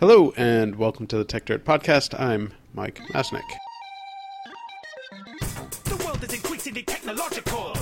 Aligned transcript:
Hello, 0.00 0.32
and 0.38 0.76
welcome 0.76 1.06
to 1.08 1.18
the 1.18 1.26
Techdirt 1.26 1.58
Podcast. 1.58 2.18
I'm 2.18 2.54
Mike 2.72 3.00
Masnick. 3.12 3.44
The 5.84 6.02
world 6.02 6.24
is 6.24 6.32
increasingly 6.32 6.84
technological, 6.84 7.74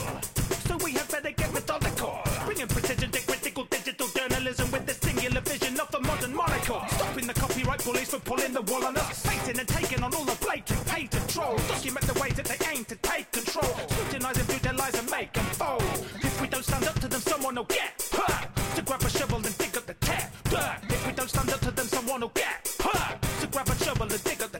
so 0.66 0.76
we 0.78 0.94
better 0.94 1.30
get 1.30 1.54
methodical. 1.54 2.18
Bringing 2.44 2.66
precision 2.66 3.12
to 3.12 3.24
critical 3.24 3.66
digital 3.70 4.08
journalism 4.08 4.68
with 4.72 4.84
the 4.84 4.94
singular 4.94 5.40
vision 5.42 5.78
of 5.78 5.92
the 5.92 6.00
modern 6.00 6.34
monocle. 6.34 6.82
Stopping 6.88 7.28
the 7.28 7.34
copyright 7.34 7.84
bullies 7.84 8.12
pulling 8.24 8.52
the 8.52 8.62
wool 8.62 8.84
on 8.84 8.96
us. 8.96 9.24
And 9.48 9.68
taking 9.68 10.02
on 10.02 10.12
all 10.12 10.24
the 10.24 10.36
blatant. 10.44 10.76
Document 11.68 12.04
the 12.04 12.20
ways 12.20 12.34
that 12.34 12.46
they 12.46 12.58
aim 12.74 12.84
to 12.86 12.96
take 12.96 13.30
control. 13.30 13.76
And 14.12 14.36
view 14.36 14.58
their 14.58 14.72
lies 14.72 14.98
and 14.98 15.08
make 15.08 15.32
them 15.34 15.44
fold. 15.54 15.82
If 16.16 16.40
we 16.40 16.48
don't 16.48 16.64
stand 16.64 16.84
up 16.84 16.98
to 16.98 17.06
them, 17.06 17.20
someone 17.20 17.54
will 17.54 17.64
get 17.64 18.02
hurt. 18.12 18.48
So 18.74 18.82
grab 18.82 19.02
a 19.02 19.08
shovel 19.08 19.36
and 19.36 19.57
someone 22.18 22.30
will. 22.34 23.28
So 23.40 23.46
grab 23.48 23.68
a 23.68 23.84
shovel 23.84 24.12
and 24.12 24.24
dig 24.24 24.42
up 24.42 24.52
the. 24.52 24.58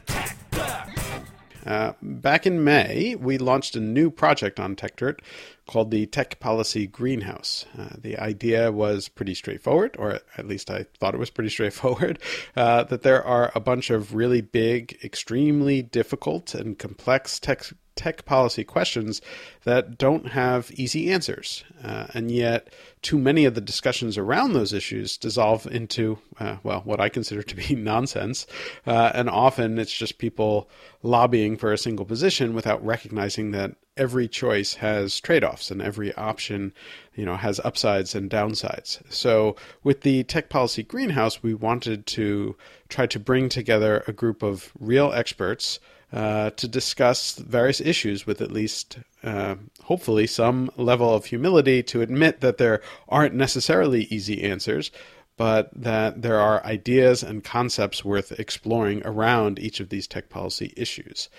Uh, 1.65 1.91
back 2.01 2.47
in 2.47 2.63
May, 2.63 3.15
we 3.15 3.37
launched 3.37 3.75
a 3.75 3.81
new 3.81 4.09
project 4.09 4.59
on 4.59 4.77
TechDirt 4.77 5.19
called 5.67 5.91
the 5.91 6.05
Tech 6.05 6.39
Policy 6.39 6.87
Greenhouse. 6.87 7.65
Uh, 7.77 7.89
the 7.97 8.17
idea 8.17 8.71
was 8.71 9.09
pretty 9.09 9.35
straightforward, 9.35 9.95
or 9.99 10.21
at 10.37 10.47
least 10.47 10.71
I 10.71 10.85
thought 10.99 11.13
it 11.13 11.19
was 11.19 11.29
pretty 11.29 11.49
straightforward, 11.57 12.17
uh, 12.55 12.85
that 12.85 13.03
there 13.03 13.23
are 13.23 13.51
a 13.53 13.59
bunch 13.59 13.89
of 13.89 14.15
really 14.15 14.41
big, 14.41 14.97
extremely 15.03 15.81
difficult, 15.81 16.55
and 16.55 16.79
complex 16.79 17.39
tech 17.39 17.65
tech 17.99 18.23
policy 18.23 18.63
questions 18.63 19.21
that 19.65 19.97
don't 19.97 20.27
have 20.27 20.71
easy 20.71 21.11
answers. 21.11 21.65
Uh, 21.83 22.07
and 22.13 22.31
yet, 22.31 22.69
too 23.01 23.19
many 23.19 23.43
of 23.43 23.55
the 23.55 23.61
discussions 23.61 24.17
around 24.17 24.53
those 24.53 24.71
issues 24.71 25.17
dissolve 25.17 25.67
into, 25.67 26.17
uh, 26.39 26.55
well, 26.63 26.79
what 26.85 27.01
I 27.01 27.09
consider 27.09 27.43
to 27.43 27.55
be 27.57 27.75
nonsense. 27.75 28.47
Uh, 28.87 29.11
and 29.13 29.29
often 29.29 29.77
it's 29.77 29.91
just 29.93 30.17
people 30.17 30.69
lobbying 31.03 31.57
for 31.57 31.73
a 31.73 31.77
single 31.77 32.05
position 32.05 32.53
without 32.53 32.83
recognizing 32.85 33.51
that 33.51 33.75
every 33.97 34.29
choice 34.29 34.75
has 34.75 35.19
trade-offs 35.19 35.69
and 35.69 35.81
every 35.81 36.13
option 36.15 36.71
you 37.15 37.25
know 37.25 37.35
has 37.35 37.59
upsides 37.65 38.15
and 38.15 38.29
downsides 38.29 39.01
so 39.11 39.57
with 39.83 40.01
the 40.01 40.23
tech 40.23 40.47
policy 40.47 40.83
greenhouse 40.83 41.43
we 41.43 41.53
wanted 41.53 42.05
to 42.05 42.55
try 42.87 43.05
to 43.05 43.19
bring 43.19 43.49
together 43.49 44.01
a 44.07 44.13
group 44.13 44.41
of 44.41 44.71
real 44.79 45.11
experts 45.11 45.81
uh, 46.11 46.49
to 46.51 46.67
discuss 46.67 47.37
various 47.37 47.79
issues 47.79 48.25
with 48.25 48.41
at 48.41 48.51
least, 48.51 48.97
uh, 49.23 49.55
hopefully, 49.83 50.25
some 50.25 50.71
level 50.75 51.13
of 51.13 51.25
humility 51.25 51.83
to 51.83 52.01
admit 52.01 52.41
that 52.41 52.57
there 52.57 52.81
aren't 53.07 53.35
necessarily 53.35 54.03
easy 54.05 54.43
answers, 54.43 54.91
but 55.37 55.69
that 55.73 56.21
there 56.21 56.39
are 56.39 56.65
ideas 56.65 57.23
and 57.23 57.43
concepts 57.43 58.03
worth 58.03 58.37
exploring 58.39 59.01
around 59.05 59.59
each 59.59 59.79
of 59.79 59.89
these 59.89 60.07
tech 60.07 60.29
policy 60.29 60.73
issues. 60.75 61.29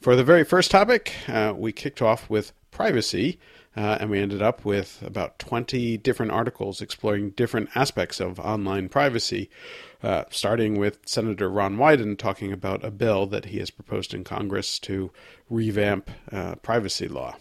For 0.00 0.14
the 0.14 0.24
very 0.24 0.44
first 0.44 0.70
topic, 0.70 1.14
uh, 1.28 1.54
we 1.56 1.72
kicked 1.72 2.02
off 2.02 2.28
with 2.28 2.52
privacy. 2.70 3.38
Uh, 3.78 3.96
and 4.00 4.10
we 4.10 4.18
ended 4.18 4.42
up 4.42 4.64
with 4.64 5.00
about 5.06 5.38
20 5.38 5.98
different 5.98 6.32
articles 6.32 6.82
exploring 6.82 7.30
different 7.30 7.68
aspects 7.76 8.18
of 8.18 8.40
online 8.40 8.88
privacy, 8.88 9.48
uh, 10.02 10.24
starting 10.30 10.80
with 10.80 10.98
Senator 11.06 11.48
Ron 11.48 11.76
Wyden 11.76 12.18
talking 12.18 12.52
about 12.52 12.84
a 12.84 12.90
bill 12.90 13.24
that 13.26 13.44
he 13.44 13.60
has 13.60 13.70
proposed 13.70 14.12
in 14.12 14.24
Congress 14.24 14.80
to 14.80 15.12
revamp 15.48 16.10
uh, 16.32 16.56
privacy 16.56 17.06
law. 17.06 17.36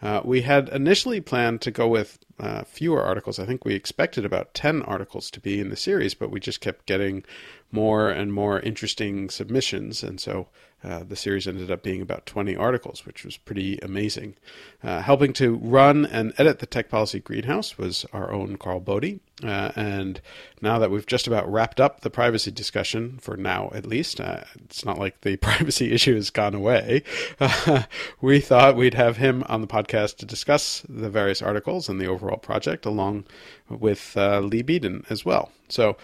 Uh, 0.00 0.22
we 0.24 0.40
had 0.40 0.70
initially 0.70 1.20
planned 1.20 1.60
to 1.60 1.70
go 1.70 1.86
with 1.86 2.18
uh, 2.40 2.64
fewer 2.64 3.02
articles. 3.02 3.38
I 3.38 3.44
think 3.44 3.66
we 3.66 3.74
expected 3.74 4.24
about 4.24 4.54
10 4.54 4.80
articles 4.82 5.30
to 5.32 5.40
be 5.40 5.60
in 5.60 5.68
the 5.68 5.76
series, 5.76 6.14
but 6.14 6.30
we 6.30 6.40
just 6.40 6.62
kept 6.62 6.86
getting 6.86 7.24
more 7.70 8.08
and 8.08 8.32
more 8.32 8.58
interesting 8.58 9.28
submissions. 9.28 10.02
And 10.02 10.18
so 10.18 10.48
uh, 10.84 11.02
the 11.02 11.16
series 11.16 11.48
ended 11.48 11.70
up 11.70 11.82
being 11.82 12.02
about 12.02 12.26
20 12.26 12.54
articles, 12.56 13.06
which 13.06 13.24
was 13.24 13.36
pretty 13.36 13.78
amazing. 13.78 14.36
Uh, 14.82 15.00
helping 15.00 15.32
to 15.32 15.56
run 15.56 16.04
and 16.04 16.34
edit 16.36 16.58
the 16.58 16.66
Tech 16.66 16.90
Policy 16.90 17.20
Greenhouse 17.20 17.78
was 17.78 18.04
our 18.12 18.30
own 18.30 18.56
Karl 18.56 18.80
Bode. 18.80 19.20
Uh, 19.42 19.72
and 19.74 20.20
now 20.60 20.78
that 20.78 20.90
we've 20.90 21.06
just 21.06 21.26
about 21.26 21.50
wrapped 21.50 21.80
up 21.80 22.00
the 22.00 22.10
privacy 22.10 22.50
discussion, 22.50 23.18
for 23.18 23.36
now 23.36 23.70
at 23.74 23.86
least, 23.86 24.20
uh, 24.20 24.42
it's 24.56 24.84
not 24.84 24.98
like 24.98 25.22
the 25.22 25.36
privacy 25.38 25.90
issue 25.92 26.14
has 26.14 26.30
gone 26.30 26.54
away. 26.54 27.02
we 28.20 28.40
thought 28.40 28.76
we'd 28.76 28.94
have 28.94 29.16
him 29.16 29.42
on 29.48 29.62
the 29.62 29.66
podcast 29.66 30.18
to 30.18 30.26
discuss 30.26 30.84
the 30.88 31.10
various 31.10 31.40
articles 31.40 31.88
and 31.88 31.98
the 32.00 32.06
overall 32.06 32.36
project, 32.36 32.84
along 32.84 33.24
with 33.68 34.16
uh, 34.16 34.40
Leigh 34.40 34.62
Beadon 34.62 35.04
as 35.10 35.24
well. 35.24 35.50
So, 35.68 35.96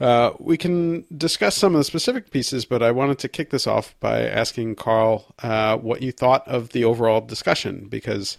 uh, 0.00 0.32
we 0.40 0.56
can 0.56 1.04
discuss 1.16 1.56
some 1.56 1.74
of 1.74 1.78
the 1.78 1.84
specific 1.84 2.30
pieces, 2.30 2.64
but 2.64 2.82
I 2.82 2.90
wanted 2.90 3.18
to 3.20 3.28
kick 3.28 3.50
this 3.50 3.66
off 3.66 3.94
by 4.00 4.22
asking 4.22 4.74
Karl 4.74 5.32
uh, 5.42 5.76
what 5.76 6.02
you 6.02 6.10
thought 6.10 6.46
of 6.48 6.70
the 6.70 6.84
overall 6.84 7.20
discussion, 7.20 7.86
because 7.88 8.36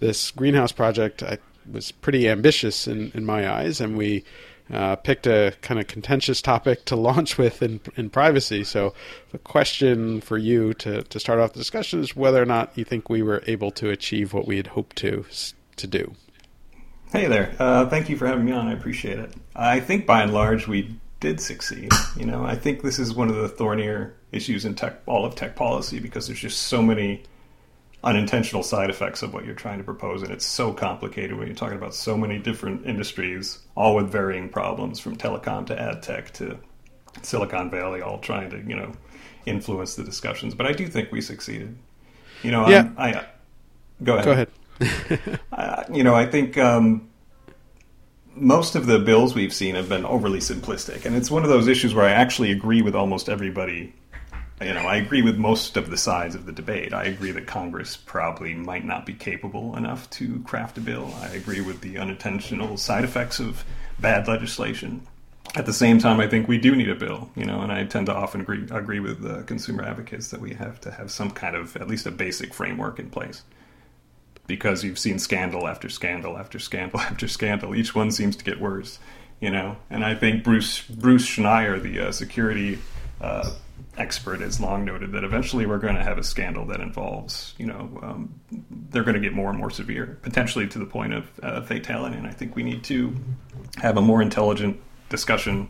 this 0.00 0.30
greenhouse 0.30 0.72
project 0.72 1.22
I, 1.22 1.38
was 1.70 1.92
pretty 1.92 2.28
ambitious 2.28 2.88
in, 2.88 3.12
in 3.14 3.26
my 3.26 3.50
eyes, 3.50 3.80
and 3.80 3.98
we 3.98 4.24
uh, 4.72 4.96
picked 4.96 5.26
a 5.26 5.54
kind 5.60 5.78
of 5.78 5.86
contentious 5.86 6.40
topic 6.40 6.86
to 6.86 6.96
launch 7.10 7.36
with 7.36 7.62
in, 7.62 7.80
in 7.96 8.08
privacy. 8.08 8.64
So, 8.64 8.94
the 9.30 9.38
question 9.38 10.22
for 10.22 10.38
you 10.38 10.72
to, 10.74 11.02
to 11.02 11.20
start 11.20 11.38
off 11.38 11.52
the 11.52 11.58
discussion 11.58 12.00
is 12.00 12.16
whether 12.16 12.42
or 12.42 12.46
not 12.46 12.76
you 12.76 12.84
think 12.84 13.10
we 13.10 13.22
were 13.22 13.42
able 13.46 13.70
to 13.72 13.90
achieve 13.90 14.32
what 14.32 14.46
we 14.46 14.56
had 14.56 14.68
hoped 14.68 14.96
to 14.96 15.26
to 15.76 15.86
do. 15.86 16.14
Hey 17.14 17.28
there. 17.28 17.54
Uh, 17.60 17.88
thank 17.88 18.08
you 18.08 18.16
for 18.16 18.26
having 18.26 18.44
me 18.44 18.50
on. 18.50 18.66
I 18.66 18.72
appreciate 18.72 19.20
it. 19.20 19.32
I 19.54 19.78
think 19.78 20.04
by 20.04 20.24
and 20.24 20.34
large 20.34 20.66
we 20.66 20.98
did 21.20 21.40
succeed. 21.40 21.92
You 22.16 22.26
know, 22.26 22.44
I 22.44 22.56
think 22.56 22.82
this 22.82 22.98
is 22.98 23.14
one 23.14 23.28
of 23.28 23.36
the 23.36 23.48
thornier 23.48 24.16
issues 24.32 24.64
in 24.64 24.74
tech, 24.74 25.00
all 25.06 25.24
of 25.24 25.36
tech 25.36 25.54
policy, 25.54 26.00
because 26.00 26.26
there's 26.26 26.40
just 26.40 26.62
so 26.62 26.82
many 26.82 27.22
unintentional 28.02 28.64
side 28.64 28.90
effects 28.90 29.22
of 29.22 29.32
what 29.32 29.44
you're 29.44 29.54
trying 29.54 29.78
to 29.78 29.84
propose, 29.84 30.22
and 30.24 30.32
it's 30.32 30.44
so 30.44 30.72
complicated 30.72 31.36
when 31.38 31.46
you're 31.46 31.54
talking 31.54 31.78
about 31.78 31.94
so 31.94 32.16
many 32.16 32.36
different 32.36 32.84
industries, 32.84 33.60
all 33.76 33.94
with 33.94 34.10
varying 34.10 34.48
problems, 34.48 34.98
from 34.98 35.16
telecom 35.16 35.64
to 35.66 35.80
ad 35.80 36.02
tech 36.02 36.32
to 36.32 36.58
Silicon 37.22 37.70
Valley, 37.70 38.02
all 38.02 38.18
trying 38.18 38.50
to 38.50 38.56
you 38.58 38.74
know 38.74 38.90
influence 39.46 39.94
the 39.94 40.02
discussions. 40.02 40.52
But 40.52 40.66
I 40.66 40.72
do 40.72 40.88
think 40.88 41.12
we 41.12 41.20
succeeded. 41.20 41.78
You 42.42 42.50
know, 42.50 42.68
Yeah. 42.68 42.90
I, 42.96 43.12
I 43.12 43.26
go 44.02 44.14
ahead. 44.14 44.24
Go 44.24 44.32
ahead. 44.32 44.48
You 45.92 46.02
know, 46.02 46.14
I 46.14 46.26
think 46.26 46.56
um, 46.56 47.08
most 48.34 48.74
of 48.74 48.86
the 48.86 48.98
bills 48.98 49.34
we've 49.34 49.52
seen 49.52 49.74
have 49.74 49.88
been 49.88 50.04
overly 50.04 50.38
simplistic, 50.38 51.04
and 51.04 51.14
it's 51.14 51.30
one 51.30 51.42
of 51.42 51.48
those 51.48 51.68
issues 51.68 51.94
where 51.94 52.06
I 52.06 52.12
actually 52.12 52.50
agree 52.52 52.82
with 52.82 52.94
almost 52.94 53.28
everybody. 53.28 53.94
You 54.60 54.72
know, 54.72 54.86
I 54.86 54.96
agree 54.96 55.20
with 55.20 55.36
most 55.36 55.76
of 55.76 55.90
the 55.90 55.96
sides 55.96 56.34
of 56.34 56.46
the 56.46 56.52
debate. 56.52 56.94
I 56.94 57.04
agree 57.04 57.32
that 57.32 57.46
Congress 57.46 57.96
probably 57.96 58.54
might 58.54 58.84
not 58.84 59.04
be 59.04 59.12
capable 59.12 59.76
enough 59.76 60.08
to 60.10 60.40
craft 60.40 60.78
a 60.78 60.80
bill. 60.80 61.12
I 61.20 61.28
agree 61.34 61.60
with 61.60 61.80
the 61.80 61.98
unintentional 61.98 62.76
side 62.76 63.04
effects 63.04 63.40
of 63.40 63.64
bad 64.00 64.26
legislation. 64.26 65.06
At 65.56 65.66
the 65.66 65.72
same 65.72 65.98
time, 65.98 66.18
I 66.18 66.28
think 66.28 66.48
we 66.48 66.58
do 66.58 66.74
need 66.74 66.88
a 66.88 66.94
bill, 66.94 67.30
you 67.36 67.44
know, 67.44 67.60
and 67.60 67.70
I 67.70 67.84
tend 67.84 68.06
to 68.06 68.14
often 68.14 68.40
agree, 68.40 68.66
agree 68.70 69.00
with 69.00 69.24
uh, 69.24 69.42
consumer 69.42 69.84
advocates 69.84 70.28
that 70.28 70.40
we 70.40 70.54
have 70.54 70.80
to 70.82 70.90
have 70.92 71.10
some 71.10 71.30
kind 71.30 71.54
of, 71.54 71.76
at 71.76 71.86
least 71.86 72.06
a 72.06 72.10
basic 72.10 72.54
framework 72.54 72.98
in 72.98 73.10
place 73.10 73.42
because 74.46 74.84
you've 74.84 74.98
seen 74.98 75.18
scandal 75.18 75.66
after 75.66 75.88
scandal 75.88 76.36
after 76.36 76.58
scandal 76.58 77.00
after 77.00 77.28
scandal. 77.28 77.74
Each 77.74 77.94
one 77.94 78.10
seems 78.10 78.36
to 78.36 78.44
get 78.44 78.60
worse, 78.60 78.98
you 79.40 79.50
know. 79.50 79.76
And 79.90 80.04
I 80.04 80.14
think 80.14 80.44
Bruce 80.44 80.82
Bruce 80.82 81.26
Schneier, 81.26 81.82
the 81.82 82.08
uh, 82.08 82.12
security 82.12 82.78
uh, 83.20 83.50
expert, 83.96 84.40
has 84.40 84.60
long 84.60 84.84
noted 84.84 85.12
that 85.12 85.24
eventually 85.24 85.66
we're 85.66 85.78
going 85.78 85.96
to 85.96 86.02
have 86.02 86.18
a 86.18 86.24
scandal 86.24 86.66
that 86.66 86.80
involves, 86.80 87.54
you 87.58 87.66
know, 87.66 87.98
um, 88.02 88.40
they're 88.90 89.04
going 89.04 89.14
to 89.14 89.20
get 89.20 89.32
more 89.32 89.50
and 89.50 89.58
more 89.58 89.70
severe, 89.70 90.18
potentially 90.22 90.66
to 90.68 90.78
the 90.78 90.86
point 90.86 91.14
of 91.14 91.30
uh, 91.42 91.62
fatality. 91.62 92.16
And 92.16 92.26
I 92.26 92.32
think 92.32 92.56
we 92.56 92.62
need 92.62 92.84
to 92.84 93.14
have 93.76 93.96
a 93.96 94.02
more 94.02 94.20
intelligent 94.22 94.80
discussion 95.08 95.68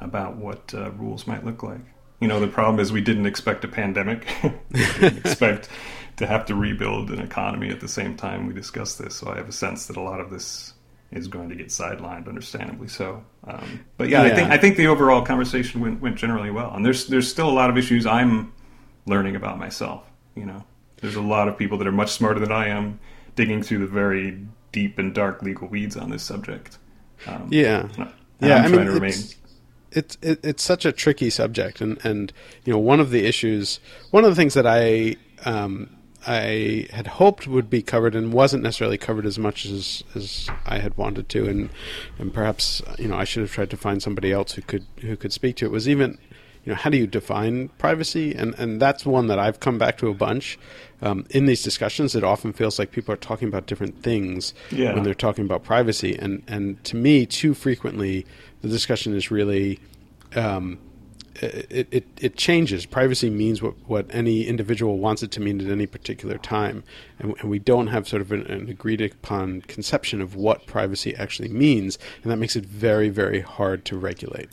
about 0.00 0.36
what 0.36 0.72
uh, 0.74 0.90
rules 0.92 1.26
might 1.26 1.44
look 1.44 1.62
like. 1.62 1.80
You 2.20 2.28
know, 2.28 2.40
the 2.40 2.48
problem 2.48 2.80
is 2.80 2.92
we 2.92 3.00
didn't 3.00 3.26
expect 3.26 3.64
a 3.64 3.68
pandemic. 3.68 4.26
we 4.42 4.50
didn't 5.00 5.18
expect 5.18 5.68
to 6.18 6.26
have 6.26 6.44
to 6.46 6.54
rebuild 6.54 7.10
an 7.10 7.20
economy 7.20 7.70
at 7.70 7.80
the 7.80 7.88
same 7.88 8.16
time 8.16 8.46
we 8.46 8.52
discuss 8.52 8.96
this. 8.96 9.14
So 9.16 9.30
I 9.32 9.36
have 9.36 9.48
a 9.48 9.52
sense 9.52 9.86
that 9.86 9.96
a 9.96 10.00
lot 10.00 10.20
of 10.20 10.30
this 10.30 10.74
is 11.10 11.26
going 11.26 11.48
to 11.48 11.54
get 11.54 11.68
sidelined, 11.68 12.28
understandably 12.28 12.88
so. 12.88 13.24
Um, 13.44 13.84
but 13.96 14.08
yeah, 14.08 14.22
I 14.22 14.34
think 14.34 14.50
I 14.50 14.58
think 14.58 14.76
the 14.76 14.88
overall 14.88 15.24
conversation 15.24 15.80
went, 15.80 16.00
went 16.00 16.16
generally 16.16 16.50
well. 16.50 16.72
And 16.74 16.84
there's 16.84 17.06
there's 17.06 17.30
still 17.30 17.48
a 17.48 17.52
lot 17.52 17.70
of 17.70 17.78
issues 17.78 18.04
I'm 18.04 18.52
learning 19.06 19.36
about 19.36 19.58
myself. 19.58 20.04
You 20.34 20.44
know, 20.46 20.64
there's 21.00 21.16
a 21.16 21.22
lot 21.22 21.48
of 21.48 21.56
people 21.56 21.78
that 21.78 21.86
are 21.86 21.92
much 21.92 22.10
smarter 22.10 22.40
than 22.40 22.52
I 22.52 22.68
am 22.68 23.00
digging 23.36 23.62
through 23.62 23.78
the 23.78 23.86
very 23.86 24.38
deep 24.72 24.98
and 24.98 25.14
dark 25.14 25.42
legal 25.42 25.68
weeds 25.68 25.96
on 25.96 26.10
this 26.10 26.22
subject. 26.22 26.78
Um, 27.26 27.48
Yeah. 27.50 27.88
Yeah, 28.40 28.58
I'm 28.58 28.66
I 28.66 28.68
mean, 28.68 28.86
to 28.86 28.92
remain. 28.92 29.10
it's, 29.10 29.36
it's 29.90 30.18
it, 30.22 30.40
it's 30.44 30.62
such 30.62 30.84
a 30.84 30.92
tricky 30.92 31.30
subject, 31.30 31.80
and 31.80 31.98
and 32.04 32.32
you 32.64 32.72
know 32.72 32.78
one 32.78 33.00
of 33.00 33.10
the 33.10 33.24
issues, 33.24 33.80
one 34.10 34.24
of 34.24 34.30
the 34.30 34.36
things 34.36 34.54
that 34.54 34.66
I 34.66 35.16
um, 35.44 35.97
I 36.28 36.86
had 36.92 37.06
hoped 37.06 37.46
would 37.46 37.70
be 37.70 37.80
covered 37.80 38.14
and 38.14 38.32
wasn't 38.32 38.62
necessarily 38.62 38.98
covered 38.98 39.24
as 39.24 39.38
much 39.38 39.64
as 39.64 40.04
as 40.14 40.48
I 40.66 40.78
had 40.78 40.96
wanted 40.98 41.28
to, 41.30 41.46
and 41.48 41.70
and 42.18 42.32
perhaps 42.34 42.82
you 42.98 43.08
know 43.08 43.16
I 43.16 43.24
should 43.24 43.40
have 43.42 43.52
tried 43.52 43.70
to 43.70 43.76
find 43.76 44.02
somebody 44.02 44.30
else 44.30 44.52
who 44.52 44.62
could 44.62 44.84
who 45.00 45.16
could 45.16 45.32
speak 45.32 45.56
to 45.56 45.64
it. 45.64 45.70
Was 45.70 45.88
even 45.88 46.18
you 46.64 46.72
know 46.72 46.76
how 46.76 46.90
do 46.90 46.98
you 46.98 47.06
define 47.06 47.68
privacy, 47.78 48.34
and 48.34 48.54
and 48.58 48.80
that's 48.80 49.06
one 49.06 49.28
that 49.28 49.38
I've 49.38 49.58
come 49.60 49.78
back 49.78 49.96
to 49.98 50.08
a 50.08 50.14
bunch. 50.14 50.58
Um, 51.00 51.24
in 51.30 51.46
these 51.46 51.62
discussions, 51.62 52.14
it 52.14 52.24
often 52.24 52.52
feels 52.52 52.78
like 52.78 52.90
people 52.90 53.14
are 53.14 53.18
talking 53.18 53.48
about 53.48 53.66
different 53.66 54.02
things 54.02 54.52
Yeah. 54.70 54.94
when 54.94 55.04
they're 55.04 55.14
talking 55.14 55.44
about 55.46 55.64
privacy, 55.64 56.14
and 56.18 56.42
and 56.46 56.82
to 56.84 56.96
me, 56.96 57.24
too 57.24 57.54
frequently, 57.54 58.26
the 58.60 58.68
discussion 58.68 59.14
is 59.14 59.30
really 59.30 59.78
um, 60.36 60.78
it, 61.40 61.88
it, 61.90 62.04
it 62.20 62.36
changes. 62.36 62.86
Privacy 62.86 63.30
means 63.30 63.62
what, 63.62 63.74
what 63.86 64.06
any 64.10 64.46
individual 64.46 64.98
wants 64.98 65.22
it 65.22 65.30
to 65.32 65.40
mean 65.40 65.60
at 65.60 65.70
any 65.70 65.86
particular 65.86 66.38
time. 66.38 66.84
And, 67.18 67.34
and 67.40 67.50
we 67.50 67.58
don't 67.58 67.88
have 67.88 68.08
sort 68.08 68.22
of 68.22 68.32
an, 68.32 68.46
an 68.46 68.68
agreed 68.68 69.00
upon 69.00 69.62
conception 69.62 70.20
of 70.20 70.34
what 70.34 70.66
privacy 70.66 71.14
actually 71.16 71.48
means. 71.48 71.98
And 72.22 72.32
that 72.32 72.36
makes 72.36 72.56
it 72.56 72.64
very, 72.64 73.08
very 73.08 73.40
hard 73.40 73.84
to 73.86 73.98
regulate. 73.98 74.48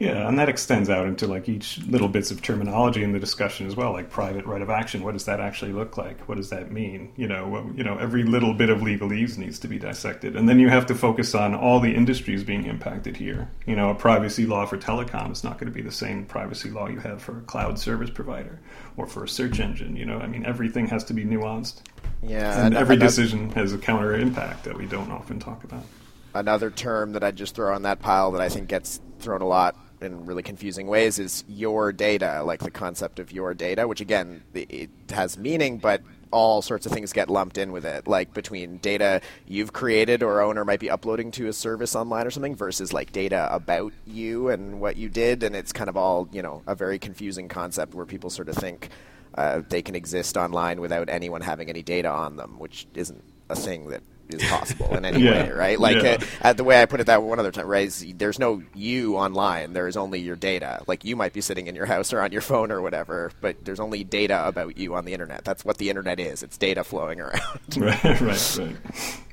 Yeah, 0.00 0.26
and 0.26 0.38
that 0.38 0.48
extends 0.48 0.88
out 0.88 1.06
into 1.06 1.26
like 1.26 1.46
each 1.46 1.78
little 1.86 2.08
bits 2.08 2.30
of 2.30 2.40
terminology 2.40 3.02
in 3.02 3.12
the 3.12 3.18
discussion 3.18 3.66
as 3.66 3.76
well, 3.76 3.92
like 3.92 4.08
private 4.08 4.46
right 4.46 4.62
of 4.62 4.70
action. 4.70 5.04
What 5.04 5.12
does 5.12 5.26
that 5.26 5.40
actually 5.40 5.72
look 5.72 5.98
like? 5.98 6.26
What 6.26 6.38
does 6.38 6.48
that 6.48 6.72
mean? 6.72 7.12
You 7.16 7.28
know, 7.28 7.46
what, 7.46 7.76
you 7.76 7.84
know, 7.84 7.98
every 7.98 8.22
little 8.22 8.54
bit 8.54 8.70
of 8.70 8.78
legalese 8.78 9.36
needs 9.36 9.58
to 9.58 9.68
be 9.68 9.78
dissected, 9.78 10.36
and 10.36 10.48
then 10.48 10.58
you 10.58 10.70
have 10.70 10.86
to 10.86 10.94
focus 10.94 11.34
on 11.34 11.54
all 11.54 11.80
the 11.80 11.94
industries 11.94 12.42
being 12.42 12.64
impacted 12.64 13.14
here. 13.18 13.50
You 13.66 13.76
know, 13.76 13.90
a 13.90 13.94
privacy 13.94 14.46
law 14.46 14.64
for 14.64 14.78
telecom 14.78 15.32
is 15.32 15.44
not 15.44 15.58
going 15.58 15.70
to 15.70 15.74
be 15.74 15.82
the 15.82 15.92
same 15.92 16.24
privacy 16.24 16.70
law 16.70 16.88
you 16.88 17.00
have 17.00 17.20
for 17.20 17.36
a 17.36 17.42
cloud 17.42 17.78
service 17.78 18.08
provider 18.08 18.58
or 18.96 19.06
for 19.06 19.24
a 19.24 19.28
search 19.28 19.60
engine. 19.60 19.96
You 19.96 20.06
know, 20.06 20.18
I 20.18 20.26
mean, 20.28 20.46
everything 20.46 20.86
has 20.86 21.04
to 21.04 21.12
be 21.12 21.26
nuanced, 21.26 21.82
Yeah, 22.22 22.64
and 22.64 22.74
every 22.74 22.96
decision 22.96 23.50
has 23.50 23.74
a 23.74 23.78
counter 23.78 24.14
impact 24.14 24.64
that 24.64 24.78
we 24.78 24.86
don't 24.86 25.10
often 25.10 25.38
talk 25.38 25.62
about. 25.62 25.84
another 26.32 26.70
term 26.70 27.12
that 27.12 27.22
I 27.22 27.32
just 27.32 27.54
throw 27.54 27.74
on 27.74 27.82
that 27.82 28.00
pile 28.00 28.30
that 28.30 28.40
I 28.40 28.48
think 28.48 28.68
gets 28.68 28.98
thrown 29.18 29.42
a 29.42 29.46
lot 29.46 29.76
in 30.00 30.26
really 30.26 30.42
confusing 30.42 30.86
ways 30.86 31.18
is 31.18 31.44
your 31.48 31.92
data, 31.92 32.42
like 32.44 32.60
the 32.60 32.70
concept 32.70 33.18
of 33.18 33.32
your 33.32 33.54
data, 33.54 33.86
which 33.86 34.00
again 34.00 34.42
it 34.54 34.90
has 35.10 35.36
meaning, 35.38 35.78
but 35.78 36.02
all 36.32 36.62
sorts 36.62 36.86
of 36.86 36.92
things 36.92 37.12
get 37.12 37.28
lumped 37.28 37.58
in 37.58 37.72
with 37.72 37.84
it, 37.84 38.06
like 38.06 38.32
between 38.32 38.78
data 38.78 39.20
you've 39.46 39.72
created 39.72 40.22
or 40.22 40.40
own 40.40 40.58
or 40.58 40.64
might 40.64 40.80
be 40.80 40.90
uploading 40.90 41.30
to 41.32 41.48
a 41.48 41.52
service 41.52 41.96
online 41.96 42.26
or 42.26 42.30
something 42.30 42.54
versus 42.54 42.92
like 42.92 43.12
data 43.12 43.48
about 43.52 43.92
you 44.06 44.48
and 44.48 44.80
what 44.80 44.96
you 44.96 45.08
did, 45.08 45.42
and 45.42 45.56
it's 45.56 45.72
kind 45.72 45.90
of 45.90 45.96
all 45.96 46.28
you 46.32 46.42
know 46.42 46.62
a 46.66 46.74
very 46.74 46.98
confusing 46.98 47.48
concept 47.48 47.94
where 47.94 48.06
people 48.06 48.30
sort 48.30 48.48
of 48.48 48.54
think 48.56 48.88
uh, 49.34 49.62
they 49.68 49.82
can 49.82 49.94
exist 49.94 50.36
online 50.36 50.80
without 50.80 51.08
anyone 51.08 51.40
having 51.40 51.68
any 51.68 51.82
data 51.82 52.08
on 52.08 52.36
them, 52.36 52.58
which 52.58 52.86
isn't 52.94 53.22
a 53.48 53.56
thing 53.56 53.88
that 53.88 54.02
is 54.34 54.42
possible 54.48 54.94
in 54.96 55.04
any 55.10 55.22
Yeah. 55.22 55.44
way, 55.44 55.50
right? 55.50 55.78
Like 55.80 56.02
Yeah. 56.02 56.18
uh, 56.42 56.52
the 56.52 56.64
way 56.64 56.80
I 56.80 56.86
put 56.86 57.00
it 57.00 57.06
that 57.06 57.22
one 57.22 57.38
other 57.38 57.50
time, 57.50 57.66
right? 57.66 57.86
Is 57.86 58.04
there's 58.16 58.38
no 58.38 58.62
you 58.74 59.16
online. 59.16 59.72
There 59.72 59.88
is 59.88 59.96
only 59.96 60.20
your 60.20 60.36
data. 60.36 60.82
Like 60.86 61.04
you 61.04 61.16
might 61.16 61.32
be 61.32 61.40
sitting 61.40 61.66
in 61.66 61.74
your 61.74 61.86
house 61.86 62.12
or 62.12 62.20
on 62.20 62.32
your 62.32 62.42
phone 62.42 62.70
or 62.72 62.80
whatever, 62.82 63.32
but 63.40 63.64
there's 63.64 63.80
only 63.80 64.04
data 64.04 64.46
about 64.46 64.76
you 64.78 64.94
on 64.94 65.04
the 65.04 65.12
internet. 65.12 65.44
That's 65.44 65.64
what 65.64 65.78
the 65.78 65.88
internet 65.90 66.18
is. 66.20 66.42
It's 66.42 66.56
data 66.56 66.84
flowing 66.84 67.20
around. 67.20 67.40
right, 67.76 68.02
right, 68.04 68.20
right. 68.20 68.76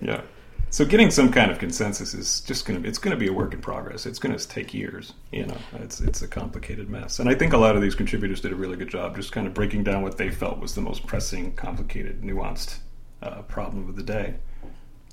Yeah. 0.02 0.22
So 0.70 0.84
getting 0.84 1.12
some 1.12 1.32
kind 1.32 1.50
of 1.50 1.60
consensus 1.60 2.14
is 2.14 2.42
just 2.42 2.66
going 2.66 2.78
to 2.78 2.84
be, 2.84 2.90
it's 2.90 2.98
going 2.98 3.16
to 3.16 3.18
be 3.20 3.30
a 3.30 3.34
work 3.34 3.54
in 3.54 3.62
progress. 3.62 4.06
It's 4.06 4.20
going 4.20 4.38
to 4.38 4.48
take 4.48 4.74
years, 4.74 5.14
you 5.32 5.46
know. 5.46 5.56
It's 5.76 6.02
it's 6.02 6.22
a 6.22 6.28
complicated 6.28 6.90
mess. 6.90 7.20
And 7.20 7.30
I 7.30 7.36
think 7.36 7.54
a 7.54 7.58
lot 7.58 7.78
of 7.78 7.82
these 7.82 7.96
contributors 7.96 8.42
did 8.42 8.52
a 8.52 8.56
really 8.56 8.76
good 8.76 8.90
job 8.90 9.16
just 9.16 9.32
kind 9.32 9.48
of 9.48 9.54
breaking 9.54 9.86
down 9.86 10.02
what 10.02 10.18
they 10.18 10.30
felt 10.30 10.60
was 10.60 10.76
the 10.76 10.82
most 10.82 11.08
pressing, 11.08 11.54
complicated, 11.56 12.22
nuanced 12.22 12.80
uh, 13.22 13.44
problem 13.44 13.88
of 13.88 13.96
the 13.96 14.04
day. 14.04 14.36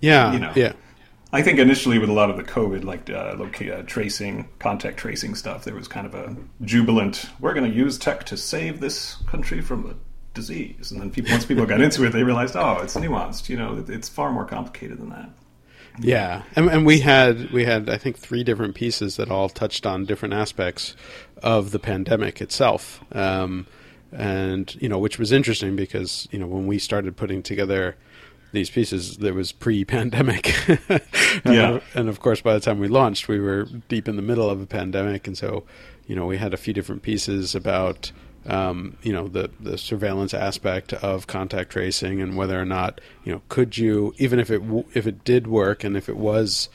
Yeah. 0.05 0.33
You 0.33 0.39
know. 0.41 0.53
Yeah. 0.55 0.73
I 1.33 1.43
think 1.43 1.59
initially 1.59 1.99
with 1.99 2.09
a 2.11 2.13
lot 2.13 2.31
of 2.31 2.37
the 2.37 2.45
COVID, 2.45 2.85
like 2.85 3.11
uh, 3.11 3.37
uh, 3.75 3.83
tracing, 3.83 4.49
contact 4.61 4.99
tracing 4.99 5.35
stuff, 5.35 5.65
there 5.65 5.75
was 5.75 5.89
kind 5.89 6.07
of 6.07 6.15
a 6.15 6.37
jubilant. 6.63 7.27
We're 7.41 7.55
going 7.55 7.69
to 7.69 7.77
use 7.77 7.99
tech 7.99 8.23
to 8.27 8.37
save 8.37 8.79
this 8.79 9.17
country 9.27 9.61
from 9.61 9.91
a 9.91 9.95
disease, 10.33 10.93
and 10.93 11.01
then 11.01 11.11
people, 11.11 11.33
once 11.33 11.45
people 11.45 11.67
got 11.67 11.81
into 11.81 12.05
it, 12.05 12.11
they 12.13 12.23
realized, 12.23 12.55
oh, 12.55 12.79
it's 12.83 12.95
nuanced. 12.95 13.49
You 13.49 13.57
know, 13.57 13.79
it- 13.79 13.91
it's 13.91 14.09
far 14.09 14.31
more 14.31 14.45
complicated 14.45 14.99
than 14.99 15.11
that. 15.11 15.31
Yeah, 15.99 16.43
and, 16.57 16.69
and 16.69 16.87
we 16.87 17.01
had 17.01 17.51
we 17.53 17.65
had 17.65 17.89
I 17.89 17.99
think 17.99 18.17
three 18.19 18.43
different 18.45 18.75
pieces 18.75 19.17
that 19.17 19.31
all 19.31 19.49
touched 19.49 19.87
on 19.87 20.05
different 20.07 20.35
aspects 20.35 20.95
of 21.43 21.71
the 21.71 21.79
pandemic 21.79 22.41
itself, 22.41 23.01
um, 23.13 23.67
and 24.13 24.75
you 24.81 24.89
know 24.89 24.99
which 24.99 25.19
was 25.21 25.31
interesting 25.33 25.77
because 25.77 26.29
you 26.33 26.39
know 26.39 26.47
when 26.49 26.67
we 26.67 26.79
started 26.81 27.17
putting 27.17 27.43
together 27.45 27.97
these 28.55 28.71
pieces, 28.71 29.19
that 29.19 29.35
was 29.35 29.53
pre-pandemic, 29.53 30.55
and, 30.89 31.01
Yeah. 31.55 31.81
and 31.95 32.09
of 32.09 32.21
course 32.21 32.41
by 32.41 32.55
the 32.55 32.61
time 32.61 32.79
we 32.79 32.89
launched, 32.89 33.29
we 33.29 33.39
were 33.41 33.65
deep 33.89 34.09
in 34.09 34.17
the 34.17 34.23
middle 34.23 34.49
of 34.49 34.61
a 34.61 34.67
pandemic, 34.67 35.27
and 35.27 35.37
so 35.37 35.65
you 36.07 36.17
know 36.17 36.27
we 36.27 36.39
had 36.39 36.55
a 36.55 36.57
few 36.57 36.73
different 36.73 37.03
pieces 37.03 37.55
about 37.55 38.13
um, 38.47 38.97
you 39.03 39.13
know 39.13 39.27
the 39.29 39.51
the 39.61 39.77
surveillance 39.79 40.35
aspect 40.35 40.93
of 40.95 41.27
contact 41.27 41.71
tracing 41.71 42.21
and 42.21 42.37
whether 42.37 42.61
or 42.61 42.65
not 42.67 43.01
you 43.25 43.33
know 43.33 43.41
could 43.49 43.77
you 43.79 44.15
even 44.19 44.39
if 44.39 44.51
it 44.51 44.59
w- 44.59 44.85
if 44.95 45.07
it 45.07 45.25
did 45.25 45.47
work 45.47 45.83
and 45.85 45.97
if 45.97 46.09
it 46.11 46.17
was 46.19 46.69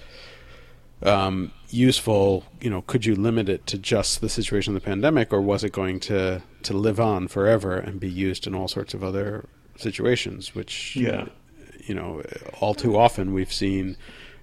um, 1.04 1.52
useful 1.70 2.44
you 2.60 2.70
know 2.70 2.82
could 2.82 3.06
you 3.06 3.16
limit 3.16 3.48
it 3.48 3.66
to 3.68 3.78
just 3.78 4.20
the 4.20 4.30
situation 4.30 4.76
of 4.76 4.82
the 4.82 4.86
pandemic 4.86 5.32
or 5.32 5.40
was 5.42 5.64
it 5.64 5.72
going 5.72 6.00
to 6.00 6.42
to 6.64 6.74
live 6.74 7.00
on 7.00 7.28
forever 7.28 7.78
and 7.78 8.00
be 8.00 8.10
used 8.10 8.48
in 8.48 8.56
all 8.56 8.68
sorts 8.68 8.94
of 8.96 9.04
other 9.04 9.46
situations 9.78 10.54
which 10.56 10.96
Yeah. 10.96 11.28
You 11.90 11.96
know 11.96 12.22
all 12.62 12.74
too 12.76 12.96
often 12.96 13.34
we've 13.34 13.52
seen 13.52 13.98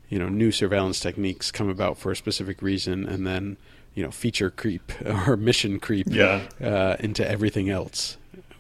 you 0.08 0.18
know 0.18 0.28
new 0.28 0.50
surveillance 0.50 0.98
techniques 1.00 1.50
come 1.52 1.68
about 1.68 1.96
for 1.96 2.10
a 2.10 2.16
specific 2.16 2.60
reason 2.60 3.06
and 3.06 3.24
then 3.26 3.56
you 3.94 4.02
know 4.04 4.10
feature 4.10 4.50
creep 4.50 4.92
or 5.28 5.36
mission 5.36 5.78
creep 5.80 6.08
Yeah. 6.10 6.42
uh, 6.60 6.96
into 6.98 7.26
everything 7.26 7.70
else 7.70 8.16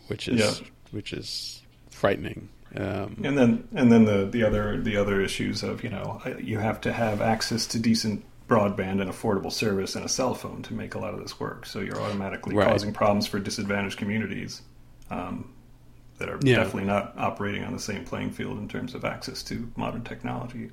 which 0.06 0.28
is 0.28 0.40
Yeah. 0.60 0.66
which 0.92 1.12
is 1.12 1.62
frightening 1.90 2.48
um, 2.76 3.16
And 3.24 3.36
then, 3.38 3.68
and 3.74 3.90
then 3.90 4.04
the 4.04 4.26
the 4.26 4.42
other 4.44 4.80
the 4.80 4.96
other 4.96 5.20
issues 5.20 5.62
of 5.62 5.82
you 5.82 5.90
know 5.90 6.20
you 6.38 6.58
have 6.58 6.80
to 6.82 6.92
have 6.92 7.20
access 7.20 7.66
to 7.68 7.78
decent 7.78 8.22
broadband 8.48 9.00
and 9.02 9.10
affordable 9.10 9.50
service 9.50 9.96
and 9.96 10.04
a 10.04 10.08
cell 10.08 10.34
phone 10.34 10.62
to 10.62 10.74
make 10.74 10.94
a 10.94 10.98
lot 11.00 11.12
of 11.14 11.20
this 11.20 11.40
work. 11.40 11.66
So 11.66 11.80
you're 11.80 12.00
automatically 12.00 12.54
Right. 12.54 12.68
causing 12.68 12.92
problems 12.92 13.26
for 13.26 13.40
disadvantaged 13.40 13.98
communities 13.98 14.62
um, 15.10 15.50
that 16.18 16.28
are 16.28 16.38
Yeah. 16.42 16.56
definitely 16.56 16.84
not 16.84 17.14
operating 17.16 17.64
on 17.64 17.72
the 17.72 17.78
same 17.78 18.04
playing 18.04 18.30
field 18.30 18.58
in 18.58 18.68
terms 18.68 18.94
of 18.94 19.04
access 19.04 19.42
to 19.44 19.70
modern 19.76 20.02
technology. 20.02 20.70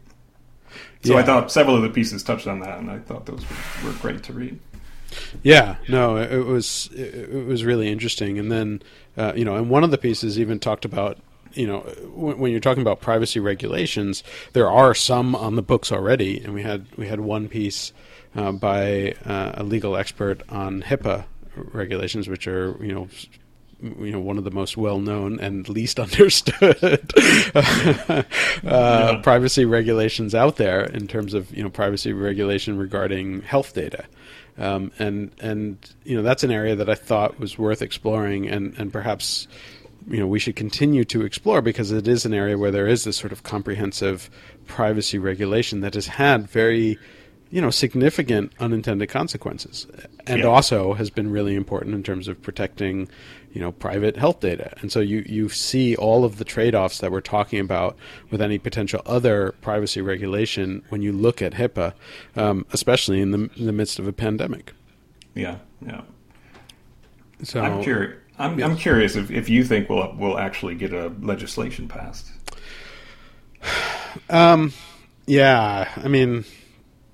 So 1.03 1.17
I 1.17 1.23
thought 1.23 1.51
several 1.51 1.75
of 1.75 1.83
the 1.83 1.89
pieces 1.89 2.23
touched 2.23 2.47
on 2.47 2.59
that, 2.61 2.79
and 2.79 2.89
I 2.89 2.99
thought 2.99 3.25
those 3.25 3.43
were, 3.83 3.89
were 3.91 3.97
great 3.97 4.23
to 4.23 4.33
read. 4.33 4.59
Yeah, 5.43 5.75
no, 5.87 6.17
it, 6.17 6.45
was 6.45 6.89
it, 6.93 7.13
it 7.13 7.45
was 7.45 7.63
really 7.63 7.91
interesting, 7.91 8.39
and 8.39 8.51
then 8.51 8.81
uh, 9.15 9.33
you 9.35 9.45
know, 9.45 9.55
and 9.55 9.69
one 9.69 9.83
of 9.83 9.91
the 9.91 9.97
pieces 9.97 10.39
even 10.39 10.59
talked 10.59 10.85
about 10.85 11.19
you 11.53 11.67
know 11.67 11.81
when, 12.15 12.39
when 12.39 12.51
you're 12.51 12.59
talking 12.59 12.81
about 12.81 13.01
privacy 13.01 13.39
regulations, 13.39 14.23
there 14.53 14.69
are 14.69 14.95
some 14.95 15.35
on 15.35 15.55
the 15.55 15.61
books 15.61 15.91
already, 15.91 16.41
and 16.43 16.53
we 16.53 16.63
had 16.63 16.87
we 16.97 17.07
had 17.07 17.19
one 17.19 17.47
piece 17.47 17.93
uh, 18.35 18.51
by 18.51 19.13
uh, 19.25 19.51
a 19.55 19.63
legal 19.63 19.95
expert 19.95 20.41
on 20.49 20.81
HIPAA 20.81 21.25
regulations, 21.55 22.27
which 22.27 22.47
are 22.47 22.83
you 22.83 22.93
know. 22.93 23.07
You 23.83 24.11
know, 24.11 24.19
one 24.21 24.37
of 24.37 24.45
the 24.45 24.51
most 24.51 24.77
well-known 24.77 25.41
and 25.41 25.67
least 25.67 25.99
understood 26.07 27.11
uh, 28.65 29.19
privacy 29.21 29.65
regulations 29.65 30.33
out 30.33 30.55
there 30.57 30.83
in 30.85 31.07
terms 31.07 31.33
of 31.33 31.55
you 31.55 31.63
know 31.63 31.69
privacy 31.69 32.13
regulation 32.13 32.77
regarding 32.77 33.41
health 33.41 33.73
data. 33.73 34.05
Um, 34.57 34.91
and 34.99 35.31
and 35.39 35.77
you 36.03 36.15
know 36.15 36.21
that's 36.23 36.43
an 36.43 36.51
area 36.51 36.75
that 36.75 36.89
I 36.89 36.95
thought 36.95 37.39
was 37.39 37.57
worth 37.57 37.81
exploring, 37.81 38.47
and 38.47 38.73
and 38.77 38.93
perhaps 38.93 39.47
you 40.07 40.17
know 40.19 40.27
we 40.27 40.39
should 40.39 40.55
continue 40.55 41.03
to 41.05 41.23
explore 41.23 41.61
because 41.61 41.91
it 41.91 42.07
is 42.07 42.25
an 42.25 42.33
area 42.33 42.57
where 42.57 42.71
there 42.71 42.87
is 42.87 43.03
this 43.03 43.17
sort 43.17 43.31
of 43.31 43.43
comprehensive 43.43 44.29
privacy 44.67 45.17
regulation 45.17 45.81
that 45.81 45.93
has 45.95 46.07
had 46.07 46.47
very 46.49 46.97
you 47.51 47.61
know 47.61 47.69
significant 47.69 48.51
unintended 48.59 49.09
consequences, 49.09 49.87
and 50.27 50.39
Yeah. 50.39 50.45
also 50.45 50.93
has 50.93 51.09
been 51.09 51.31
really 51.31 51.55
important 51.55 51.95
in 51.95 52.03
terms 52.03 52.27
of 52.27 52.41
protecting 52.41 53.09
you 53.53 53.61
know 53.61 53.71
private 53.71 54.17
health 54.17 54.39
data. 54.39 54.73
And 54.81 54.91
so 54.91 54.99
you 54.99 55.23
you 55.27 55.47
see 55.47 55.95
all 55.95 56.25
of 56.25 56.37
the 56.37 56.43
trade 56.43 56.75
offs 56.75 56.97
that 56.99 57.11
we're 57.11 57.21
talking 57.21 57.59
about 57.59 57.95
with 58.31 58.41
any 58.41 58.57
potential 58.57 59.01
other 59.05 59.53
privacy 59.61 60.01
regulation 60.01 60.83
when 60.89 61.01
you 61.01 61.13
look 61.13 61.41
at 61.41 61.53
HIPAA, 61.53 61.93
um, 62.35 62.65
especially 62.71 63.21
in 63.21 63.31
the 63.31 63.49
in 63.55 63.65
the 63.67 63.71
midst 63.71 63.99
of 63.99 64.07
a 64.07 64.13
pandemic. 64.13 64.73
Yeah, 65.35 65.57
yeah. 65.85 66.01
So 67.43 67.61
I'm 67.61 67.83
curious. 67.83 68.19
I'm, 68.39 68.61
I'm 68.63 68.75
curious 68.75 69.15
if, 69.15 69.29
if 69.29 69.47
you 69.47 69.63
think 69.63 69.89
we'll 69.89 70.13
we'll 70.17 70.39
actually 70.39 70.75
get 70.75 70.91
a 70.91 71.09
legislation 71.21 71.87
passed. 71.87 72.31
um 74.29 74.73
Yeah, 75.27 75.89
I 75.95 76.07
mean, 76.07 76.43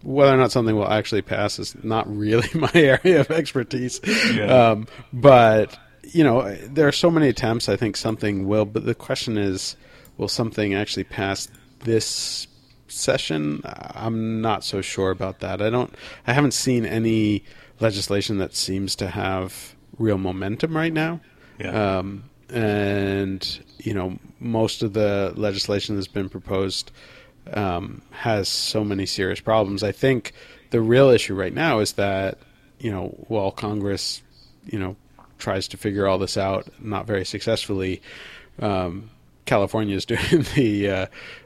whether 0.03 0.33
or 0.33 0.37
not 0.37 0.51
something 0.53 0.75
will 0.75 0.89
actually 0.89 1.21
pass 1.21 1.59
is 1.59 1.75
not 1.83 2.09
really 2.09 2.47
my 2.55 2.71
area 2.73 3.19
of 3.19 3.29
expertise. 3.29 3.99
Yeah. 4.33 4.45
Um, 4.45 4.87
but 5.11 5.77
you 6.13 6.23
know, 6.23 6.55
there 6.55 6.87
are 6.87 6.91
so 6.91 7.11
many 7.11 7.29
attempts. 7.29 7.69
I 7.69 7.75
think 7.75 7.97
something 7.97 8.47
will, 8.47 8.65
but 8.65 8.85
the 8.85 8.95
question 8.95 9.37
is, 9.37 9.75
will 10.17 10.27
something 10.27 10.73
actually 10.73 11.05
pass 11.05 11.47
this 11.79 12.47
session? 12.87 13.61
I'm 13.65 14.41
not 14.41 14.63
so 14.63 14.81
sure 14.81 15.11
about 15.11 15.39
that. 15.39 15.61
I 15.61 15.69
don't. 15.69 15.93
I 16.27 16.33
haven't 16.33 16.53
seen 16.53 16.85
any 16.85 17.43
legislation 17.79 18.37
that 18.39 18.55
seems 18.55 18.95
to 18.97 19.07
have 19.07 19.75
real 19.97 20.17
momentum 20.17 20.75
right 20.75 20.93
now. 20.93 21.21
Yeah. 21.59 21.97
Um, 21.97 22.23
and 22.49 23.59
you 23.77 23.93
know, 23.93 24.17
most 24.39 24.83
of 24.83 24.93
the 24.93 25.33
legislation 25.35 25.95
that's 25.95 26.07
been 26.07 26.29
proposed 26.29 26.91
um, 27.53 28.01
has 28.11 28.47
so 28.47 28.83
many 28.83 29.05
serious 29.05 29.39
problems. 29.39 29.83
I 29.83 29.91
think 29.91 30.33
the 30.71 30.81
real 30.81 31.09
issue 31.09 31.35
right 31.35 31.53
now 31.53 31.79
is 31.79 31.93
that 31.93 32.37
you 32.79 32.91
know, 32.91 33.09
while 33.27 33.51
Congress, 33.51 34.21
you 34.65 34.79
know, 34.79 34.95
tries 35.39 35.67
to 35.69 35.77
figure 35.77 36.07
all 36.07 36.17
this 36.19 36.37
out, 36.37 36.67
not 36.79 37.07
very 37.07 37.25
successfully. 37.25 38.01
Um, 38.61 39.09
California 39.45 39.95
is 39.95 40.05
doing 40.13 40.45
the 40.55 40.89
uh, 40.89 41.05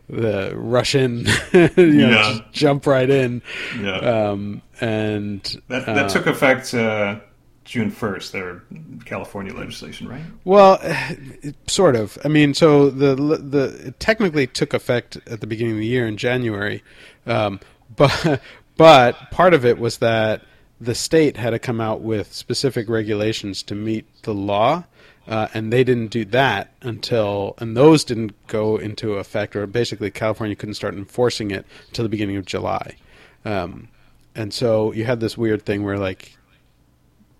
the 0.09 0.51
Russian, 0.55 1.25
you 1.53 1.69
know, 1.77 2.09
Yeah. 2.09 2.21
just 2.39 2.51
jump 2.51 2.85
right 2.85 3.09
in, 3.09 3.41
Yeah. 3.79 3.97
um, 4.31 4.61
and 4.81 5.41
that 5.69 5.87
uh, 5.87 6.09
took 6.09 6.27
effect 6.27 6.73
uh, 6.73 7.19
June 7.63 7.91
first. 7.91 8.33
Their 8.33 8.61
California 9.05 9.53
legislation, 9.53 10.09
right? 10.09 10.21
Well, 10.43 10.81
sort 11.67 11.95
of. 11.95 12.17
I 12.25 12.27
mean, 12.27 12.53
so 12.53 12.89
the 12.89 13.15
the 13.15 13.87
it 13.87 13.99
technically 14.01 14.47
took 14.47 14.73
effect 14.73 15.17
at 15.27 15.39
the 15.39 15.47
beginning 15.47 15.73
of 15.75 15.79
the 15.79 15.87
year 15.87 16.05
in 16.05 16.17
January, 16.17 16.83
um, 17.25 17.61
but 17.95 18.41
but 18.75 19.31
part 19.31 19.53
of 19.53 19.63
it 19.65 19.77
was 19.79 19.99
that 19.99 20.41
the 20.79 20.95
state 20.95 21.37
had 21.37 21.51
to 21.51 21.59
come 21.59 21.79
out 21.79 22.01
with 22.01 22.33
specific 22.33 22.89
regulations 22.89 23.63
to 23.63 23.75
meet 23.75 24.05
the 24.23 24.33
law. 24.33 24.83
Uh, 25.25 25.47
and 25.53 25.71
they 25.71 25.85
didn't 25.85 26.07
do 26.07 26.25
that 26.25 26.73
until, 26.81 27.55
and 27.59 27.77
those 27.77 28.03
didn't 28.03 28.33
go 28.47 28.75
into 28.75 29.13
effect, 29.13 29.55
or 29.55 29.65
basically 29.65 30.11
California 30.11 30.53
couldn't 30.53 30.75
start 30.75 30.95
enforcing 30.95 31.49
it 31.49 31.65
until 31.87 32.03
the 32.03 32.09
beginning 32.09 32.35
of 32.35 32.45
July. 32.45 32.97
Um, 33.45 33.87
and 34.35 34.53
so 34.53 34.91
you 34.91 35.05
had 35.05 35.21
this 35.21 35.37
weird 35.37 35.65
thing 35.65 35.83
where, 35.83 35.97
like, 35.97 36.37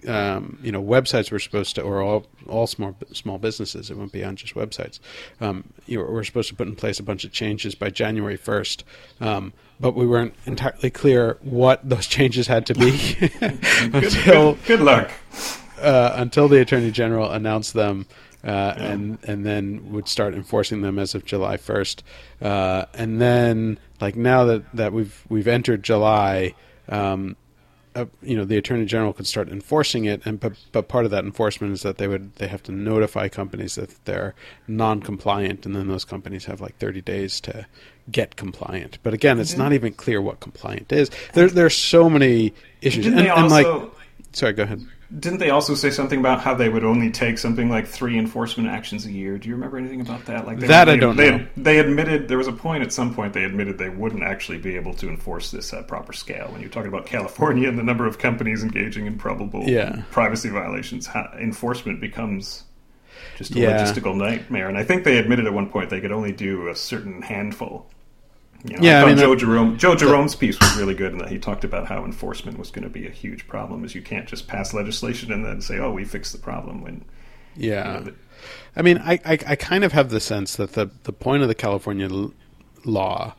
um, 0.07 0.59
you 0.61 0.71
know, 0.71 0.81
websites 0.81 1.31
were 1.31 1.39
supposed 1.39 1.75
to, 1.75 1.81
or 1.81 2.01
all 2.01 2.25
all 2.47 2.67
small 2.67 2.95
small 3.13 3.37
businesses, 3.37 3.89
it 3.89 3.97
went 3.97 4.11
beyond 4.11 4.37
just 4.37 4.53
websites. 4.53 4.99
Um, 5.39 5.63
you 5.85 5.97
know, 5.97 6.05
were 6.05 6.23
supposed 6.23 6.49
to 6.49 6.55
put 6.55 6.67
in 6.67 6.75
place 6.75 6.99
a 6.99 7.03
bunch 7.03 7.23
of 7.23 7.31
changes 7.31 7.75
by 7.75 7.89
January 7.89 8.37
first, 8.37 8.83
um, 9.21 9.53
but 9.79 9.95
we 9.95 10.05
weren't 10.07 10.33
entirely 10.45 10.89
clear 10.89 11.37
what 11.41 11.87
those 11.87 12.07
changes 12.17 12.47
had 12.47 12.65
to 12.67 12.73
be 12.75 13.15
until 13.41 14.53
good, 14.53 14.65
good 14.65 14.79
luck. 14.81 15.11
uh, 15.81 16.13
until 16.15 16.47
the 16.47 16.59
attorney 16.61 16.91
general 16.91 17.31
announced 17.31 17.73
them. 17.73 18.05
Uh, 18.45 18.73
and 18.77 19.17
and 19.23 19.45
then 19.45 19.93
would 19.93 20.05
start 20.05 20.33
enforcing 20.33 20.81
them 20.81 20.99
as 20.99 21.15
of 21.15 21.23
July 21.23 21.55
first, 21.55 22.03
uh, 22.41 22.83
and 22.93 23.21
then 23.21 23.79
like 24.01 24.17
now 24.17 24.43
that, 24.43 24.63
that 24.75 24.91
we've 24.91 25.23
we've 25.29 25.47
entered 25.47 25.81
July, 25.81 26.53
um, 26.89 27.37
uh, 27.95 28.05
you 28.21 28.35
know 28.35 28.45
the 28.45 28.57
attorney 28.57 28.85
general 28.85 29.13
could 29.13 29.27
start 29.27 29.49
enforcing 29.49 30.05
it, 30.05 30.25
and 30.25 30.39
but, 30.39 30.53
but 30.71 30.87
part 30.87 31.05
of 31.05 31.11
that 31.11 31.23
enforcement 31.23 31.73
is 31.73 31.81
that 31.83 31.97
they 31.97 32.07
would 32.07 32.35
they 32.35 32.47
have 32.47 32.63
to 32.63 32.71
notify 32.71 33.27
companies 33.27 33.75
that 33.75 34.03
they're 34.05 34.33
non-compliant, 34.67 35.65
and 35.65 35.75
then 35.75 35.87
those 35.87 36.05
companies 36.05 36.45
have 36.45 36.61
like 36.61 36.77
30 36.77 37.01
days 37.01 37.39
to 37.41 37.65
get 38.11 38.35
compliant. 38.35 38.97
But 39.03 39.13
again, 39.13 39.39
it's 39.39 39.57
not 39.57 39.73
even 39.73 39.93
clear 39.93 40.21
what 40.21 40.39
compliant 40.39 40.91
is. 40.91 41.09
There 41.33 41.49
there's 41.49 41.77
so 41.77 42.09
many 42.09 42.53
issues, 42.81 43.05
Didn't 43.05 43.19
and, 43.19 43.27
and 43.29 43.49
like 43.49 43.65
also? 43.65 43.91
Sorry, 44.33 44.53
go 44.53 44.63
ahead. 44.63 44.85
Didn't 45.19 45.37
they 45.39 45.51
also 45.51 45.75
say 45.75 45.91
something 45.91 46.19
about 46.19 46.41
how 46.41 46.55
they 46.55 46.69
would 46.69 46.83
only 46.83 47.11
take 47.11 47.37
something 47.37 47.69
like 47.69 47.85
three 47.87 48.17
enforcement 48.17 48.67
actions 48.67 49.05
a 49.05 49.11
year? 49.11 49.37
Do 49.37 49.47
you 49.47 49.53
remember 49.55 49.77
anything 49.77 50.01
about 50.01 50.25
that? 50.25 50.47
Like 50.47 50.59
That 50.59 50.89
I 50.89 50.97
don't 50.97 51.15
they, 51.15 51.37
know. 51.37 51.47
They 51.55 51.77
admitted 51.79 52.27
there 52.27 52.39
was 52.39 52.47
a 52.47 52.51
point 52.53 52.83
at 52.83 52.91
some 52.91 53.13
point 53.13 53.33
they 53.33 53.43
admitted 53.43 53.77
they 53.77 53.89
wouldn't 53.89 54.23
actually 54.23 54.57
be 54.57 54.75
able 54.75 54.95
to 54.95 55.07
enforce 55.09 55.51
this 55.51 55.71
at 55.71 55.87
proper 55.87 56.13
scale. 56.13 56.47
When 56.51 56.61
you're 56.61 56.71
talking 56.71 56.87
about 56.89 57.05
California 57.05 57.69
and 57.69 57.77
the 57.77 57.83
number 57.83 58.07
of 58.07 58.17
companies 58.17 58.63
engaging 58.63 59.05
in 59.05 59.17
probable 59.17 59.63
Yeah. 59.69 60.01
privacy 60.11 60.49
violations, 60.49 61.07
enforcement 61.39 62.01
becomes 62.01 62.63
just 63.37 63.55
a 63.55 63.59
Yeah. 63.59 63.83
logistical 63.83 64.15
nightmare. 64.17 64.67
And 64.67 64.77
I 64.77 64.83
think 64.83 65.03
they 65.03 65.17
admitted 65.17 65.45
at 65.45 65.53
one 65.53 65.69
point 65.69 65.91
they 65.91 66.01
could 66.01 66.11
only 66.11 66.31
do 66.31 66.67
a 66.69 66.75
certain 66.75 67.21
handful. 67.21 67.87
You 68.65 68.77
know, 68.77 68.83
Yeah, 68.83 68.99
I 68.99 69.03
I 69.03 69.05
mean, 69.07 69.17
Joe 69.17 69.31
that- 69.31 69.39
Jerome 69.39 69.77
Joe 69.77 69.95
Jerome's 69.95 70.35
piece 70.35 70.59
was 70.59 70.77
really 70.77 70.93
good 70.93 71.11
in 71.11 71.17
that 71.19 71.29
he 71.29 71.37
talked 71.39 71.63
about 71.63 71.87
how 71.87 72.05
enforcement 72.05 72.57
was 72.57 72.71
going 72.71 72.83
to 72.83 72.89
be 72.89 73.05
a 73.05 73.09
huge 73.11 73.47
problem. 73.47 73.83
Is 73.83 73.93
you 73.93 74.01
can't 74.01 74.27
just 74.27 74.47
pass 74.47 74.73
legislation 74.73 75.31
and 75.33 75.43
then 75.45 75.59
say, 75.61 75.79
"Oh, 75.79 75.91
we 75.91 76.05
fixed 76.05 76.31
the 76.31 76.37
problem." 76.39 76.81
When 76.81 77.03
Yeah. 77.57 77.87
you 77.87 77.99
know, 77.99 78.05
the- 78.05 78.15
I 78.75 78.81
mean, 78.81 78.97
I, 78.99 79.13
I, 79.25 79.37
I 79.47 79.55
kind 79.55 79.83
of 79.83 79.91
have 79.91 80.09
the 80.09 80.19
sense 80.19 80.55
that 80.55 80.73
the, 80.73 80.89
the 81.03 81.13
point 81.13 81.43
of 81.43 81.47
the 81.49 81.55
California 81.55 82.09
l- 82.09 82.33
law 82.85 83.35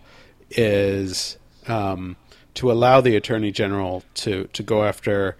is 0.50 1.36
um, 1.66 2.16
to 2.54 2.70
allow 2.70 3.00
the 3.00 3.16
attorney 3.16 3.50
general 3.50 4.02
to, 4.14 4.44
to 4.52 4.62
go 4.62 4.84
after, 4.84 5.36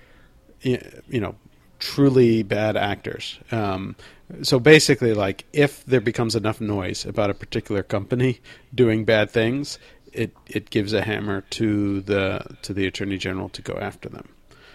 you 0.63 0.81
know, 1.09 1.35
truly 1.79 2.43
bad 2.43 2.77
actors. 2.77 3.39
Um, 3.53 3.97
so 4.43 4.59
basically, 4.59 5.15
like, 5.15 5.45
if 5.53 5.85
there 5.85 6.01
becomes 6.01 6.35
enough 6.35 6.61
noise 6.61 7.05
about 7.05 7.31
a 7.31 7.35
particular 7.35 7.83
company 7.83 8.41
doing 8.75 9.05
bad 9.05 9.31
things, 9.31 9.79
it, 10.13 10.35
it 10.47 10.71
gives 10.71 10.93
a 10.93 11.03
hammer 11.03 11.43
to 11.51 12.01
the 12.01 12.57
to 12.63 12.73
the 12.73 12.87
attorney 12.87 13.19
general 13.19 13.49
to 13.51 13.63
go 13.63 13.75
after 13.75 14.09
them. 14.09 14.29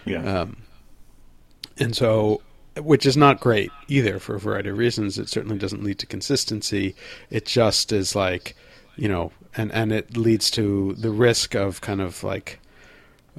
Yeah, 0.05 0.41
Um, 0.41 0.57
and 1.77 1.95
so 1.95 2.41
which 2.77 3.05
is 3.05 3.17
not 3.17 3.39
great 3.39 3.71
either 3.87 4.19
for 4.19 4.35
a 4.35 4.39
variety 4.39 4.69
of 4.69 4.77
reasons. 4.77 5.17
It 5.17 5.29
certainly 5.29 5.57
doesn't 5.57 5.83
lead 5.83 5.99
to 5.99 6.05
consistency. 6.05 6.95
It 7.29 7.45
just 7.45 7.91
is 7.91 8.15
like 8.15 8.55
you 8.95 9.07
know 9.07 9.31
and 9.55 9.71
and 9.71 9.91
it 9.91 10.15
leads 10.15 10.51
to 10.51 10.93
the 10.95 11.09
risk 11.09 11.55
of 11.55 11.81
kind 11.81 12.01
of 12.01 12.23
like 12.23 12.59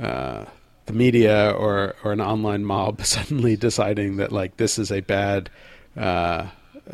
uh, 0.00 0.46
the 0.86 0.92
media 0.92 1.50
or 1.50 1.94
or 2.02 2.12
an 2.12 2.20
online 2.20 2.64
mob 2.64 3.02
suddenly 3.04 3.56
deciding 3.56 4.16
that 4.16 4.32
like 4.32 4.56
this 4.56 4.78
is 4.78 4.90
a 4.90 5.00
bad 5.00 5.50
uh, 5.96 6.46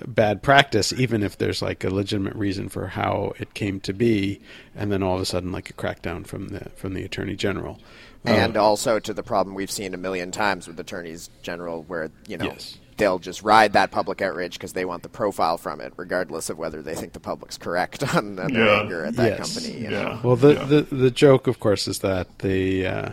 bad 0.07 0.43
practice 0.43 0.93
even 0.93 1.23
if 1.23 1.39
there's 1.39 1.63
like 1.63 1.83
a 1.85 1.91
legitimate 1.91 2.35
reason 2.35 2.69
for 2.69 2.89
how 2.89 3.33
it 3.39 3.55
came 3.55 3.81
to 3.81 3.93
be 3.93 4.41
and 4.75 4.93
then 4.93 5.03
all 5.03 5.15
of 5.17 5.21
a 5.23 5.25
sudden 5.25 5.51
like 5.53 5.71
a 5.71 5.73
crackdown 5.73 6.27
from 6.27 6.49
the 6.49 6.69
from 6.77 6.93
the 6.95 7.03
attorney 7.05 7.35
general 7.37 7.79
and 8.25 8.57
also 8.57 8.99
to 8.99 9.15
the 9.15 9.23
problem 9.23 9.55
we've 9.55 9.71
seen 9.71 9.95
a 9.95 9.97
million 9.97 10.33
times 10.33 10.67
with 10.67 10.79
attorneys 10.81 11.31
general, 11.43 11.85
where 11.85 12.11
you 12.27 12.37
know 12.37 12.47
Yes. 12.47 12.77
they'll 12.97 13.21
just 13.21 13.43
ride 13.45 13.75
that 13.75 13.93
public 13.93 14.21
outrage 14.21 14.55
because 14.55 14.73
they 14.73 14.85
want 14.85 15.05
the 15.05 15.09
profile 15.09 15.57
from 15.59 15.81
it, 15.81 15.93
regardless 15.97 16.51
of 16.51 16.59
whether 16.59 16.83
they 16.83 16.97
think 16.97 17.13
the 17.13 17.21
public's 17.21 17.57
correct 17.57 18.03
on, 18.17 18.37
on 18.41 18.53
their 18.53 18.67
Yeah. 18.67 18.81
anger 18.81 19.05
at 19.05 19.15
that 19.15 19.39
Yes. 19.39 19.55
company. 19.55 19.81
You 19.85 19.91
yeah. 19.91 20.03
know? 20.03 20.21
Well, 20.25 20.35
the, 20.37 20.55
yeah. 20.55 20.65
the 20.65 20.83
the 20.83 21.11
joke, 21.13 21.47
of 21.47 21.61
course, 21.61 21.87
is 21.87 22.01
that 22.01 22.41
the 22.41 22.87
uh, 22.87 23.11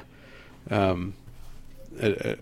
um, 0.72 1.14
uh, 2.02 2.34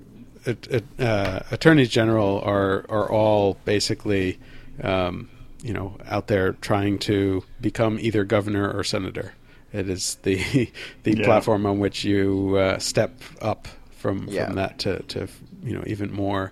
uh, 0.47 1.39
attorneys 1.51 1.89
general 1.89 2.39
are 2.41 2.85
are 2.89 3.09
all 3.11 3.57
basically, 3.65 4.39
um, 4.83 5.29
you 5.61 5.73
know, 5.73 5.97
out 6.07 6.27
there 6.27 6.53
trying 6.53 6.99
to 6.99 7.43
become 7.59 7.97
either 7.99 8.23
governor 8.23 8.71
or 8.71 8.83
senator. 8.83 9.33
It 9.73 9.89
is 9.89 10.15
the 10.23 10.69
the 11.03 11.17
Yeah. 11.17 11.25
platform 11.25 11.65
on 11.65 11.79
which 11.79 12.03
you 12.03 12.55
uh, 12.57 12.79
step 12.79 13.21
up 13.41 13.67
from 13.91 14.27
Yeah. 14.27 14.45
from 14.45 14.55
that 14.55 14.79
to, 14.79 15.01
to 15.03 15.27
you 15.63 15.73
know 15.73 15.83
even 15.85 16.11
more 16.11 16.51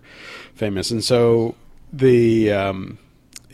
famous. 0.55 0.91
And 0.91 1.03
so 1.03 1.55
the 1.91 2.51
um, 2.51 2.99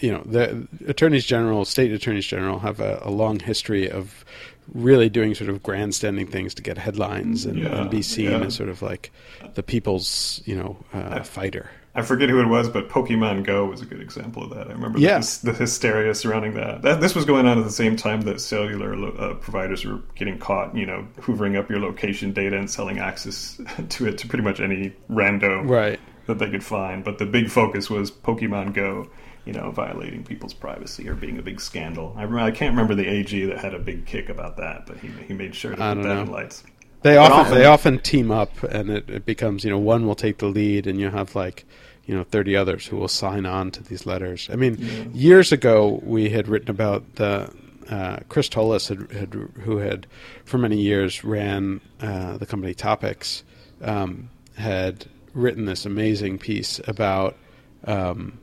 you 0.01 0.11
know 0.11 0.21
the 0.25 0.67
attorneys 0.87 1.25
general, 1.25 1.63
state 1.65 1.91
attorneys 1.91 2.25
general, 2.25 2.59
have 2.59 2.79
a, 2.79 2.99
a 3.03 3.09
long 3.11 3.39
history 3.39 3.89
of 3.89 4.25
really 4.73 5.09
doing 5.09 5.35
sort 5.35 5.49
of 5.49 5.61
grandstanding 5.63 6.27
things 6.27 6.53
to 6.55 6.61
get 6.61 6.77
headlines 6.77 7.45
and, 7.45 7.59
Yeah, 7.59 7.81
and 7.81 7.89
be 7.89 8.01
seen 8.01 8.31
yeah. 8.31 8.39
as 8.39 8.55
sort 8.55 8.69
of 8.69 8.81
like 8.81 9.11
the 9.53 9.63
people's 9.63 10.41
you 10.45 10.55
know 10.55 10.77
uh, 10.93 11.21
fighter. 11.23 11.69
I 11.97 12.01
forget 12.01 12.27
who 12.29 12.41
it 12.41 12.47
was, 12.47 12.67
but 12.67 12.89
Pokemon 12.89 13.45
Go 13.45 13.63
was 13.67 13.81
a 13.81 13.85
good 13.85 14.01
example 14.01 14.43
of 14.43 14.49
that. 14.49 14.67
I 14.67 14.73
remember 14.73 14.99
Yeah. 14.99 15.19
the, 15.19 15.39
the 15.43 15.53
hysteria 15.53 16.13
surrounding 16.13 16.53
that. 16.55 16.81
that. 16.81 16.99
This 16.99 17.15
was 17.15 17.23
going 17.23 17.45
on 17.47 17.57
at 17.57 17.63
the 17.63 17.71
same 17.71 17.95
time 17.95 18.19
that 18.23 18.41
cellular 18.41 18.97
lo- 18.97 19.15
uh, 19.17 19.35
providers 19.35 19.85
were 19.85 20.01
getting 20.13 20.37
caught, 20.37 20.75
you 20.75 20.85
know, 20.85 21.07
hoovering 21.21 21.57
up 21.57 21.69
your 21.69 21.79
location 21.79 22.33
data 22.33 22.57
and 22.57 22.69
selling 22.69 22.99
access 22.99 23.61
to 23.89 24.07
it 24.07 24.17
to 24.17 24.27
pretty 24.27 24.43
much 24.43 24.59
any 24.59 24.91
rando 25.09 25.65
Right. 25.69 25.97
that 26.27 26.37
they 26.37 26.49
could 26.49 26.65
find. 26.65 27.01
But 27.01 27.17
the 27.17 27.25
big 27.25 27.49
focus 27.49 27.89
was 27.89 28.11
Pokemon 28.11 28.73
Go, 28.73 29.07
you 29.45 29.53
know, 29.53 29.71
violating 29.71 30.23
people's 30.23 30.53
privacy 30.53 31.07
or 31.07 31.13
being 31.13 31.37
a 31.37 31.41
big 31.41 31.61
scandal. 31.61 32.13
I, 32.17 32.23
remember, 32.23 32.39
I 32.39 32.51
can't 32.51 32.71
remember 32.71 32.95
the 32.95 33.07
AG 33.07 33.45
that 33.45 33.59
had 33.59 33.73
a 33.73 33.79
big 33.79 34.05
kick 34.05 34.29
about 34.29 34.57
that, 34.57 34.85
but 34.87 34.97
he, 34.97 35.09
he 35.27 35.33
made 35.33 35.53
sure 35.53 35.71
to 35.71 35.77
put 35.77 35.83
that 35.83 35.97
know. 35.97 36.21
in 36.21 36.31
lights. 36.31 36.63
They 37.03 37.17
often, 37.17 37.39
often- 37.39 37.53
they 37.55 37.65
often 37.65 37.99
team 37.99 38.31
up, 38.31 38.63
and 38.63 38.89
it, 38.89 39.09
it 39.09 39.25
becomes 39.25 39.63
you 39.63 39.69
know 39.69 39.77
one 39.77 40.07
will 40.07 40.15
take 40.15 40.39
the 40.39 40.47
lead, 40.47 40.87
and 40.87 40.99
you 40.99 41.09
have 41.09 41.35
like 41.35 41.65
you 42.05 42.15
know 42.15 42.23
thirty 42.23 42.55
others 42.55 42.87
who 42.87 42.97
will 42.97 43.07
sign 43.07 43.45
on 43.45 43.69
to 43.71 43.83
these 43.83 44.07
letters. 44.07 44.49
I 44.51 44.55
mean, 44.55 45.11
years 45.13 45.51
ago 45.51 45.99
we 46.03 46.29
had 46.29 46.47
written 46.47 46.71
about 46.71 47.15
the 47.15 47.53
uh, 47.89 48.17
Chris 48.29 48.49
Tolles 48.49 48.87
had, 48.87 49.11
had 49.11 49.33
who 49.33 49.77
had 49.77 50.07
for 50.45 50.57
many 50.57 50.77
years 50.77 51.23
ran 51.23 51.81
uh, 52.01 52.37
the 52.37 52.45
company 52.47 52.73
Topix 52.73 53.43
um, 53.83 54.29
had 54.57 55.05
written 55.33 55.65
this 55.65 55.85
amazing 55.85 56.39
piece 56.39 56.81
about 56.87 57.35
um, 57.83 58.39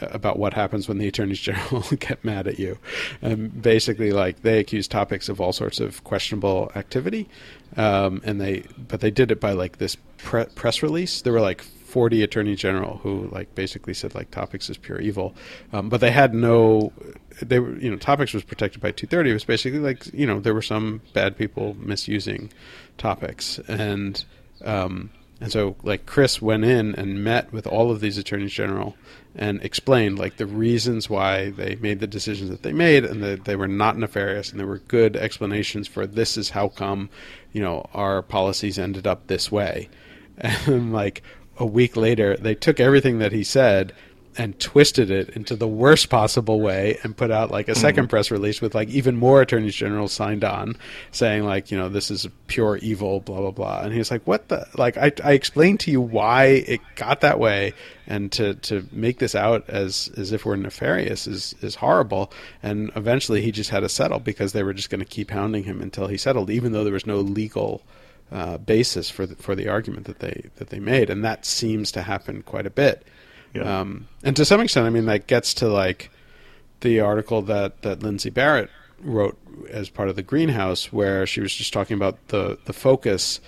about 0.00 0.38
what 0.38 0.54
happens 0.54 0.88
when 0.88 0.98
the 0.98 1.08
attorneys 1.08 1.40
general 1.40 1.82
get 1.98 2.24
mad 2.24 2.46
at 2.46 2.58
you. 2.58 2.78
And 3.22 3.60
basically, 3.60 4.12
like 4.12 4.42
they 4.42 4.58
accuse 4.58 4.88
Topix 4.88 5.28
of 5.28 5.40
all 5.40 5.52
sorts 5.52 5.80
of 5.80 6.04
questionable 6.04 6.72
activity, 6.74 7.28
um, 7.76 8.20
and 8.24 8.40
they 8.40 8.64
but 8.76 9.00
they 9.00 9.10
did 9.10 9.30
it 9.30 9.40
by 9.40 9.52
like 9.52 9.78
this 9.78 9.96
pre- 10.18 10.46
press 10.46 10.82
release. 10.82 11.22
There 11.22 11.32
were 11.32 11.40
like 11.40 11.62
40 11.88 12.22
attorney 12.22 12.54
general 12.54 12.98
who 12.98 13.28
like 13.32 13.54
basically 13.54 13.94
said 13.94 14.14
like 14.14 14.30
Topix 14.30 14.68
is 14.68 14.76
pure 14.76 15.00
evil 15.00 15.34
um, 15.72 15.88
but 15.88 16.02
they 16.02 16.10
had 16.10 16.34
no 16.34 16.92
they 17.40 17.58
were 17.58 17.78
you 17.78 17.90
know 17.90 17.96
Topix 17.96 18.34
was 18.34 18.44
protected 18.44 18.82
by 18.82 18.90
230 18.90 19.30
it 19.30 19.32
was 19.32 19.44
basically 19.44 19.78
like 19.78 20.04
you 20.12 20.26
know 20.26 20.38
there 20.38 20.52
were 20.52 20.60
some 20.60 21.00
bad 21.14 21.38
people 21.38 21.74
misusing 21.78 22.52
Topix 22.98 23.66
and 23.70 24.22
um, 24.66 25.08
and 25.40 25.52
so 25.52 25.76
like 25.82 26.06
chris 26.06 26.42
went 26.42 26.64
in 26.64 26.94
and 26.94 27.22
met 27.22 27.52
with 27.52 27.66
all 27.66 27.90
of 27.90 28.00
these 28.00 28.18
attorneys 28.18 28.52
general 28.52 28.96
and 29.34 29.62
explained 29.62 30.18
like 30.18 30.36
the 30.36 30.46
reasons 30.46 31.08
why 31.08 31.50
they 31.50 31.76
made 31.76 32.00
the 32.00 32.06
decisions 32.06 32.50
that 32.50 32.62
they 32.62 32.72
made 32.72 33.04
and 33.04 33.22
that 33.22 33.44
they 33.44 33.54
were 33.54 33.68
not 33.68 33.96
nefarious 33.96 34.50
and 34.50 34.58
there 34.58 34.66
were 34.66 34.78
good 34.78 35.16
explanations 35.16 35.86
for 35.86 36.06
this 36.06 36.36
is 36.36 36.50
how 36.50 36.68
come 36.68 37.08
you 37.52 37.62
know 37.62 37.88
our 37.94 38.22
policies 38.22 38.78
ended 38.78 39.06
up 39.06 39.26
this 39.26 39.50
way. 39.50 39.88
And 40.66 40.92
like 40.92 41.22
a 41.56 41.66
week 41.66 41.96
later, 41.96 42.36
they 42.36 42.54
took 42.54 42.78
everything 42.78 43.18
that 43.18 43.32
he 43.32 43.42
said 43.42 43.92
and 44.38 44.58
twisted 44.60 45.10
it 45.10 45.28
into 45.30 45.56
the 45.56 45.66
worst 45.66 46.08
possible 46.08 46.60
way 46.60 46.96
and 47.02 47.16
put 47.16 47.30
out 47.30 47.50
like 47.50 47.68
a 47.68 47.74
second 47.74 48.06
mm. 48.06 48.08
press 48.08 48.30
release 48.30 48.60
with 48.60 48.74
like 48.74 48.88
even 48.88 49.16
more 49.16 49.42
attorneys 49.42 49.74
general 49.74 50.06
signed 50.06 50.44
on 50.44 50.76
saying 51.10 51.44
like 51.44 51.70
you 51.70 51.76
know 51.76 51.88
this 51.88 52.10
is 52.10 52.26
pure 52.46 52.76
evil 52.76 53.18
blah 53.20 53.40
blah 53.40 53.50
blah 53.50 53.80
and 53.80 53.92
he's 53.92 54.10
like 54.10 54.24
what 54.26 54.48
the 54.48 54.64
like 54.76 54.96
I, 54.96 55.12
I 55.24 55.32
explained 55.32 55.80
to 55.80 55.90
you 55.90 56.00
why 56.00 56.44
it 56.44 56.80
got 56.94 57.20
that 57.20 57.40
way 57.40 57.74
and 58.06 58.30
to 58.32 58.54
to 58.54 58.86
make 58.92 59.18
this 59.18 59.34
out 59.34 59.68
as 59.68 60.10
as 60.16 60.30
if 60.32 60.46
we're 60.46 60.56
nefarious 60.56 61.26
is 61.26 61.54
is 61.60 61.74
horrible 61.74 62.32
and 62.62 62.92
eventually 62.94 63.42
he 63.42 63.50
just 63.50 63.70
had 63.70 63.80
to 63.80 63.88
settle 63.88 64.20
because 64.20 64.52
they 64.52 64.62
were 64.62 64.72
just 64.74 64.88
going 64.88 65.00
to 65.00 65.04
keep 65.04 65.30
hounding 65.30 65.64
him 65.64 65.82
until 65.82 66.06
he 66.06 66.16
settled 66.16 66.48
even 66.48 66.70
though 66.70 66.84
there 66.84 66.92
was 66.92 67.06
no 67.06 67.18
legal 67.18 67.82
uh, 68.30 68.58
basis 68.58 69.10
for 69.10 69.26
the, 69.26 69.34
for 69.36 69.54
the 69.54 69.68
argument 69.68 70.06
that 70.06 70.18
they 70.18 70.50
that 70.56 70.68
they 70.68 70.78
made, 70.78 71.10
and 71.10 71.24
that 71.24 71.44
seems 71.46 71.90
to 71.92 72.02
happen 72.02 72.42
quite 72.42 72.66
a 72.66 72.70
bit. 72.70 73.06
Yeah. 73.54 73.80
Um, 73.80 74.08
and 74.22 74.36
to 74.36 74.44
some 74.44 74.60
extent, 74.60 74.86
I 74.86 74.90
mean, 74.90 75.06
that 75.06 75.26
gets 75.26 75.54
to 75.54 75.68
like 75.68 76.10
the 76.80 77.00
article 77.00 77.42
that 77.42 77.82
that 77.82 78.02
Lindsey 78.02 78.30
Barrett 78.30 78.70
wrote 79.00 79.38
as 79.70 79.88
part 79.88 80.08
of 80.08 80.16
the 80.16 80.22
greenhouse, 80.22 80.92
where 80.92 81.26
she 81.26 81.40
was 81.40 81.54
just 81.54 81.72
talking 81.72 81.96
about 81.96 82.28
the 82.28 82.58
the 82.64 82.72
focus 82.72 83.40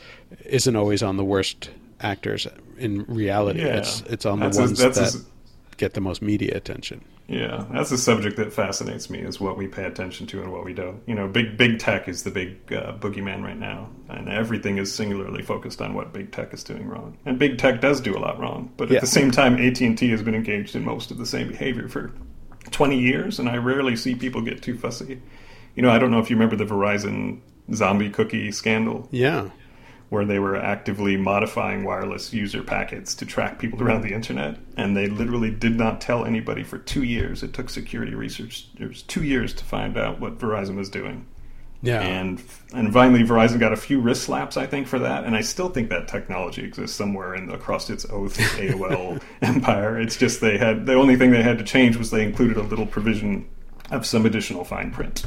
isn't 0.47 0.77
always 0.77 1.03
on 1.03 1.17
the 1.17 1.25
worst 1.25 1.71
actors. 2.01 2.47
In 2.79 3.05
reality, 3.05 3.61
yeah. 3.61 3.79
it's 3.79 4.01
it's 4.03 4.27
on 4.27 4.41
that's 4.41 4.57
the 4.57 4.63
ones 4.63 4.81
a, 4.81 4.89
that 4.89 5.15
a, 5.15 5.77
get 5.77 5.95
the 5.95 6.01
most 6.01 6.23
media 6.23 6.57
attention. 6.57 7.05
Yeah, 7.31 7.65
that's 7.71 7.93
a 7.93 7.97
subject 7.97 8.37
that 8.39 8.53
fascinates 8.53 9.09
me 9.09 9.21
is 9.21 9.41
what 9.41 9.57
we 9.57 9.69
pay 9.69 9.85
attention 9.85 10.27
to 10.29 10.43
and 10.43 10.51
what 10.51 10.65
we 10.65 10.75
don't. 10.75 11.01
You 11.07 11.15
know, 11.15 11.29
big 11.29 11.57
big 11.57 11.79
tech 11.79 12.09
is 12.09 12.25
the 12.25 12.31
big 12.33 12.73
uh, 12.73 12.95
boogeyman 12.95 13.45
right 13.45 13.57
now, 13.57 13.89
and 14.09 14.29
everything 14.29 14.79
is 14.79 14.93
singularly 14.93 15.43
focused 15.43 15.81
on 15.81 15.95
what 15.95 16.13
big 16.13 16.33
tech 16.33 16.53
is 16.53 16.65
doing 16.65 16.89
wrong. 16.89 17.17
And 17.25 17.39
big 17.39 17.59
tech 17.59 17.81
does 17.81 18.01
do 18.01 18.19
a 18.19 18.19
lot 18.19 18.41
wrong, 18.41 18.73
but 18.77 18.91
at 18.91 19.01
the 19.01 19.07
same 19.07 19.31
time, 19.31 19.55
AT 19.65 19.81
and 19.81 19.97
T 19.97 20.11
has 20.11 20.25
been 20.25 20.35
engaged 20.35 20.75
in 20.75 20.85
most 20.85 21.13
of 21.13 21.19
the 21.19 21.27
same 21.27 21.47
behavior 21.47 21.89
for 21.89 22.13
20 22.73 22.99
years, 22.99 23.39
and 23.39 23.49
I 23.49 23.59
rarely 23.59 23.95
see 23.95 24.17
people 24.17 24.43
get 24.43 24.61
too 24.61 24.77
fussy. 24.77 25.23
You 25.77 25.83
know, 25.85 25.91
I 25.91 26.01
don't 26.01 26.11
know 26.11 26.19
if 26.19 26.31
you 26.31 26.37
remember 26.37 26.57
the 26.57 26.65
Verizon 26.65 27.43
zombie 27.73 28.11
cookie 28.11 28.51
scandal. 28.51 29.09
Yeah 29.13 29.51
where 30.11 30.25
they 30.25 30.41
were 30.41 30.57
actively 30.57 31.17
modifying 31.17 31.85
wireless 31.85 32.33
user 32.33 32.63
packets 32.63 33.15
to 33.15 33.25
track 33.25 33.59
people 33.59 33.83
around 33.83 34.03
the 34.03 34.13
internet, 34.13 34.59
and 34.77 34.97
they 34.97 35.07
literally 35.07 35.51
did 35.51 35.77
not 35.77 36.01
tell 36.01 36.27
anybody 36.27 36.63
for 36.63 36.79
two 36.79 37.05
years. 37.05 37.43
It 37.43 37.55
took 37.55 37.71
security 37.71 38.15
researchers 38.15 39.03
two 39.07 39.25
years 39.25 39.55
to 39.55 39.65
find 39.65 39.97
out 39.97 40.21
what 40.21 40.39
Verizon 40.39 40.77
was 40.77 40.91
doing. 40.91 41.27
Yeah, 41.83 42.03
and 42.03 42.43
and 42.75 42.93
finally, 42.93 43.23
Verizon 43.23 43.59
got 43.59 43.73
a 43.73 43.77
few 43.77 44.01
wrist 44.01 44.25
slaps, 44.25 44.59
I 44.59 44.67
think, 44.67 44.87
for 44.87 44.99
that. 44.99 45.25
And 45.25 45.35
I 45.35 45.41
still 45.41 45.71
think 45.71 45.89
that 45.89 46.09
technology 46.09 46.63
exists 46.63 46.95
somewhere 46.95 47.35
in 47.35 47.47
the, 47.47 47.55
across 47.55 47.89
its 47.89 48.05
oath 48.11 48.37
AOL 48.59 49.23
empire. 49.41 49.99
It's 49.99 50.17
just 50.17 50.43
they 50.43 50.59
had 50.59 50.85
the 50.85 50.95
only 50.95 51.17
thing 51.17 51.31
they 51.31 51.43
had 51.43 51.57
to 51.57 51.65
change 51.65 51.97
was 51.97 52.11
they 52.11 52.23
included 52.23 52.59
a 52.59 52.63
little 52.63 52.85
provision 52.85 53.49
of 53.91 54.05
some 54.05 54.27
additional 54.27 54.65
fine 54.65 54.91
print. 54.91 55.25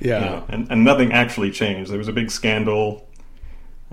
Yeah, 0.00 0.18
you 0.18 0.26
know, 0.26 0.44
and 0.48 0.70
and 0.70 0.84
nothing 0.84 1.12
actually 1.12 1.52
changed. 1.52 1.90
There 1.90 1.98
was 1.98 2.08
a 2.08 2.12
big 2.12 2.30
scandal 2.30 3.08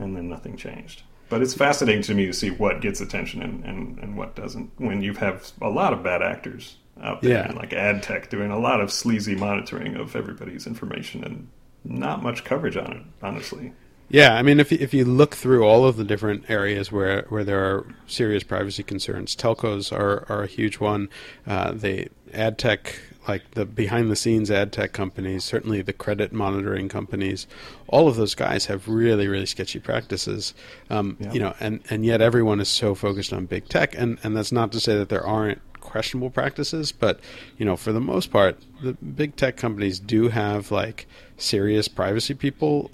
and 0.02 0.16
then 0.16 0.30
nothing 0.30 0.58
changed. 0.58 1.04
But 1.30 1.42
it's 1.42 1.54
fascinating 1.54 2.02
to 2.04 2.14
me 2.14 2.26
to 2.26 2.34
see 2.34 2.50
what 2.50 2.82
gets 2.82 3.00
attention 3.00 3.42
and, 3.42 3.64
and, 3.64 3.98
and 4.00 4.18
what 4.18 4.36
doesn't 4.36 4.72
when 4.78 5.02
you 5.02 5.14
have 5.14 5.52
a 5.62 5.70
lot 5.70 5.94
of 5.94 6.04
bad 6.04 6.22
actors 6.22 6.76
out 7.02 7.22
there, 7.22 7.48
yeah. 7.48 7.54
like 7.54 7.74
ad 7.74 8.04
tech 8.04 8.30
doing 8.30 8.52
a 8.52 8.60
lot 8.60 8.82
of 8.82 8.92
sleazy 8.92 9.36
monitoring 9.36 9.96
of 9.96 10.16
everybody's 10.16 10.68
information 10.68 11.24
and 11.24 11.48
not 11.84 12.22
much 12.22 12.44
coverage 12.44 12.78
on 12.78 12.92
it, 12.92 13.04
honestly. 13.24 13.74
Yeah, 14.10 14.36
I 14.36 14.42
mean, 14.42 14.60
if 14.60 14.74
if 14.74 14.94
you 14.94 15.06
look 15.06 15.36
through 15.36 15.64
all 15.64 15.86
of 15.86 15.96
the 15.96 16.04
different 16.04 16.50
areas 16.50 16.92
where, 16.92 17.26
where 17.30 17.46
there 17.46 17.64
are 17.64 17.86
serious 18.08 18.44
privacy 18.44 18.84
concerns, 18.84 19.38
telcos 19.38 19.98
are, 19.98 20.26
are 20.28 20.44
a 20.44 20.48
huge 20.48 20.82
one. 20.82 21.08
Uh, 21.48 21.72
the 21.72 22.10
ad 22.34 22.58
tech 22.58 23.00
like 23.28 23.52
the 23.52 23.66
behind 23.66 24.10
the 24.10 24.16
scenes 24.16 24.50
ad 24.50 24.72
tech 24.72 24.94
companies, 24.94 25.44
certainly 25.44 25.82
the 25.82 25.94
credit 25.94 26.34
monitoring 26.34 26.90
companies, 26.90 27.48
all 27.88 28.08
of 28.08 28.16
those 28.16 28.34
guys 28.34 28.66
have 28.66 28.88
really, 28.88 29.28
really 29.28 29.46
sketchy 29.46 29.80
practices. 29.80 30.54
Um, 30.90 31.18
yeah. 31.20 31.34
You 31.34 31.40
know, 31.40 31.56
and, 31.60 31.82
and 31.90 32.06
yet 32.06 32.22
everyone 32.22 32.60
is 32.60 32.70
so 32.70 32.96
focused 32.96 33.32
on 33.32 33.46
big 33.46 33.70
tech. 33.70 33.94
And, 33.96 34.18
and 34.24 34.36
that's 34.36 34.52
not 34.52 34.72
to 34.72 34.80
say 34.80 34.98
that 34.98 35.10
there 35.10 35.26
aren't 35.26 35.62
questionable 35.82 36.30
practices, 36.30 36.92
but 36.92 37.20
you 37.58 37.66
know, 37.66 37.76
for 37.76 37.92
the 37.92 38.02
most 38.02 38.32
part, 38.32 38.58
the 38.82 38.94
big 38.94 39.36
tech 39.36 39.58
companies 39.58 40.00
do 40.00 40.30
have 40.30 40.72
like 40.72 41.08
serious 41.38 41.88
privacy 41.88 42.34
people 42.34 42.90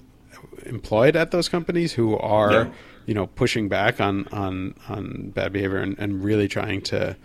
employed 0.66 1.16
at 1.16 1.30
those 1.30 1.48
companies 1.48 1.92
who 1.92 2.16
are, 2.18 2.52
yeah. 2.52 2.70
you 3.06 3.14
know, 3.14 3.26
pushing 3.26 3.68
back 3.68 4.00
on 4.00 4.26
on 4.28 4.74
on 4.88 5.30
bad 5.30 5.52
behavior 5.52 5.78
and, 5.78 5.98
and 5.98 6.24
really 6.24 6.48
trying 6.48 6.82
to 6.82 7.16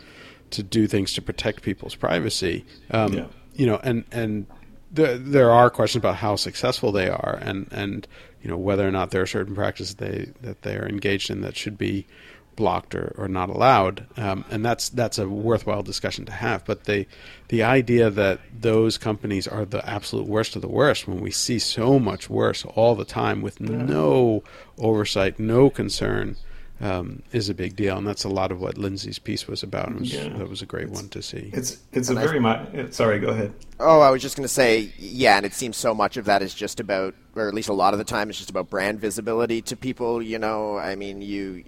to 0.53 0.63
do 0.63 0.87
things 0.87 1.13
to 1.13 1.21
protect 1.21 1.61
people's 1.61 1.95
privacy. 1.95 2.65
Um, 2.91 3.13
yeah. 3.13 3.27
You 3.53 3.67
know, 3.67 3.79
and 3.83 4.05
and 4.11 4.47
the, 4.91 5.19
there 5.21 5.51
are 5.51 5.69
questions 5.69 6.01
about 6.01 6.15
how 6.15 6.35
successful 6.35 6.91
they 6.91 7.09
are, 7.09 7.37
and 7.41 7.67
and 7.71 8.07
you 8.41 8.49
know 8.49 8.57
whether 8.57 8.87
or 8.87 8.91
not 8.91 9.11
there 9.11 9.21
are 9.21 9.27
certain 9.27 9.55
practices 9.55 9.95
they 9.95 10.31
that 10.41 10.61
they 10.61 10.75
are 10.75 10.87
engaged 10.87 11.29
in 11.29 11.41
that 11.41 11.55
should 11.55 11.77
be 11.77 12.07
blocked 12.55 12.93
or, 12.95 13.13
or 13.17 13.27
not 13.27 13.49
allowed. 13.49 14.05
Um, 14.17 14.45
and 14.49 14.63
that's 14.63 14.89
that's 14.89 15.17
a 15.17 15.27
worthwhile 15.27 15.83
discussion 15.83 16.25
to 16.25 16.31
have. 16.31 16.65
But 16.65 16.85
the 16.85 17.07
the 17.49 17.63
idea 17.63 18.09
that 18.09 18.39
those 18.57 18.97
companies 18.97 19.47
are 19.47 19.65
the 19.65 19.87
absolute 19.87 20.27
worst 20.27 20.55
of 20.55 20.61
the 20.61 20.67
worst 20.67 21.07
when 21.07 21.19
we 21.21 21.31
see 21.31 21.59
so 21.59 21.99
much 21.99 22.29
worse 22.29 22.65
all 22.65 22.95
the 22.95 23.05
time 23.05 23.41
with 23.41 23.59
no 23.59 24.43
oversight, 24.77 25.39
no 25.39 25.69
concern 25.69 26.37
um, 26.83 27.23
is 27.31 27.47
a 27.47 27.53
big 27.53 27.75
deal, 27.77 27.97
and 27.97 28.05
that's 28.05 28.25
a 28.25 28.29
lot 28.29 28.51
of 28.51 28.59
what 28.59 28.77
Lindsey's 28.77 29.17
piece 29.17 29.47
was 29.47 29.63
about. 29.63 29.89
It 29.89 29.99
was, 29.99 30.13
yeah. 30.13 30.27
That 30.37 30.49
was 30.49 30.61
a 30.61 30.65
great 30.65 30.89
it's, 30.89 31.01
one 31.01 31.09
to 31.09 31.21
see. 31.21 31.49
It's 31.53 31.77
it's 31.93 32.09
and 32.09 32.17
a 32.17 32.21
very 32.21 32.39
much. 32.39 32.91
Sorry, 32.91 33.19
go 33.19 33.29
ahead. 33.29 33.53
Oh, 33.79 34.01
I 34.01 34.09
was 34.09 34.21
just 34.21 34.35
going 34.35 34.43
to 34.43 34.53
say, 34.53 34.91
yeah, 34.97 35.37
and 35.37 35.45
it 35.45 35.53
seems 35.53 35.77
so 35.77 35.95
much 35.95 36.17
of 36.17 36.25
that 36.25 36.41
is 36.41 36.53
just 36.53 36.81
about 36.81 37.15
or 37.35 37.47
at 37.47 37.53
least 37.53 37.69
a 37.69 37.73
lot 37.73 37.93
of 37.93 37.97
the 37.97 38.03
time 38.03 38.29
it's 38.29 38.37
just 38.37 38.49
about 38.49 38.69
brand 38.69 38.99
visibility 38.99 39.61
to 39.61 39.75
people 39.75 40.21
you 40.21 40.37
know 40.37 40.77
i 40.77 40.95
mean 40.95 41.21
you 41.21 41.63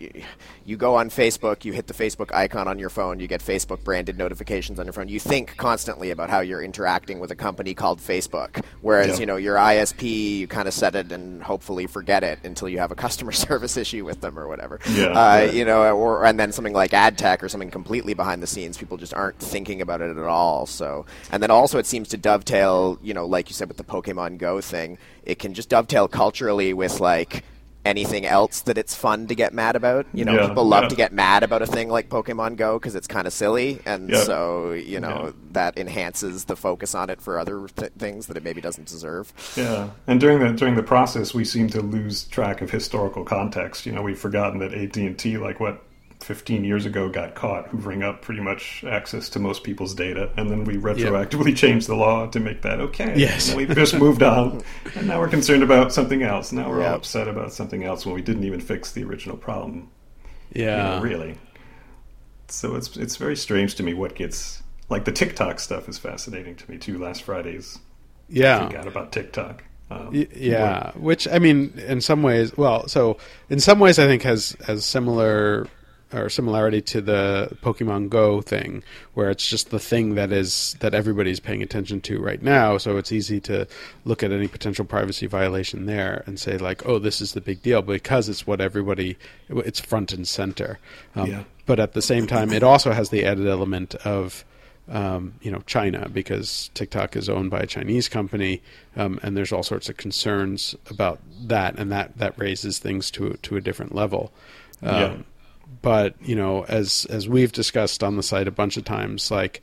you 0.65 0.77
go 0.77 0.95
on 0.95 1.09
facebook 1.09 1.65
you 1.65 1.73
hit 1.73 1.87
the 1.87 1.93
facebook 1.93 2.33
icon 2.33 2.67
on 2.67 2.77
your 2.77 2.89
phone 2.89 3.19
you 3.19 3.27
get 3.27 3.41
facebook 3.41 3.83
branded 3.83 4.17
notifications 4.17 4.79
on 4.79 4.85
your 4.85 4.93
phone 4.93 5.07
you 5.07 5.19
think 5.19 5.55
constantly 5.57 6.11
about 6.11 6.29
how 6.29 6.39
you're 6.39 6.61
interacting 6.61 7.19
with 7.19 7.31
a 7.31 7.35
company 7.35 7.73
called 7.73 7.99
facebook 7.99 8.63
whereas 8.81 9.07
yeah. 9.07 9.19
you 9.19 9.25
know 9.25 9.35
your 9.35 9.55
isp 9.55 10.01
you 10.01 10.47
kind 10.47 10.67
of 10.67 10.73
set 10.73 10.95
it 10.95 11.11
and 11.11 11.41
hopefully 11.41 11.87
forget 11.87 12.23
it 12.23 12.39
until 12.43 12.69
you 12.69 12.77
have 12.77 12.91
a 12.91 12.95
customer 12.95 13.31
service 13.45 13.77
issue 13.77 14.05
with 14.05 14.21
them 14.21 14.37
or 14.37 14.47
whatever 14.47 14.79
yeah, 14.91 15.05
uh, 15.07 15.41
yeah. 15.41 15.51
you 15.51 15.65
know 15.65 15.95
or 15.95 16.25
and 16.25 16.39
then 16.39 16.51
something 16.51 16.73
like 16.73 16.93
ad 16.93 17.17
tech 17.17 17.43
or 17.43 17.49
something 17.49 17.71
completely 17.71 18.13
behind 18.13 18.41
the 18.41 18.47
scenes 18.47 18.77
people 18.77 18.97
just 18.97 19.13
aren't 19.13 19.39
thinking 19.39 19.81
about 19.81 20.01
it 20.01 20.15
at 20.15 20.23
all 20.23 20.65
so 20.65 21.05
and 21.31 21.41
then 21.41 21.51
also 21.51 21.79
it 21.79 21.85
seems 21.85 22.07
to 22.07 22.17
dovetail 22.17 22.99
you 23.01 23.13
know 23.13 23.25
like 23.25 23.49
you 23.49 23.53
said 23.53 23.67
with 23.67 23.77
the 23.77 23.83
pokemon 23.83 24.37
go 24.37 24.61
thing 24.61 24.97
it 25.25 25.39
can 25.39 25.54
just 25.55 25.69
dovetail 25.69 26.07
culturally 26.07 26.73
with 26.73 26.99
like 26.99 27.43
anything 27.85 28.25
else 28.25 28.61
that 28.61 28.77
it's 28.77 28.95
fun 28.95 29.27
to 29.27 29.35
get 29.35 29.53
mad 29.53 29.75
about. 29.75 30.07
You 30.13 30.25
know, 30.25 30.33
yeah, 30.33 30.47
people 30.47 30.65
love 30.65 30.83
yeah. 30.83 30.89
to 30.89 30.95
get 30.95 31.13
mad 31.13 31.43
about 31.43 31.61
a 31.61 31.67
thing 31.67 31.87
like 31.89 32.09
Pokemon 32.09 32.57
Go 32.57 32.79
because 32.79 32.95
it's 32.95 33.07
kind 33.07 33.27
of 33.27 33.33
silly, 33.33 33.79
and 33.85 34.09
yeah. 34.09 34.23
so 34.23 34.73
you 34.73 34.99
know 34.99 35.33
that 35.51 35.77
enhances 35.77 36.45
the 36.45 36.55
focus 36.55 36.95
on 36.95 37.09
it 37.09 37.21
for 37.21 37.39
other 37.39 37.67
th- 37.67 37.93
things 37.97 38.27
that 38.27 38.35
it 38.35 38.43
maybe 38.43 38.59
doesn't 38.59 38.87
deserve. 38.87 39.31
Yeah, 39.55 39.91
and 40.07 40.19
during 40.19 40.39
the 40.39 40.51
during 40.51 40.75
the 40.75 40.83
process, 40.83 41.33
we 41.33 41.45
seem 41.45 41.69
to 41.69 41.81
lose 41.81 42.25
track 42.25 42.61
of 42.61 42.71
historical 42.71 43.23
context. 43.23 43.85
You 43.85 43.93
know, 43.93 44.01
we've 44.01 44.19
forgotten 44.19 44.59
that 44.59 44.73
AT 44.73 44.97
and 44.97 45.17
T, 45.17 45.37
like 45.37 45.59
what 45.59 45.83
15 46.25 46.63
years 46.63 46.85
ago 46.85 47.07
got 47.09 47.35
caught 47.35 47.69
hoovering 47.69 48.03
up 48.03 48.21
pretty 48.21 48.41
much 48.41 48.83
access 48.83 49.29
to 49.29 49.39
most 49.39 49.63
people's 49.63 49.93
data 49.93 50.31
and 50.37 50.49
then 50.49 50.63
we 50.63 50.75
retroactively 50.75 51.49
yep. 51.49 51.55
changed 51.55 51.87
the 51.87 51.95
law 51.95 52.27
to 52.27 52.39
make 52.39 52.61
that 52.63 52.79
okay 52.79 53.13
yes 53.15 53.49
and 53.49 53.57
we've 53.57 53.75
just 53.75 53.95
moved 53.95 54.23
on 54.23 54.63
and 54.95 55.07
now 55.07 55.19
we're 55.19 55.27
concerned 55.27 55.63
about 55.63 55.93
something 55.93 56.23
else 56.23 56.51
now 56.51 56.69
we're 56.69 56.79
yep. 56.79 56.89
all 56.89 56.95
upset 56.95 57.27
about 57.27 57.53
something 57.53 57.83
else 57.83 58.05
when 58.05 58.15
we 58.15 58.21
didn't 58.21 58.43
even 58.43 58.59
fix 58.59 58.91
the 58.91 59.03
original 59.03 59.37
problem 59.37 59.89
yeah 60.53 60.95
you 60.95 60.95
know, 60.95 61.03
really 61.03 61.37
so 62.47 62.75
it's 62.75 62.95
it's 62.97 63.15
very 63.15 63.35
strange 63.35 63.75
to 63.75 63.83
me 63.83 63.93
what 63.93 64.15
gets 64.15 64.63
like 64.89 65.05
the 65.05 65.11
TikTok 65.11 65.59
stuff 65.59 65.89
is 65.89 65.97
fascinating 65.97 66.55
to 66.55 66.71
me 66.71 66.77
too. 66.77 66.97
Last 66.97 67.23
Friday's 67.23 67.79
Yeah. 68.29 68.71
out 68.77 68.87
about 68.87 69.11
TikTok. 69.11 69.63
Um, 69.89 70.09
Yeah, 70.35 70.91
which 70.93 71.27
I 71.27 71.39
mean, 71.39 71.73
in 71.87 72.01
some 72.01 72.23
ways, 72.23 72.55
well, 72.57 72.87
so 72.87 73.17
in 73.49 73.59
some 73.59 73.79
ways, 73.79 73.99
I 73.99 74.07
think 74.07 74.23
has 74.23 74.55
has 74.65 74.83
similar 74.83 75.67
or 76.13 76.29
similarity 76.29 76.81
to 76.81 77.01
the 77.01 77.57
Pokemon 77.61 78.09
Go 78.09 78.41
thing, 78.41 78.83
where 79.13 79.29
it's 79.29 79.47
just 79.47 79.69
the 79.71 79.79
thing 79.79 80.15
that 80.15 80.31
is 80.31 80.75
that 80.79 80.93
everybody's 80.93 81.39
paying 81.39 81.61
attention 81.61 82.01
to 82.01 82.19
right 82.21 82.41
now. 82.41 82.77
So 82.77 82.97
it's 82.97 83.11
easy 83.11 83.39
to 83.41 83.67
look 84.05 84.23
at 84.23 84.31
any 84.31 84.47
potential 84.47 84.85
privacy 84.85 85.27
violation 85.27 85.85
there 85.85 86.23
and 86.25 86.39
say 86.39 86.57
like, 86.57 86.85
oh, 86.85 86.99
this 86.99 87.21
is 87.21 87.33
the 87.33 87.41
big 87.41 87.61
deal 87.61 87.81
because 87.81 88.29
it's 88.29 88.45
what 88.47 88.61
everybody, 88.61 89.17
it's 89.49 89.79
front 89.79 90.13
and 90.13 90.27
center. 90.27 90.79
Um, 91.15 91.29
Yeah. 91.29 91.43
But 91.65 91.79
at 91.79 91.93
the 91.93 92.01
same 92.01 92.27
time, 92.27 92.53
it 92.53 92.61
also 92.61 92.91
has 92.91 93.09
the 93.09 93.25
added 93.25 93.47
element 93.47 93.95
of 94.05 94.45
um, 94.87 95.33
you 95.41 95.49
know 95.49 95.63
China 95.65 96.07
because 96.09 96.69
TikTok 96.75 97.15
is 97.15 97.27
owned 97.27 97.49
by 97.49 97.61
a 97.61 97.65
Chinese 97.65 98.07
company, 98.07 98.61
um, 98.95 99.19
and 99.23 99.35
there's 99.35 99.51
all 99.51 99.63
sorts 99.63 99.89
of 99.89 99.97
concerns 99.97 100.75
about 100.91 101.19
that, 101.47 101.79
and 101.79 101.91
that 101.91 102.17
that 102.19 102.37
raises 102.37 102.77
things 102.77 103.09
to 103.11 103.33
to 103.41 103.57
a 103.57 103.61
different 103.61 103.95
level. 103.95 104.31
Um, 104.83 104.95
Yeah. 104.95 105.17
But 105.81 106.15
you 106.21 106.35
know, 106.35 106.65
as 106.65 107.05
as 107.09 107.27
we've 107.27 107.51
discussed 107.51 108.03
on 108.03 108.15
the 108.15 108.23
site 108.23 108.47
a 108.47 108.51
bunch 108.51 108.77
of 108.77 108.85
times, 108.85 109.31
like 109.31 109.61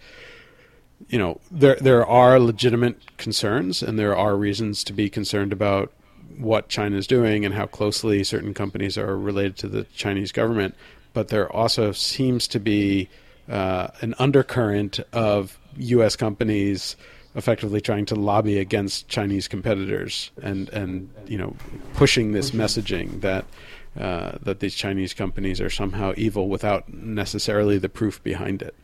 you 1.08 1.18
know, 1.18 1.40
there 1.50 1.76
there 1.76 2.06
are 2.06 2.38
legitimate 2.38 3.16
concerns, 3.16 3.82
and 3.82 3.98
there 3.98 4.16
are 4.16 4.36
reasons 4.36 4.84
to 4.84 4.92
be 4.92 5.10
concerned 5.10 5.52
about 5.52 5.92
what 6.38 6.68
China 6.68 6.96
is 6.96 7.06
doing 7.06 7.44
and 7.44 7.54
how 7.54 7.66
closely 7.66 8.24
certain 8.24 8.54
companies 8.54 8.96
are 8.96 9.16
related 9.16 9.56
to 9.58 9.68
the 9.68 9.84
Chinese 9.94 10.32
government. 10.32 10.74
But 11.12 11.28
there 11.28 11.50
also 11.52 11.92
seems 11.92 12.48
to 12.48 12.58
be 12.58 13.08
uh, 13.48 13.88
an 14.00 14.14
undercurrent 14.18 15.00
of 15.12 15.58
U.S. 15.76 16.16
companies 16.16 16.96
effectively 17.34 17.80
trying 17.80 18.06
to 18.06 18.14
lobby 18.14 18.58
against 18.58 19.08
Chinese 19.08 19.48
competitors 19.48 20.30
and 20.42 20.68
and 20.70 21.10
you 21.26 21.38
know 21.38 21.56
pushing 21.94 22.32
this 22.32 22.50
messaging 22.50 23.20
that 23.22 23.44
uh, 23.98 24.38
that 24.42 24.61
these 24.61 24.74
Chinese 24.74 25.14
companies 25.14 25.61
are 25.61 25.70
somehow 25.70 26.14
evil 26.16 26.48
without 26.48 26.92
necessarily 26.92 27.78
the 27.78 27.88
proof 27.88 28.22
behind 28.22 28.62
it. 28.62 28.74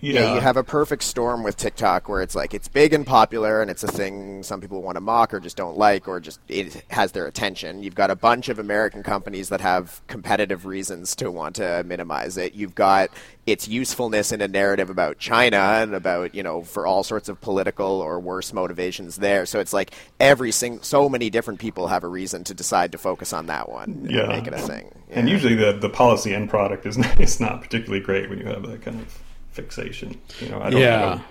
Yeah, 0.00 0.34
you 0.34 0.40
have 0.40 0.56
a 0.56 0.64
perfect 0.64 1.02
storm 1.02 1.42
with 1.42 1.56
TikTok 1.56 2.08
where 2.08 2.22
it's 2.22 2.34
like 2.34 2.52
it's 2.54 2.68
big 2.68 2.92
and 2.92 3.06
popular 3.06 3.62
and 3.62 3.70
it's 3.70 3.82
a 3.82 3.88
thing 3.88 4.42
some 4.42 4.60
people 4.60 4.82
want 4.82 4.96
to 4.96 5.00
mock 5.00 5.32
or 5.32 5.40
just 5.40 5.56
don't 5.56 5.76
like 5.78 6.06
or 6.06 6.20
just 6.20 6.38
it 6.48 6.84
has 6.90 7.12
their 7.12 7.26
attention. 7.26 7.82
You've 7.82 7.94
got 7.94 8.10
a 8.10 8.16
bunch 8.16 8.48
of 8.48 8.58
American 8.58 9.02
companies 9.02 9.48
that 9.48 9.60
have 9.60 10.00
competitive 10.06 10.66
reasons 10.66 11.16
to 11.16 11.30
want 11.30 11.56
to 11.56 11.82
minimize 11.84 12.36
it. 12.36 12.54
You've 12.54 12.74
got 12.74 13.10
its 13.46 13.68
usefulness 13.68 14.32
in 14.32 14.40
a 14.40 14.48
narrative 14.48 14.90
about 14.90 15.18
China 15.18 15.56
and 15.56 15.94
about, 15.94 16.34
you 16.34 16.42
know, 16.42 16.62
for 16.62 16.86
all 16.86 17.02
sorts 17.04 17.28
of 17.28 17.40
political 17.40 17.86
or 18.00 18.18
worse 18.20 18.52
motivations 18.52 19.16
there. 19.16 19.46
So 19.46 19.60
it's 19.60 19.72
like 19.72 19.92
every 20.20 20.50
sing 20.52 20.80
so 20.82 21.08
many 21.08 21.30
different 21.30 21.60
people 21.60 21.86
have 21.88 22.04
a 22.04 22.08
reason 22.08 22.44
to 22.44 22.54
decide 22.54 22.92
to 22.92 22.98
focus 22.98 23.32
on 23.32 23.46
that 23.46 23.68
one 23.68 23.90
and 23.90 24.10
Yeah. 24.10 24.26
make 24.26 24.46
it 24.46 24.52
a 24.52 24.58
thing. 24.58 24.92
And 25.10 25.28
usually 25.28 25.54
the 25.54 25.72
the 25.72 25.88
policy 25.88 26.34
end 26.34 26.50
product 26.50 26.84
is 26.86 26.98
not, 26.98 27.20
is 27.20 27.40
not 27.40 27.62
particularly 27.62 28.04
great 28.04 28.28
when 28.28 28.38
you 28.40 28.46
have 28.46 28.62
that 28.66 28.82
kind 28.82 29.00
of 29.00 29.22
fixation. 29.56 30.20
You 30.40 30.50
know, 30.50 30.60
I 30.60 30.70
don't, 30.70 30.80
I 30.80 30.84
yeah. 30.84 31.00
don't- 31.00 31.22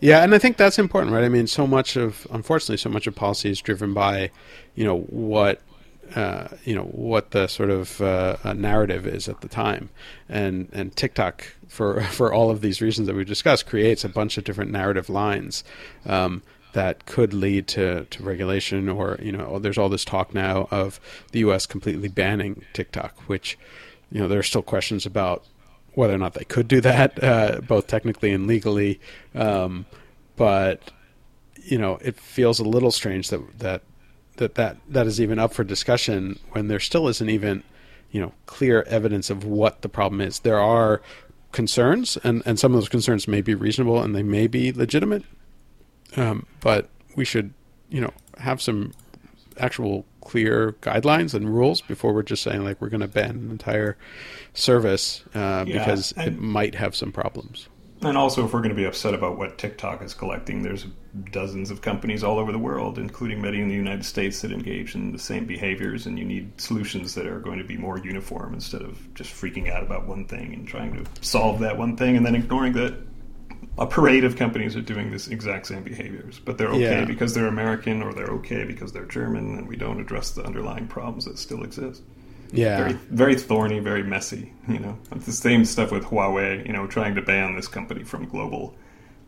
Yeah, 0.00 0.24
and 0.24 0.34
I 0.34 0.38
think 0.38 0.56
that's 0.56 0.78
important, 0.78 1.12
right? 1.12 1.22
I 1.24 1.28
mean, 1.28 1.46
so 1.46 1.66
much 1.66 1.96
of, 1.96 2.26
unfortunately, 2.32 2.78
so 2.78 2.88
much 2.90 3.06
of 3.06 3.14
policy 3.14 3.50
is 3.50 3.60
driven 3.60 3.94
by, 3.94 4.30
you 4.74 4.84
know, 4.84 4.98
what, 5.02 5.60
uh, 6.16 6.48
you 6.64 6.74
know, 6.74 6.82
what 6.82 7.30
the 7.30 7.46
sort 7.46 7.70
of 7.70 8.00
uh, 8.00 8.36
uh, 8.44 8.52
narrative 8.52 9.06
is 9.06 9.28
at 9.28 9.40
the 9.42 9.48
time, 9.48 9.88
and 10.28 10.68
and 10.72 10.94
TikTok 10.96 11.44
for 11.68 12.02
for 12.18 12.32
all 12.32 12.50
of 12.50 12.60
these 12.62 12.80
reasons 12.82 13.06
that 13.06 13.14
we've 13.16 13.26
discussed 13.26 13.66
creates 13.66 14.04
a 14.04 14.08
bunch 14.08 14.36
of 14.36 14.44
different 14.44 14.70
narrative 14.72 15.08
lines. 15.08 15.62
Um, 16.04 16.42
that 16.74 17.04
could 17.04 17.34
lead 17.34 17.68
to, 17.68 18.06
to 18.06 18.22
regulation, 18.22 18.88
or 18.88 19.18
you 19.22 19.30
know, 19.30 19.58
there's 19.58 19.76
all 19.76 19.90
this 19.90 20.06
talk 20.06 20.32
now 20.34 20.68
of 20.70 20.98
the 21.30 21.40
U.S. 21.40 21.66
completely 21.66 22.08
banning 22.08 22.64
TikTok, 22.72 23.28
which, 23.28 23.58
you 24.10 24.18
know, 24.20 24.26
there 24.26 24.38
are 24.38 24.42
still 24.42 24.62
questions 24.62 25.04
about 25.04 25.44
whether 25.94 26.14
or 26.14 26.18
not 26.18 26.34
they 26.34 26.44
could 26.44 26.68
do 26.68 26.80
that, 26.80 27.22
uh, 27.24 27.60
both 27.60 27.86
technically 27.86 28.32
and 28.32 28.46
legally. 28.46 29.00
Um, 29.34 29.86
but 30.36 30.90
you 31.64 31.78
know, 31.78 31.98
it 32.02 32.18
feels 32.18 32.58
a 32.58 32.64
little 32.64 32.90
strange 32.90 33.28
that 33.28 33.58
that 33.58 33.82
that 34.36 34.54
that 34.54 34.76
that 34.88 35.06
is 35.06 35.20
even 35.20 35.38
up 35.38 35.52
for 35.52 35.64
discussion 35.64 36.38
when 36.52 36.68
there 36.68 36.80
still 36.80 37.08
isn't 37.08 37.28
even 37.28 37.62
you 38.10 38.20
know 38.20 38.32
clear 38.46 38.82
evidence 38.82 39.30
of 39.30 39.44
what 39.44 39.82
the 39.82 39.88
problem 39.88 40.20
is. 40.20 40.40
There 40.40 40.60
are 40.60 41.02
concerns, 41.52 42.16
and 42.24 42.42
and 42.46 42.58
some 42.58 42.72
of 42.72 42.80
those 42.80 42.88
concerns 42.88 43.28
may 43.28 43.40
be 43.40 43.54
reasonable 43.54 44.02
and 44.02 44.14
they 44.14 44.22
may 44.22 44.46
be 44.46 44.72
legitimate, 44.72 45.24
um, 46.16 46.46
but 46.60 46.88
we 47.16 47.24
should 47.24 47.52
you 47.88 48.00
know 48.00 48.12
have 48.38 48.60
some 48.60 48.92
actual 49.58 50.04
clear 50.24 50.72
guidelines 50.80 51.34
and 51.34 51.54
rules 51.54 51.80
before 51.80 52.12
we're 52.12 52.22
just 52.22 52.42
saying 52.42 52.64
like 52.64 52.80
we're 52.80 52.88
going 52.88 53.00
to 53.00 53.08
ban 53.08 53.30
an 53.30 53.50
entire 53.50 53.96
service 54.54 55.22
uh, 55.34 55.64
Yeah, 55.66 55.78
because 55.78 56.12
it 56.16 56.38
might 56.38 56.74
have 56.74 56.94
some 56.96 57.12
problems. 57.12 57.68
And 58.04 58.18
also, 58.18 58.44
if 58.44 58.52
we're 58.52 58.60
going 58.60 58.70
to 58.70 58.74
be 58.74 58.84
upset 58.84 59.14
about 59.14 59.38
what 59.38 59.58
TikTok 59.58 60.02
is 60.02 60.12
collecting, 60.12 60.62
there's 60.62 60.86
dozens 61.30 61.70
of 61.70 61.82
companies 61.82 62.24
all 62.24 62.38
over 62.38 62.50
the 62.50 62.58
world, 62.58 62.98
including 62.98 63.40
many 63.40 63.60
in 63.60 63.68
the 63.68 63.74
United 63.74 64.04
States, 64.04 64.42
that 64.42 64.50
engage 64.50 64.96
in 64.96 65.12
the 65.12 65.20
same 65.20 65.44
behaviors, 65.44 66.06
and 66.06 66.18
you 66.18 66.24
need 66.24 66.60
solutions 66.60 67.14
that 67.14 67.26
are 67.26 67.38
going 67.38 67.58
to 67.58 67.64
be 67.64 67.76
more 67.76 67.98
uniform 67.98 68.54
instead 68.54 68.82
of 68.82 69.14
just 69.14 69.32
freaking 69.32 69.70
out 69.70 69.84
about 69.84 70.08
one 70.08 70.24
thing 70.24 70.52
and 70.52 70.66
trying 70.66 70.92
to 70.92 71.08
solve 71.20 71.60
that 71.60 71.78
one 71.78 71.96
thing 71.96 72.16
and 72.16 72.26
then 72.26 72.34
ignoring 72.34 72.72
that 72.72 72.94
a 73.78 73.86
parade 73.86 74.24
of 74.24 74.36
companies 74.36 74.76
are 74.76 74.82
doing 74.82 75.10
this 75.10 75.28
exact 75.28 75.66
same 75.66 75.82
behaviors. 75.82 76.38
But 76.38 76.58
they're 76.58 76.68
okay 76.68 77.00
Yeah. 77.00 77.04
because 77.04 77.34
they're 77.34 77.46
American 77.46 78.02
or 78.02 78.12
they're 78.12 78.26
okay 78.40 78.64
because 78.64 78.92
they're 78.92 79.06
German, 79.06 79.56
and 79.58 79.66
we 79.68 79.76
don't 79.76 80.00
address 80.00 80.30
the 80.30 80.44
underlying 80.44 80.86
problems 80.88 81.24
that 81.24 81.38
still 81.38 81.62
exist 81.64 82.02
Yeah, 82.52 82.76
very 82.78 82.92
very 83.10 83.34
thorny, 83.34 83.78
very 83.78 84.02
messy. 84.02 84.52
You 84.68 84.78
know, 84.78 84.98
it's 85.12 85.26
the 85.26 85.32
same 85.32 85.64
stuff 85.64 85.90
with 85.90 86.04
Huawei. 86.04 86.66
You 86.66 86.72
know, 86.74 86.86
trying 86.86 87.14
to 87.14 87.22
ban 87.22 87.56
this 87.56 87.68
company 87.68 88.04
from 88.04 88.26
global 88.28 88.74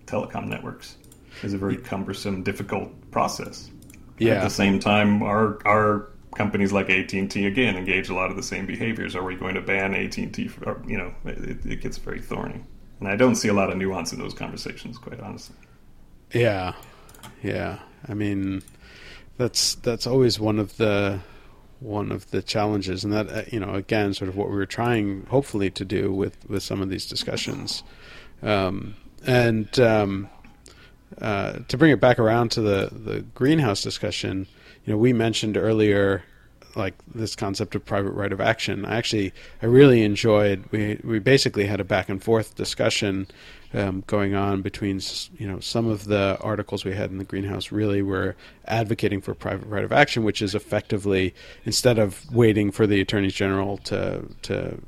telecom 0.07 0.47
networks 0.49 0.97
is 1.43 1.55
a 1.55 1.59
very 1.59 1.77
cumbersome, 1.79 2.43
difficult 2.43 2.91
process. 3.11 3.71
Yeah. 4.19 4.35
At 4.35 4.43
the 4.45 4.51
same 4.51 4.79
time, 4.79 5.23
our 5.23 5.59
our 5.67 6.09
companies 6.37 6.71
like 6.73 6.91
AT 6.91 7.13
and 7.15 7.31
T 7.31 7.47
again 7.47 7.77
engage 7.77 8.11
a 8.11 8.15
lot 8.15 8.31
of 8.31 8.37
the 8.37 8.43
same 8.43 8.67
behaviors. 8.67 9.17
Are 9.17 9.25
we 9.25 9.37
going 9.37 9.55
to 9.55 9.61
ban 9.63 9.95
AT 9.95 10.19
and 10.19 10.35
T? 10.35 10.51
You 10.87 10.99
know, 10.99 11.15
it, 11.25 11.65
it 11.65 11.81
gets 11.81 11.97
very 11.99 12.21
thorny, 12.21 12.61
and 13.01 13.09
I 13.09 13.17
don't 13.17 13.35
see 13.35 13.49
a 13.49 13.55
lot 13.55 13.71
of 13.71 13.77
nuance 13.77 14.13
in 14.13 14.19
those 14.19 14.35
conversations, 14.35 14.99
quite 14.99 15.21
honestly. 15.21 15.57
yeah, 16.33 16.75
yeah. 17.43 17.79
I 18.09 18.15
mean, 18.15 18.63
that's 19.37 19.75
that's 19.77 20.07
always 20.07 20.39
one 20.39 20.59
of 20.59 20.77
the 20.77 21.21
one 21.81 22.13
of 22.13 22.31
the 22.31 22.43
challenges, 22.43 23.05
and 23.05 23.13
that 23.13 23.29
uh, 23.31 23.43
you 23.51 23.61
know, 23.61 23.75
again, 23.75 24.15
sort 24.15 24.29
of 24.29 24.37
what 24.37 24.49
we 24.49 24.57
were 24.57 24.67
trying, 24.67 25.27
hopefully, 25.27 25.71
to 25.71 25.85
do 25.85 26.13
with 26.13 26.49
with 26.49 26.63
some 26.63 26.81
of 26.81 26.89
these 26.89 27.07
discussions, 27.07 27.83
um, 28.43 28.95
and 29.27 29.79
um, 29.81 30.29
uh, 31.21 31.61
to 31.69 31.77
bring 31.77 31.91
it 31.91 32.01
back 32.01 32.19
around 32.19 32.51
to 32.53 32.61
the 32.61 32.91
the 32.93 33.21
greenhouse 33.35 33.83
discussion, 33.83 34.47
you 34.85 34.93
know, 34.93 34.99
we 34.99 35.13
mentioned 35.13 35.57
earlier 35.57 36.25
like 36.77 36.95
this 37.15 37.37
concept 37.37 37.75
of 37.75 37.85
private 37.85 38.13
right 38.13 38.33
of 38.33 38.41
action. 38.41 38.85
I 38.85 38.97
actually 38.97 39.33
I 39.63 39.67
really 39.67 40.03
enjoyed 40.03 40.65
we 40.71 41.01
we 41.05 41.19
basically 41.19 41.67
had 41.67 41.81
a 41.81 41.85
back 41.85 42.09
and 42.09 42.23
forth 42.23 42.55
discussion 42.55 43.27
um, 43.75 44.05
going 44.07 44.35
on 44.35 44.63
between 44.63 45.01
you 45.37 45.47
know 45.47 45.61
some 45.61 45.87
of 45.87 46.05
the 46.05 46.39
articles 46.41 46.85
we 46.85 46.95
had 46.95 47.11
in 47.11 47.19
the 47.19 47.25
greenhouse 47.25 47.73
really 47.73 48.03
were 48.03 48.37
advocating 48.67 49.21
for 49.21 49.35
private 49.35 49.67
right 49.67 49.85
of 49.85 49.93
action, 49.93 50.25
which 50.25 50.41
is 50.41 50.55
effectively 50.55 51.35
instead 51.65 51.99
of 51.99 52.25
waiting 52.33 52.71
for 52.71 52.87
the 52.87 53.01
attorney 53.01 53.31
general 53.31 53.79
to 53.79 54.29
to 54.43 54.81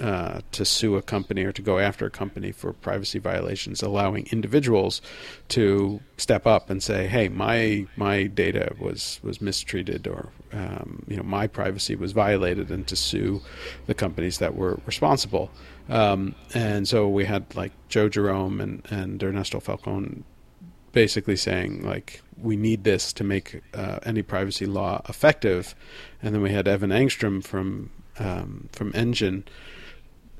uh, 0.00 0.40
to 0.52 0.64
sue 0.64 0.96
a 0.96 1.02
company 1.02 1.44
or 1.44 1.52
to 1.52 1.62
go 1.62 1.78
after 1.78 2.06
a 2.06 2.10
company 2.10 2.52
for 2.52 2.72
privacy 2.72 3.18
violations, 3.18 3.82
allowing 3.82 4.26
individuals 4.30 5.02
to 5.48 6.00
step 6.16 6.46
up 6.46 6.70
and 6.70 6.82
say, 6.82 7.06
"Hey, 7.06 7.28
my 7.28 7.86
my 7.96 8.24
data 8.24 8.74
was 8.78 9.20
was 9.22 9.40
mistreated, 9.40 10.06
or 10.06 10.30
um, 10.52 11.04
you 11.06 11.16
know, 11.16 11.22
my 11.22 11.46
privacy 11.46 11.96
was 11.96 12.12
violated," 12.12 12.70
and 12.70 12.86
to 12.86 12.96
sue 12.96 13.42
the 13.86 13.94
companies 13.94 14.38
that 14.38 14.54
were 14.54 14.80
responsible. 14.86 15.50
Um, 15.88 16.34
and 16.54 16.88
so 16.88 17.08
we 17.08 17.24
had 17.24 17.54
like 17.54 17.72
Joe 17.88 18.08
Jerome 18.08 18.60
and 18.60 18.86
and 18.90 19.22
Ernesto 19.22 19.60
Falcon 19.60 20.24
basically 20.92 21.36
saying 21.36 21.82
like 21.82 22.22
we 22.42 22.56
need 22.56 22.84
this 22.84 23.12
to 23.12 23.22
make 23.22 23.62
uh, 23.74 23.98
any 24.04 24.22
privacy 24.22 24.66
law 24.66 25.02
effective, 25.08 25.74
and 26.22 26.34
then 26.34 26.42
we 26.42 26.52
had 26.52 26.66
Evan 26.66 26.90
Engstrom 26.90 27.44
from 27.44 27.90
um, 28.18 28.68
from 28.72 28.92
Engine 28.94 29.44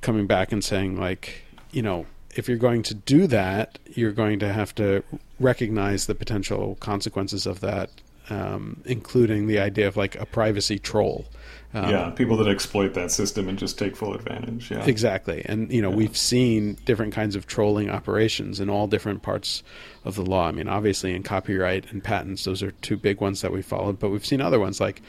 coming 0.00 0.26
back 0.26 0.52
and 0.52 0.64
saying 0.64 0.98
like 0.98 1.42
you 1.72 1.82
know 1.82 2.06
if 2.34 2.48
you're 2.48 2.58
going 2.58 2.82
to 2.84 2.94
do 2.94 3.26
that, 3.26 3.78
you're 3.86 4.12
going 4.12 4.38
to 4.38 4.52
have 4.52 4.74
to 4.76 5.02
recognize 5.38 6.06
the 6.06 6.14
potential 6.14 6.76
consequences 6.76 7.46
of 7.46 7.60
that, 7.60 7.90
um, 8.30 8.82
including 8.86 9.46
the 9.46 9.58
idea 9.58 9.88
of 9.88 9.96
like 9.96 10.14
a 10.16 10.24
privacy 10.24 10.78
troll. 10.78 11.26
Um, 11.72 11.88
yeah, 11.88 12.10
people 12.10 12.36
that 12.38 12.48
exploit 12.48 12.94
that 12.94 13.12
system 13.12 13.48
and 13.48 13.56
just 13.56 13.78
take 13.78 13.94
full 13.94 14.12
advantage. 14.12 14.72
Yeah, 14.72 14.84
Exactly. 14.84 15.42
And, 15.44 15.72
you 15.72 15.80
know, 15.80 15.90
we've 15.90 16.16
seen 16.16 16.76
different 16.84 17.14
kinds 17.14 17.36
of 17.36 17.46
trolling 17.46 17.88
operations 17.88 18.58
in 18.58 18.68
all 18.68 18.88
different 18.88 19.22
parts 19.22 19.62
of 20.04 20.16
the 20.16 20.22
law. 20.22 20.48
I 20.48 20.50
mean, 20.50 20.66
obviously 20.66 21.14
in 21.14 21.22
copyright 21.22 21.92
and 21.92 22.02
patents, 22.02 22.42
those 22.42 22.60
are 22.60 22.72
two 22.72 22.96
big 22.96 23.20
ones 23.20 23.40
that 23.42 23.52
we 23.52 23.62
followed, 23.62 24.00
but 24.00 24.10
we've 24.10 24.26
seen 24.26 24.40
other 24.40 24.58
ones 24.58 24.80
like, 24.80 25.00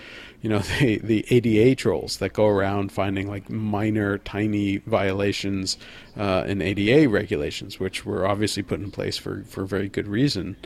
you 0.41 0.51
know, 0.51 0.59
the, 0.79 0.99
the 0.99 1.25
ADA 1.31 1.75
trolls 1.75 2.17
that 2.17 2.33
go 2.33 2.45
around 2.45 2.91
finding 2.91 3.27
like 3.27 3.49
minor, 3.49 4.19
tiny 4.19 4.77
violations 4.77 5.79
uh, 6.15 6.43
in 6.45 6.61
ADA 6.61 7.09
regulations, 7.09 7.79
which 7.79 8.05
were 8.05 8.27
obviously 8.27 8.61
put 8.61 8.79
in 8.79 8.91
place 8.91 9.17
for, 9.17 9.43
for 9.47 9.65
very 9.65 9.89
good 9.89 10.07
reason. 10.07 10.57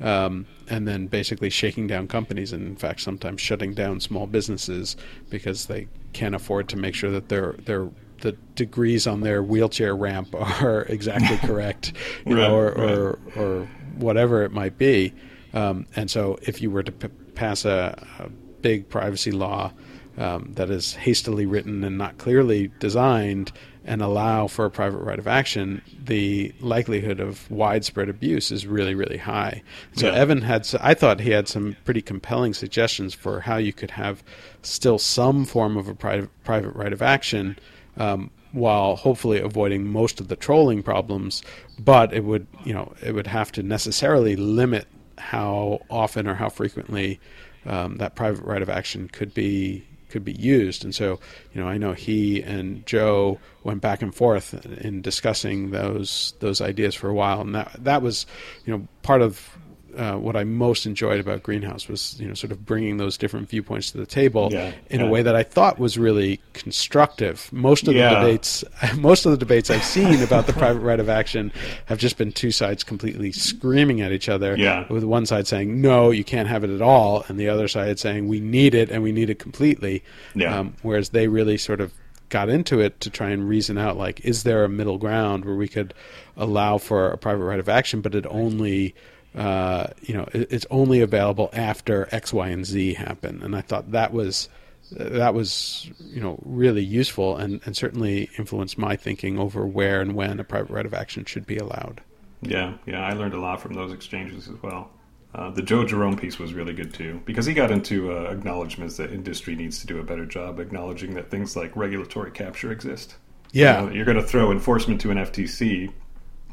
Um, 0.00 0.46
and 0.68 0.88
then 0.88 1.06
basically 1.06 1.50
shaking 1.50 1.86
down 1.86 2.08
companies 2.08 2.52
and 2.52 2.66
in 2.66 2.74
fact 2.76 3.00
sometimes 3.00 3.40
shutting 3.40 3.74
down 3.74 4.00
small 4.00 4.26
businesses 4.26 4.96
because 5.30 5.66
they 5.66 5.86
can't 6.12 6.34
afford 6.34 6.68
to 6.70 6.76
make 6.76 6.94
sure 6.96 7.10
that 7.12 7.28
their 7.28 7.52
their 7.64 7.90
the 8.20 8.32
degrees 8.56 9.06
on 9.06 9.20
their 9.20 9.42
wheelchair 9.42 9.94
ramp 9.94 10.34
are 10.62 10.82
exactly 10.82 11.36
correct, 11.48 11.92
you 12.26 12.34
know, 12.34 12.56
or, 12.56 12.66
Right, 12.72 12.76
right. 12.78 12.98
or 12.98 13.18
or 13.36 13.68
whatever 13.96 14.42
it 14.42 14.50
might 14.52 14.78
be. 14.78 15.12
Um, 15.52 15.86
and 15.94 16.10
so, 16.10 16.38
if 16.42 16.60
you 16.60 16.70
were 16.72 16.82
to 16.82 16.90
p- 16.92 17.08
pass 17.36 17.64
a, 17.64 17.96
a 18.18 18.28
big 18.62 18.88
privacy 18.88 19.30
law 19.30 19.72
um, 20.18 20.52
that 20.54 20.70
is 20.70 20.94
hastily 20.94 21.46
written 21.46 21.84
and 21.84 21.96
not 21.96 22.18
clearly 22.18 22.72
designed, 22.80 23.52
and 23.84 24.00
allow 24.00 24.46
for 24.46 24.64
a 24.64 24.70
private 24.70 24.98
right 24.98 25.18
of 25.18 25.26
action, 25.26 25.82
the 26.02 26.54
likelihood 26.60 27.20
of 27.20 27.50
widespread 27.50 28.08
abuse 28.08 28.50
is 28.50 28.66
really, 28.66 28.94
really 28.94 29.18
high. 29.18 29.62
So 29.92 30.06
Yeah. 30.06 30.14
Evan 30.14 30.42
had, 30.42 30.66
I 30.80 30.94
thought 30.94 31.20
he 31.20 31.30
had 31.30 31.48
some 31.48 31.76
pretty 31.84 32.00
compelling 32.00 32.54
suggestions 32.54 33.14
for 33.14 33.40
how 33.40 33.58
you 33.58 33.72
could 33.72 33.92
have 33.92 34.24
still 34.62 34.98
some 34.98 35.44
form 35.44 35.76
of 35.76 35.88
a 35.88 35.94
private 35.94 36.30
private 36.44 36.74
right 36.74 36.92
of 36.92 37.02
action, 37.02 37.58
um, 37.96 38.30
while 38.52 38.96
hopefully 38.96 39.38
avoiding 39.40 39.86
most 39.86 40.20
of 40.20 40.28
the 40.28 40.36
trolling 40.36 40.82
problems. 40.82 41.42
But 41.78 42.12
it 42.12 42.24
would, 42.24 42.46
you 42.64 42.72
know, 42.72 42.94
it 43.02 43.12
would 43.12 43.26
have 43.26 43.52
to 43.52 43.62
necessarily 43.62 44.36
limit 44.36 44.86
how 45.18 45.80
often 45.90 46.26
or 46.26 46.34
how 46.34 46.48
frequently 46.48 47.20
um, 47.66 47.96
that 47.96 48.14
private 48.14 48.44
right 48.44 48.62
of 48.62 48.68
action 48.70 49.08
could 49.08 49.34
be 49.34 49.84
could 50.14 50.24
be 50.24 50.32
used. 50.32 50.84
And 50.84 50.94
so, 50.94 51.18
you 51.52 51.60
know, 51.60 51.66
I 51.66 51.76
know 51.76 51.92
he 51.92 52.40
and 52.40 52.86
Joe 52.86 53.40
went 53.64 53.80
back 53.80 54.00
and 54.00 54.14
forth 54.14 54.64
in 54.64 55.02
discussing 55.02 55.72
those 55.72 56.34
those 56.38 56.60
ideas 56.60 56.94
for 56.94 57.08
a 57.08 57.14
while, 57.14 57.40
and 57.40 57.52
that 57.56 57.72
that 57.80 58.00
was, 58.00 58.24
you 58.64 58.72
know, 58.72 58.86
part 59.02 59.22
of 59.22 59.58
uh, 59.96 60.16
what 60.16 60.36
I 60.36 60.44
most 60.44 60.86
enjoyed 60.86 61.20
about 61.20 61.42
Greenhouse 61.42 61.88
was, 61.88 62.18
you 62.20 62.26
know, 62.28 62.34
sort 62.34 62.52
of 62.52 62.64
bringing 62.66 62.96
those 62.96 63.16
different 63.16 63.48
viewpoints 63.48 63.90
to 63.92 63.98
the 63.98 64.06
table 64.06 64.48
Yeah, 64.52 64.72
in 64.90 65.00
a 65.00 65.06
way 65.08 65.22
that 65.22 65.34
I 65.36 65.42
thought 65.42 65.78
was 65.78 65.96
really 65.98 66.40
constructive. 66.52 67.52
Most 67.52 67.88
of 67.88 67.94
Yeah. 67.94 68.10
the 68.10 68.20
debates, 68.20 68.64
most 68.96 69.24
of 69.26 69.32
the 69.32 69.38
debates 69.38 69.70
I've 69.70 69.84
seen 69.84 70.22
about 70.22 70.46
the 70.46 70.52
private 70.52 70.80
right 70.80 71.00
of 71.00 71.08
action 71.08 71.52
have 71.86 71.98
just 71.98 72.18
been 72.18 72.32
two 72.32 72.50
sides 72.50 72.82
completely 72.84 73.32
screaming 73.32 74.00
at 74.00 74.12
each 74.12 74.28
other. 74.28 74.56
Yeah. 74.56 74.86
With 74.88 75.04
one 75.04 75.26
side 75.26 75.46
saying 75.46 75.80
no, 75.80 76.10
you 76.10 76.24
can't 76.24 76.48
have 76.48 76.64
it 76.64 76.70
at 76.70 76.82
all, 76.82 77.24
and 77.28 77.38
the 77.38 77.48
other 77.48 77.68
side 77.68 77.98
saying 77.98 78.28
we 78.28 78.40
need 78.40 78.74
it 78.74 78.90
and 78.90 79.02
we 79.02 79.12
need 79.12 79.30
it 79.30 79.38
completely. 79.38 80.02
Yeah. 80.34 80.58
Um, 80.58 80.74
whereas 80.82 81.10
they 81.10 81.28
really 81.28 81.56
sort 81.58 81.80
of 81.80 81.92
got 82.30 82.48
into 82.48 82.80
it 82.80 83.00
to 83.00 83.10
try 83.10 83.30
and 83.30 83.48
reason 83.48 83.78
out 83.78 83.96
like, 83.96 84.20
is 84.24 84.42
there 84.42 84.64
a 84.64 84.68
middle 84.68 84.98
ground 84.98 85.44
where 85.44 85.54
we 85.54 85.68
could 85.68 85.94
allow 86.36 86.78
for 86.78 87.10
a 87.10 87.18
private 87.18 87.44
right 87.44 87.60
of 87.60 87.68
action, 87.68 88.00
but 88.00 88.14
it 88.14 88.26
only 88.28 88.94
uh, 89.34 89.88
you 90.02 90.14
know, 90.14 90.28
it, 90.32 90.52
it's 90.52 90.66
only 90.70 91.00
available 91.00 91.50
after 91.52 92.08
X, 92.12 92.32
Y, 92.32 92.48
and 92.48 92.64
Z 92.64 92.94
happen. 92.94 93.42
And 93.42 93.56
I 93.56 93.60
thought 93.60 93.92
that 93.92 94.12
was 94.12 94.48
that 94.92 95.34
was 95.34 95.90
you 95.98 96.20
know 96.20 96.38
really 96.44 96.84
useful 96.84 97.36
and, 97.36 97.60
and 97.64 97.76
certainly 97.76 98.30
influenced 98.38 98.78
my 98.78 98.96
thinking 98.96 99.38
over 99.38 99.66
where 99.66 100.00
and 100.00 100.14
when 100.14 100.38
a 100.38 100.44
private 100.44 100.70
right 100.70 100.86
of 100.86 100.94
action 100.94 101.24
should 101.24 101.46
be 101.46 101.56
allowed. 101.56 102.00
Yeah, 102.42 102.74
yeah, 102.86 103.00
I 103.00 103.14
learned 103.14 103.34
a 103.34 103.40
lot 103.40 103.60
from 103.60 103.74
those 103.74 103.92
exchanges 103.92 104.48
as 104.48 104.62
well. 104.62 104.90
Uh, 105.34 105.50
the 105.50 105.62
Joe 105.62 105.84
Jerome 105.84 106.16
piece 106.16 106.38
was 106.38 106.54
really 106.54 106.74
good 106.74 106.94
too, 106.94 107.20
because 107.24 107.44
he 107.44 107.54
got 107.54 107.72
into 107.72 108.12
uh, 108.12 108.30
acknowledgments 108.30 108.96
that 108.98 109.12
industry 109.12 109.56
needs 109.56 109.80
to 109.80 109.86
do 109.86 109.98
a 109.98 110.02
better 110.02 110.26
job 110.26 110.60
acknowledging 110.60 111.14
that 111.14 111.30
things 111.30 111.56
like 111.56 111.74
regulatory 111.74 112.30
capture 112.30 112.70
exist. 112.70 113.16
Yeah. 113.50 113.80
You 113.80 113.86
know, 113.86 113.92
you're 113.94 114.04
going 114.04 114.16
to 114.16 114.22
throw 114.22 114.52
enforcement 114.52 115.00
to 115.00 115.10
an 115.10 115.18
FTC. 115.18 115.92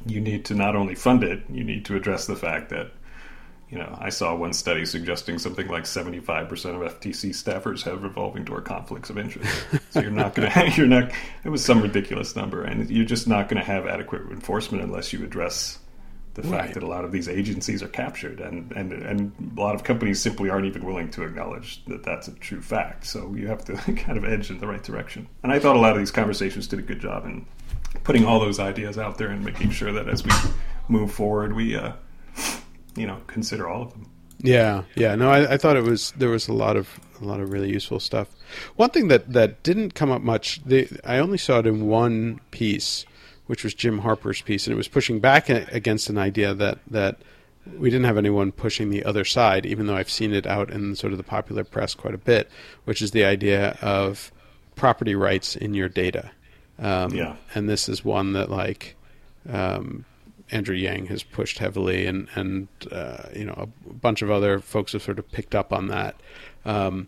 You 0.06 0.22
need 0.22 0.46
to 0.46 0.56
not 0.56 0.76
only 0.76 0.96
fund 0.96 1.24
it, 1.24 1.44
you 1.50 1.64
need 1.64 1.86
to 1.86 1.96
address 1.96 2.26
the 2.28 2.36
fact 2.36 2.70
that, 2.70 2.92
you 3.70 3.78
know, 3.78 3.98
I 4.00 4.10
saw 4.10 4.36
one 4.36 4.54
study 4.54 4.86
suggesting 4.86 5.38
something 5.40 5.68
like 5.68 5.84
75% 5.84 6.50
of 6.50 7.00
FTC 7.00 7.30
staffers 7.30 7.84
have 7.84 8.04
revolving 8.04 8.44
door 8.44 8.62
conflicts 8.62 9.10
of 9.10 9.18
interest. 9.18 9.50
so 9.92 10.02
you're 10.02 10.12
not 10.12 10.36
going 10.36 10.52
to, 10.52 10.72
you're 10.76 10.88
not, 10.88 11.12
it 11.44 11.50
was 11.50 11.64
some 11.64 11.82
ridiculous 11.82 12.36
number, 12.36 12.64
and 12.64 12.90
you're 12.90 13.06
just 13.06 13.28
not 13.28 13.48
going 13.50 13.62
to 13.62 13.66
have 13.66 13.86
adequate 13.88 14.24
enforcement 14.30 14.84
unless 14.84 15.14
you 15.14 15.24
address 15.24 15.78
the 16.34 16.44
fact 16.44 16.52
Right. 16.54 16.74
that 16.76 16.84
a 16.84 16.88
lot 16.88 17.04
of 17.04 17.12
these 17.12 17.28
agencies 17.28 17.84
are 17.84 17.90
captured, 17.90 18.40
and, 18.40 18.72
and 18.72 18.94
and 18.94 19.54
a 19.58 19.60
lot 19.60 19.76
of 19.76 19.84
companies 19.84 20.22
simply 20.22 20.50
aren't 20.50 20.66
even 20.66 20.86
willing 20.86 21.10
to 21.12 21.24
acknowledge 21.24 21.84
that 21.86 22.04
that's 22.04 22.30
a 22.30 22.32
true 22.36 22.62
fact. 22.62 23.06
So 23.06 23.34
you 23.36 23.48
have 23.48 23.66
to 23.66 23.74
kind 23.98 24.18
of 24.18 24.24
edge 24.24 24.50
in 24.50 24.60
the 24.60 24.68
right 24.68 24.82
direction. 24.82 25.28
And 25.44 25.52
I 25.52 25.60
thought 25.60 25.76
a 25.76 25.80
lot 25.80 25.92
of 25.92 25.98
these 26.00 26.10
conversations 26.12 26.68
did 26.68 26.80
a 26.80 26.84
good 26.84 27.02
job 27.02 27.26
in 27.26 27.46
putting 28.04 28.26
all 28.26 28.40
those 28.40 28.60
ideas 28.60 28.98
out 28.98 29.18
there 29.18 29.30
and 29.30 29.44
making 29.44 29.72
sure 29.72 29.92
that 29.92 30.08
as 30.08 30.24
we 30.24 30.32
move 30.88 31.12
forward, 31.12 31.54
we 31.54 31.76
uh, 31.76 31.94
you 32.96 33.08
know 33.08 33.18
consider 33.28 33.68
all 33.68 33.84
of 33.84 33.92
them. 33.92 34.10
Yeah, 34.40 34.84
yeah. 34.96 35.16
No, 35.16 35.30
I, 35.30 35.54
I 35.54 35.58
thought 35.58 35.78
it 35.78 35.84
was 35.84 36.12
there 36.18 36.30
was 36.30 36.48
a 36.48 36.54
lot 36.54 36.78
of 36.78 37.00
a 37.22 37.26
lot 37.26 37.40
of 37.40 37.52
really 37.52 37.72
useful 37.72 38.00
stuff. 38.00 38.30
One 38.76 38.90
thing 38.90 39.08
that 39.10 39.32
that 39.34 39.64
didn't 39.64 39.94
come 39.94 40.12
up 40.12 40.22
much, 40.22 40.62
I 41.06 41.18
only 41.18 41.38
saw 41.38 41.60
it 41.60 41.68
in 41.68 41.88
one 41.88 42.40
piece, 42.52 43.06
which 43.46 43.64
was 43.64 43.74
Jim 43.74 44.00
Harper's 44.00 44.42
piece, 44.42 44.66
and 44.66 44.74
it 44.74 44.78
was 44.78 44.88
pushing 44.88 45.20
back 45.20 45.50
against 45.50 46.10
an 46.10 46.18
idea 46.18 46.54
that 46.54 46.80
that 46.90 47.22
we 47.78 47.90
didn't 47.92 48.06
have 48.06 48.18
anyone 48.18 48.52
pushing 48.52 48.90
the 48.90 49.06
other 49.06 49.24
side, 49.24 49.66
even 49.66 49.86
though 49.86 49.96
I've 49.96 50.10
seen 50.10 50.34
it 50.34 50.48
out 50.48 50.72
in 50.72 50.96
sort 50.96 51.14
of 51.14 51.18
the 51.18 51.24
popular 51.24 51.64
press 51.64 51.94
quite 51.94 52.16
a 52.16 52.20
bit, 52.20 52.50
which 52.86 53.02
is 53.02 53.12
the 53.12 53.24
idea 53.24 53.78
of 53.82 54.32
property 54.76 55.14
rights 55.14 55.56
in 55.56 55.76
your 55.76 55.90
data. 55.90 56.32
Um, 56.82 57.14
Yeah. 57.14 57.36
and 57.56 57.70
this 57.70 57.88
is 57.88 58.04
one 58.04 58.34
that 58.34 58.50
like 58.50 58.96
um, 59.48 60.04
Andrew 60.52 60.76
Yang 60.76 61.06
has 61.08 61.24
pushed 61.24 61.60
heavily, 61.60 62.06
and 62.08 62.28
and 62.36 62.68
uh, 62.92 63.24
you 63.36 63.46
know 63.46 63.54
a 63.58 63.94
bunch 63.94 64.22
of 64.22 64.30
other 64.32 64.60
folks 64.60 64.94
have 64.94 65.02
sort 65.04 65.20
of 65.20 65.32
picked 65.32 65.56
up 65.56 65.72
on 65.72 65.88
that, 65.88 66.16
um, 66.66 67.08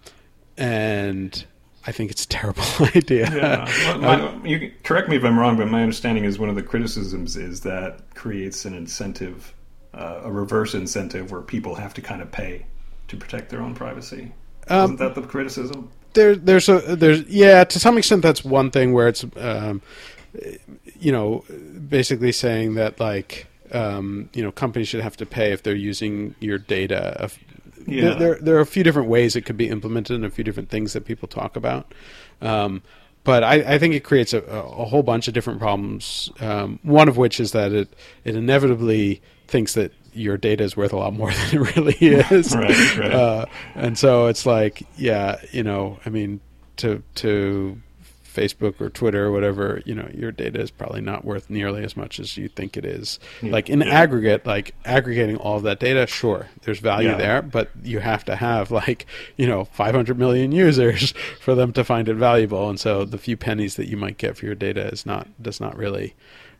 and 0.57 1.45
I 1.85 1.91
think 1.91 2.11
it's 2.11 2.23
a 2.23 2.27
terrible 2.27 2.63
idea. 2.95 3.29
Yeah. 3.35 3.97
Well, 3.99 4.31
my, 4.37 4.47
you 4.47 4.71
correct 4.83 5.09
me 5.09 5.15
if 5.17 5.23
I'm 5.23 5.37
wrong, 5.37 5.57
but 5.57 5.67
my 5.67 5.81
understanding 5.81 6.23
is 6.25 6.39
one 6.39 6.49
of 6.49 6.55
the 6.55 6.63
criticisms 6.63 7.35
is 7.35 7.61
that 7.61 8.13
creates 8.15 8.65
an 8.65 8.73
incentive, 8.73 9.53
uh, 9.93 10.21
a 10.23 10.31
reverse 10.31 10.73
incentive 10.75 11.31
where 11.31 11.41
people 11.41 11.75
have 11.75 11.93
to 11.95 12.01
kind 12.01 12.21
of 12.21 12.31
pay 12.31 12.65
to 13.09 13.17
protect 13.17 13.49
their 13.49 13.61
own 13.61 13.75
privacy. 13.75 14.31
Um, 14.69 14.83
Isn't 14.85 14.99
that 14.99 15.15
the 15.15 15.23
criticism? 15.23 15.89
There, 16.13 16.35
there's 16.35 16.69
a 16.69 16.79
there's 16.95 17.23
yeah 17.27 17.63
to 17.63 17.79
some 17.79 17.97
extent 17.97 18.21
that's 18.21 18.43
one 18.43 18.71
thing 18.71 18.93
where 18.93 19.07
it's 19.07 19.25
um, 19.37 19.81
you 20.99 21.11
know 21.11 21.43
basically 21.89 22.31
saying 22.31 22.75
that 22.75 22.99
like 22.99 23.47
um, 23.71 24.29
you 24.33 24.43
know 24.43 24.51
companies 24.51 24.87
should 24.87 25.01
have 25.01 25.17
to 25.17 25.25
pay 25.25 25.51
if 25.51 25.63
they're 25.63 25.75
using 25.75 26.35
your 26.39 26.57
data. 26.57 27.15
Of, 27.21 27.37
Yeah. 27.87 28.01
there, 28.01 28.15
there 28.15 28.35
there 28.41 28.55
are 28.57 28.61
a 28.61 28.65
few 28.65 28.83
different 28.83 29.09
ways 29.09 29.35
it 29.35 29.41
could 29.45 29.57
be 29.57 29.67
implemented 29.69 30.15
and 30.15 30.25
a 30.25 30.29
few 30.29 30.43
different 30.43 30.69
things 30.69 30.93
that 30.93 31.05
people 31.05 31.27
talk 31.27 31.55
about. 31.55 31.93
Um, 32.41 32.81
but 33.25 33.43
I, 33.43 33.75
I 33.75 33.79
think 33.79 33.93
it 33.93 34.03
creates 34.03 34.33
a, 34.33 34.39
a 34.43 34.85
whole 34.85 35.03
bunch 35.03 35.27
of 35.29 35.33
different 35.33 35.59
problems. 35.59 36.29
Um, 36.41 36.79
one 36.83 37.07
of 37.07 37.15
which 37.17 37.39
is 37.39 37.51
that 37.53 37.71
it 37.71 37.93
it 38.25 38.35
inevitably 38.35 39.21
thinks 39.47 39.73
that 39.73 39.91
your 40.13 40.37
data 40.37 40.63
is 40.63 40.75
worth 40.77 40.93
a 40.93 40.97
lot 40.97 41.13
more 41.13 41.31
than 41.51 41.61
it 41.61 41.75
really 41.75 41.95
is. 41.99 42.55
Right, 42.63 42.97
right. 42.97 43.11
Uh, 43.11 43.45
and 43.75 43.97
so 43.97 44.27
it's 44.27 44.45
like, 44.45 44.83
yeah, 44.97 45.37
you 45.51 45.63
know, 45.63 45.99
I 46.05 46.09
mean, 46.09 46.39
to 46.77 47.03
to 47.15 47.81
Facebook 48.33 48.81
or 48.81 48.89
Twitter 48.89 49.25
or 49.25 49.31
whatever, 49.31 49.81
you 49.85 49.93
know, 49.93 50.09
your 50.13 50.31
data 50.31 50.59
is 50.59 50.71
probably 50.71 51.01
not 51.01 51.23
worth 51.23 51.49
nearly 51.49 51.83
as 51.83 51.95
much 51.95 52.19
as 52.19 52.35
you 52.35 52.47
think 52.47 52.75
it 52.75 52.83
is. 52.83 53.19
like 53.43 53.69
in 53.69 53.81
yeah. 53.81 53.87
aggregate, 53.89 54.45
like 54.45 54.73
aggregating 54.85 55.37
all 55.37 55.57
of 55.57 55.63
that 55.63 55.79
data, 55.79 56.07
sure, 56.07 56.47
there's 56.63 56.79
value 56.79 57.09
Yeah. 57.09 57.17
there, 57.17 57.41
but 57.43 57.69
you 57.83 57.99
have 57.99 58.25
to 58.25 58.35
have 58.35 58.71
like, 58.71 59.05
you 59.37 59.45
know, 59.45 59.65
500 59.65 60.17
million 60.17 60.51
users 60.51 61.11
for 61.41 61.53
them 61.53 61.71
to 61.73 61.83
find 61.83 62.09
it 62.09 62.15
valuable. 62.15 62.69
And 62.69 62.79
so 62.79 63.05
the 63.05 63.19
few 63.19 63.37
pennies 63.37 63.75
that 63.75 63.87
you 63.87 63.97
might 63.97 64.17
get 64.17 64.35
for 64.35 64.45
your 64.47 64.55
data 64.55 64.87
is 64.87 65.05
not 65.05 65.27
does 65.41 65.61
not 65.61 65.77
really 65.77 66.15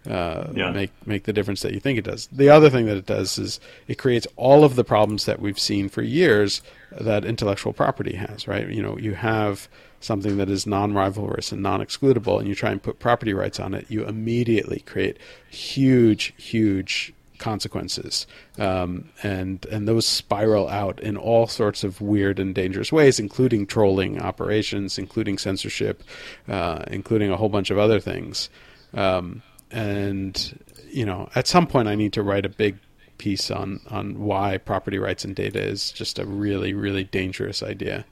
uh, 0.10 0.48
Yeah. 0.54 0.72
make 0.72 0.92
make 1.06 1.24
the 1.24 1.34
difference 1.34 1.62
that 1.62 1.74
you 1.74 1.80
think 1.80 1.98
it 1.98 2.06
does. 2.06 2.28
The 2.32 2.50
other 2.50 2.70
thing 2.70 2.86
that 2.88 2.98
it 2.98 3.06
does 3.06 3.38
is 3.38 3.60
it 3.88 3.98
creates 3.98 4.28
all 4.36 4.63
of 4.63 4.76
the 4.76 4.84
problems 4.84 5.26
that 5.26 5.39
we've 5.39 5.60
seen 5.60 5.89
for 5.89 6.02
years 6.02 6.62
that 7.00 7.26
intellectual 7.26 7.74
property 7.74 8.16
has. 8.16 8.48
Right? 8.48 8.68
You 8.70 8.82
know, 8.82 8.98
you 8.98 9.13
have 9.13 9.68
something 10.00 10.36
that 10.36 10.50
is 10.50 10.68
non-rivalrous 10.68 11.54
and 11.54 11.63
non-excludable, 11.63 12.38
and 12.38 12.48
you 12.50 12.54
try 12.56 12.72
and 12.72 12.84
put 12.84 13.00
property 13.00 13.34
rights 13.34 13.58
on 13.58 13.74
it, 13.74 13.86
you 13.89 14.06
immediately 14.06 14.80
create 14.86 15.18
huge, 15.50 16.34
huge 16.38 17.13
consequences, 17.39 18.28
um, 18.60 19.10
and 19.22 19.66
and 19.72 19.88
those 19.88 20.06
spiral 20.06 20.68
out 20.70 21.00
in 21.00 21.18
all 21.18 21.48
sorts 21.48 21.84
of 21.84 22.00
weird 22.02 22.39
and 22.39 22.54
dangerous 22.56 22.92
ways, 22.92 23.20
including 23.20 23.66
trolling 23.66 24.20
operations, 24.22 24.98
including 24.98 25.38
censorship, 25.38 26.04
uh, 26.48 26.84
including 26.88 27.32
a 27.32 27.38
whole 27.38 27.50
bunch 27.50 27.70
of 27.70 27.78
other 27.78 28.00
things. 28.00 28.50
Um, 28.94 29.42
and 29.74 30.60
you 30.90 31.06
know, 31.06 31.30
at 31.36 31.48
some 31.48 31.68
point, 31.68 31.88
I 31.88 31.96
need 31.96 32.14
to 32.14 32.24
write 32.24 32.46
a 32.46 32.50
big 32.50 32.78
piece 33.18 33.52
on 33.52 33.82
on 33.90 34.20
why 34.20 34.58
property 34.58 34.98
rights 35.00 35.26
and 35.26 35.36
data 35.36 35.62
is 35.62 35.92
just 35.92 36.20
a 36.20 36.26
really 36.26 36.74
really 36.74 37.04
dangerous 37.04 37.62
idea. 37.62 38.06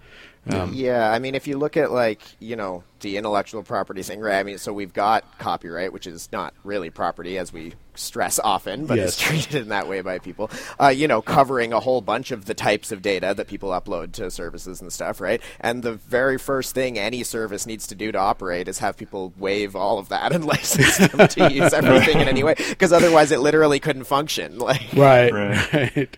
Um, 0.50 0.74
yeah, 0.74 1.12
I 1.12 1.19
mean, 1.19 1.36
if 1.36 1.45
you 1.45 1.58
look 1.58 1.78
at 1.78 1.91
like 1.91 2.21
you 2.39 2.56
know 2.56 2.84
the 3.02 3.17
intellectual 3.17 3.62
property 3.62 4.02
thing, 4.02 4.19
right? 4.19 4.39
I 4.39 4.43
mean, 4.43 4.58
so 4.58 4.74
we've 4.74 4.93
got 4.93 5.38
copyright, 5.38 5.93
which 5.93 6.08
is 6.08 6.30
not 6.32 6.56
really 6.63 6.89
property, 6.89 7.38
as 7.38 7.54
we 7.54 7.74
stress 8.01 8.39
often, 8.43 8.85
but 8.85 8.97
Yes. 8.97 9.09
is 9.09 9.17
treated 9.27 9.55
in 9.61 9.69
that 9.69 9.87
way 9.87 10.01
by 10.01 10.19
people. 10.19 10.49
Uh, 10.79 10.87
you 10.89 11.07
know, 11.07 11.21
covering 11.21 11.73
a 11.73 11.79
whole 11.79 12.01
bunch 12.01 12.31
of 12.31 12.45
the 12.45 12.53
types 12.53 12.91
of 12.91 13.01
data 13.01 13.33
that 13.35 13.47
people 13.47 13.69
upload 13.69 14.11
to 14.13 14.29
services 14.31 14.81
and 14.81 14.91
stuff, 14.91 15.21
right? 15.21 15.41
And 15.59 15.83
the 15.83 15.93
very 15.93 16.37
first 16.37 16.73
thing 16.75 16.97
any 16.97 17.23
service 17.23 17.65
needs 17.65 17.87
to 17.87 17.95
do 17.95 18.11
to 18.11 18.17
operate 18.17 18.67
is 18.67 18.79
have 18.79 18.97
people 18.97 19.33
waive 19.37 19.75
all 19.75 19.99
of 19.99 20.09
that 20.09 20.33
and 20.33 20.45
license 20.53 20.97
them 20.97 21.27
to 21.27 21.51
use 21.53 21.73
everything 21.73 22.19
in 22.19 22.27
any 22.27 22.43
way, 22.43 22.55
because 22.69 22.91
otherwise 22.91 23.31
it 23.31 23.39
literally 23.39 23.79
couldn't 23.79 24.05
function. 24.05 24.57
Like, 24.59 24.81
Right, 24.93 25.31
Right. 25.31 25.73
right. 25.73 26.17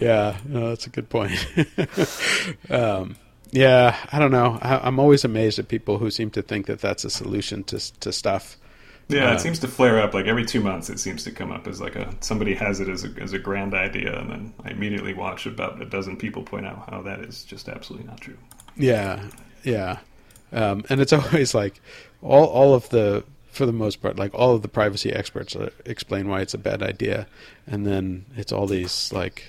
Yeah, 0.00 0.38
no, 0.46 0.68
that's 0.68 0.86
a 0.86 0.90
good 0.90 1.08
point. 1.10 1.32
um, 2.70 3.16
yeah, 3.50 3.96
I 4.12 4.18
don't 4.18 4.30
know. 4.30 4.58
I, 4.60 4.78
I'm 4.86 4.98
always 4.98 5.24
amazed 5.24 5.58
at 5.58 5.68
people 5.68 5.98
who 5.98 6.10
seem 6.10 6.30
to 6.30 6.42
think 6.42 6.66
that 6.66 6.80
that's 6.80 7.04
a 7.04 7.10
solution 7.10 7.64
to 7.64 7.78
to 8.00 8.12
stuff. 8.12 8.56
Yeah, 9.08 9.30
Uh, 9.30 9.34
it 9.34 9.40
seems 9.40 9.58
to 9.60 9.68
flare 9.68 9.98
up 10.00 10.12
like 10.14 10.26
every 10.26 10.44
two 10.44 10.60
months. 10.60 10.90
It 10.90 10.98
seems 11.00 11.24
to 11.24 11.30
come 11.30 11.50
up 11.50 11.66
as 11.66 11.80
like 11.80 11.96
a 11.96 12.14
somebody 12.20 12.54
has 12.54 12.78
it 12.80 12.88
as 12.88 13.04
a 13.04 13.10
as 13.20 13.32
a 13.32 13.38
grand 13.38 13.74
idea, 13.74 14.18
and 14.18 14.30
then 14.30 14.54
I 14.64 14.70
immediately 14.70 15.14
watch 15.14 15.46
about 15.46 15.80
a 15.80 15.86
dozen 15.86 16.16
people 16.16 16.42
point 16.42 16.66
out 16.66 16.88
how 16.90 17.00
that 17.02 17.20
is 17.20 17.44
just 17.44 17.68
absolutely 17.68 18.06
not 18.06 18.20
true. 18.20 18.36
Yeah, 18.76 19.24
yeah, 19.64 19.98
um, 20.52 20.84
and 20.90 21.00
it's 21.00 21.12
always 21.20 21.54
like 21.54 21.80
all 22.22 22.44
all 22.46 22.74
of 22.74 22.88
the 22.90 23.24
for 23.50 23.64
the 23.64 23.72
most 23.72 24.02
part, 24.02 24.16
like 24.16 24.34
all 24.34 24.54
of 24.54 24.60
the 24.62 24.68
privacy 24.68 25.10
experts 25.12 25.56
uh, 25.56 25.70
explain 25.86 26.28
why 26.28 26.42
it's 26.42 26.54
a 26.54 26.58
bad 26.58 26.82
idea, 26.82 27.26
and 27.66 27.86
then 27.86 28.26
it's 28.36 28.52
all 28.52 28.66
these 28.66 29.10
like 29.12 29.44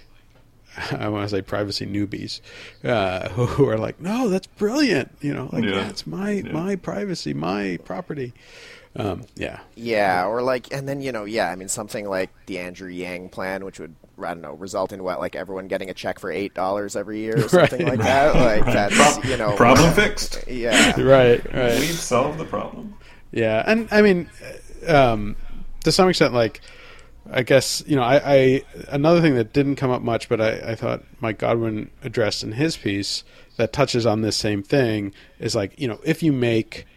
I 0.92 1.10
want 1.10 1.30
to 1.30 1.36
say 1.36 1.42
privacy 1.42 1.86
newbies 1.86 2.40
uh, 2.86 3.28
who, 3.32 3.68
are 3.68 3.78
like, 3.78 4.00
no, 4.00 4.30
that's 4.30 4.48
brilliant. 4.48 5.12
You 5.20 5.34
know, 5.34 5.50
like 5.52 5.66
Yeah. 5.66 5.90
it's 5.90 6.08
my 6.08 6.32
Yeah. 6.32 6.52
my 6.54 6.76
privacy, 6.78 7.34
my 7.34 7.78
property. 7.84 8.34
Um, 8.96 9.24
yeah, 9.36 9.60
Yeah, 9.76 10.26
or 10.26 10.42
like, 10.42 10.74
and 10.74 10.88
then 10.90 11.00
you 11.02 11.12
know, 11.12 11.24
yeah, 11.26 11.50
I 11.52 11.56
mean, 11.56 11.68
something 11.70 12.10
like 12.10 12.32
the 12.48 12.58
Andrew 12.60 12.90
Yang 12.90 13.30
plan, 13.30 13.64
which 13.64 13.80
would 13.80 13.96
I 14.22 14.34
don't 14.34 14.42
know, 14.42 14.54
result 14.54 14.92
in 14.92 15.04
what, 15.04 15.20
like 15.20 15.36
everyone 15.36 15.68
getting 15.68 15.90
a 15.90 15.94
check 15.94 16.20
for 16.20 16.32
eight 16.32 16.54
dollars 16.54 16.96
every 16.96 17.20
year 17.20 17.38
or 17.38 17.48
something 17.50 17.86
Right. 17.86 17.98
like 17.98 18.00
that. 18.00 18.36
Like 18.36 18.66
that's 18.66 18.96
Prob- 18.96 19.26
you 19.26 19.38
know, 19.38 19.56
problem 19.56 19.94
fixed. 19.94 20.44
Yeah, 20.48 21.00
right, 21.02 21.44
right. 21.54 21.80
We've 21.80 21.92
solved 21.94 22.40
the 22.40 22.46
problem. 22.46 22.96
Yeah, 23.32 23.64
and 23.66 23.88
I 23.92 24.02
mean, 24.02 24.28
um, 24.88 25.36
to 25.84 25.92
some 25.92 26.10
extent, 26.10 26.34
like 26.34 26.60
I 27.32 27.44
guess 27.44 27.84
you 27.86 27.96
know, 27.96 28.02
I, 28.04 28.22
I 28.26 28.64
another 28.90 29.22
thing 29.22 29.36
that 29.36 29.54
didn't 29.54 29.76
come 29.76 29.92
up 29.92 30.02
much, 30.02 30.28
but 30.30 30.42
I, 30.42 30.72
I 30.72 30.76
thought 30.76 31.04
Mike 31.22 31.38
Godwin 31.38 31.92
addressed 32.04 32.44
in 32.44 32.54
his 32.54 32.76
piece 32.76 33.24
that 33.58 33.72
touches 33.72 34.06
on 34.06 34.22
this 34.22 34.36
same 34.36 34.64
thing 34.64 35.14
is 35.38 35.56
like 35.56 35.80
you 35.80 35.88
know, 35.88 36.00
if 36.04 36.24
you 36.24 36.32
make 36.34 36.88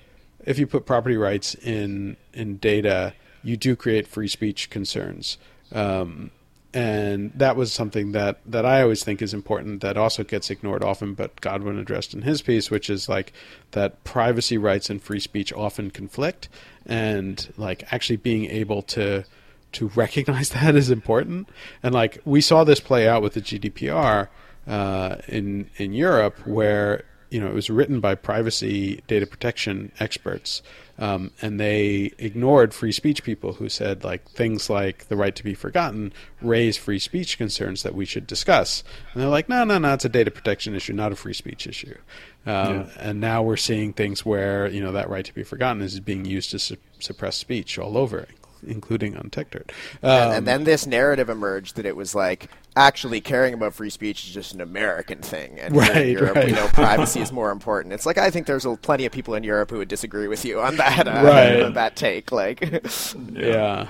if 0.44 0.58
you 0.58 0.66
put 0.66 0.86
property 0.86 1.16
rights 1.16 1.54
in 1.54 2.16
in 2.32 2.58
data, 2.58 3.14
you 3.42 3.56
do 3.56 3.76
create 3.76 4.06
free 4.06 4.28
speech 4.28 4.70
concerns. 4.70 5.38
Um, 5.72 6.30
and 6.74 7.32
that 7.34 7.54
was 7.56 7.70
something 7.72 8.12
that, 8.12 8.40
that 8.46 8.64
I 8.64 8.80
always 8.80 9.04
think 9.04 9.20
is 9.20 9.34
important 9.34 9.82
that 9.82 9.98
also 9.98 10.24
gets 10.24 10.48
ignored 10.48 10.82
often, 10.82 11.12
but 11.12 11.38
Godwin 11.42 11.78
addressed 11.78 12.14
in 12.14 12.22
his 12.22 12.40
piece, 12.40 12.70
which 12.70 12.88
is 12.88 13.10
like 13.10 13.32
that 13.72 14.02
privacy 14.04 14.56
rights 14.56 14.88
and 14.88 15.02
free 15.02 15.20
speech 15.20 15.52
often 15.52 15.90
conflict, 15.90 16.48
and 16.86 17.52
like 17.58 17.92
actually 17.92 18.16
being 18.16 18.46
able 18.46 18.82
to 18.82 19.24
to 19.72 19.88
recognize 19.88 20.48
that 20.50 20.74
is 20.74 20.90
important. 20.90 21.48
And 21.82 21.94
like 21.94 22.20
we 22.24 22.40
saw 22.40 22.64
this 22.64 22.80
play 22.80 23.06
out 23.06 23.22
with 23.22 23.34
the 23.34 23.42
GDPR 23.42 24.28
uh, 24.66 25.16
in 25.28 25.68
in 25.76 25.92
Europe, 25.92 26.46
where 26.46 27.04
you 27.32 27.40
know 27.40 27.46
it 27.46 27.54
was 27.54 27.70
written 27.70 27.98
by 27.98 28.14
privacy 28.14 29.02
data 29.06 29.26
protection 29.26 29.90
experts, 29.98 30.62
um, 30.98 31.30
and 31.40 31.58
they 31.58 32.12
ignored 32.18 32.74
free 32.74 32.92
speech 32.92 33.24
people 33.24 33.54
who 33.54 33.68
said 33.68 34.04
like 34.04 34.28
things 34.30 34.68
like 34.68 35.08
the 35.08 35.16
right 35.16 35.34
to 35.34 35.42
be 35.42 35.54
forgotten 35.54 36.12
raise 36.42 36.76
free 36.76 36.98
speech 36.98 37.38
concerns 37.38 37.82
that 37.82 37.94
we 37.94 38.04
should 38.04 38.26
discuss. 38.26 38.84
And 39.12 39.22
they're 39.22 39.30
like, 39.30 39.48
no, 39.48 39.64
no, 39.64 39.78
no, 39.78 39.94
it's 39.94 40.04
a 40.04 40.10
data 40.10 40.30
protection 40.30 40.74
issue, 40.74 40.92
not 40.92 41.12
a 41.12 41.16
free 41.16 41.32
speech 41.32 41.66
issue. 41.66 41.96
Um, 42.44 42.52
Yeah. 42.74 42.86
And 42.98 43.20
now 43.20 43.42
we're 43.42 43.56
seeing 43.56 43.92
things 43.92 44.26
where 44.26 44.68
you 44.68 44.82
know 44.82 44.92
that 44.92 45.08
right 45.08 45.24
to 45.24 45.34
be 45.34 45.42
forgotten 45.42 45.80
is 45.82 45.98
being 46.00 46.24
used 46.26 46.50
to 46.50 46.58
su- 46.58 46.76
suppress 46.98 47.36
speech 47.36 47.78
all 47.78 47.96
over, 47.96 48.26
including 48.66 49.16
on 49.16 49.30
Techdirt. 49.30 49.70
and, 50.02 50.10
Um, 50.10 50.32
and 50.32 50.46
then 50.46 50.64
this 50.64 50.86
narrative 50.86 51.28
emerged 51.28 51.76
that 51.76 51.86
it 51.86 51.96
was 51.96 52.14
like 52.14 52.48
actually 52.76 53.20
caring 53.20 53.52
about 53.54 53.74
free 53.74 53.90
speech 53.90 54.24
is 54.26 54.32
just 54.32 54.54
an 54.54 54.60
American 54.60 55.18
thing, 55.18 55.58
and 55.60 55.74
here 55.74 55.82
in 55.84 55.88
Right, 55.92 56.08
Europe 56.08 56.44
we 56.44 56.52
know 56.52 56.68
privacy 56.68 57.20
is 57.20 57.30
more 57.32 57.50
important. 57.50 57.92
It's 57.92 58.06
like 58.06 58.18
I 58.18 58.30
think 58.30 58.46
there's 58.46 58.64
a, 58.64 58.76
plenty 58.76 59.04
of 59.06 59.12
people 59.12 59.34
in 59.34 59.44
Europe 59.44 59.70
who 59.70 59.78
would 59.78 59.88
disagree 59.88 60.28
with 60.28 60.44
you 60.44 60.60
on 60.60 60.76
that, 60.76 61.06
uh, 61.08 61.22
Right. 61.24 61.62
on 61.62 61.74
that 61.74 61.96
take. 61.96 62.32
Like, 62.32 62.60
yeah 63.32 63.88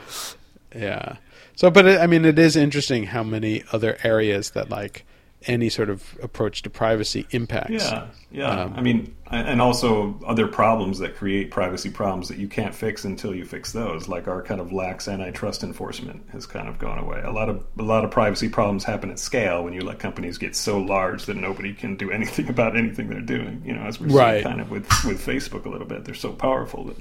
yeah 0.75 1.17
so 1.55 1.71
but 1.71 1.85
it, 1.87 2.01
i 2.01 2.07
mean 2.07 2.25
it 2.25 2.39
is 2.39 2.57
interesting 2.57 3.05
how 3.05 3.23
many 3.23 3.63
other 3.73 3.99
areas 4.03 4.51
that 4.53 4.71
like 4.71 5.05
any 5.47 5.69
sort 5.69 5.91
of 5.91 6.17
approach 6.23 6.63
to 6.63 6.71
privacy 6.71 7.27
impacts 7.31 7.71
Yeah, 7.73 8.07
yeah. 8.31 8.49
Um, 8.63 8.75
I 8.77 8.81
mean, 8.83 9.15
and 9.31 9.61
also 9.63 10.19
other 10.27 10.47
problems 10.47 10.99
that 10.99 11.17
create 11.17 11.51
privacy 11.51 11.91
problems 11.91 12.29
that 12.29 12.39
you 12.39 12.49
can't 12.49 12.75
fix 12.75 13.05
until 13.05 13.35
you 13.35 13.45
fix 13.45 13.73
those. 13.73 14.09
Like 14.09 14.29
our 14.29 14.43
kind 14.43 14.61
of 14.61 14.73
lax 14.73 15.09
antitrust 15.09 15.63
enforcement 15.65 16.23
has 16.33 16.47
kind 16.47 16.69
of 16.69 16.79
gone 16.79 16.99
away. 16.99 17.21
A 17.25 17.31
lot 17.33 17.49
of 17.49 17.63
a 17.79 17.83
lot 17.83 18.05
of 18.05 18.11
privacy 18.11 18.49
problems 18.49 18.85
happen 18.85 19.11
at 19.11 19.19
scale 19.19 19.65
when 19.65 19.73
you 19.73 19.81
let 19.83 19.99
companies 19.99 20.37
get 20.39 20.55
so 20.55 20.79
large 20.79 21.25
that 21.27 21.37
nobody 21.37 21.73
can 21.73 21.97
do 21.97 22.11
anything 22.19 22.49
about 22.49 22.77
anything 22.77 23.09
they're 23.09 23.21
doing. 23.21 23.63
You 23.65 23.75
know, 23.75 23.83
as 23.83 24.01
we're 24.01 24.09
Right. 24.09 24.43
seeing 24.43 24.45
kind 24.45 24.61
of 24.61 24.71
with 24.71 24.87
with 25.05 25.25
Facebook 25.25 25.65
a 25.65 25.69
little 25.69 25.87
bit, 25.87 26.05
they're 26.05 26.15
so 26.15 26.33
powerful 26.33 26.85
that 26.85 26.97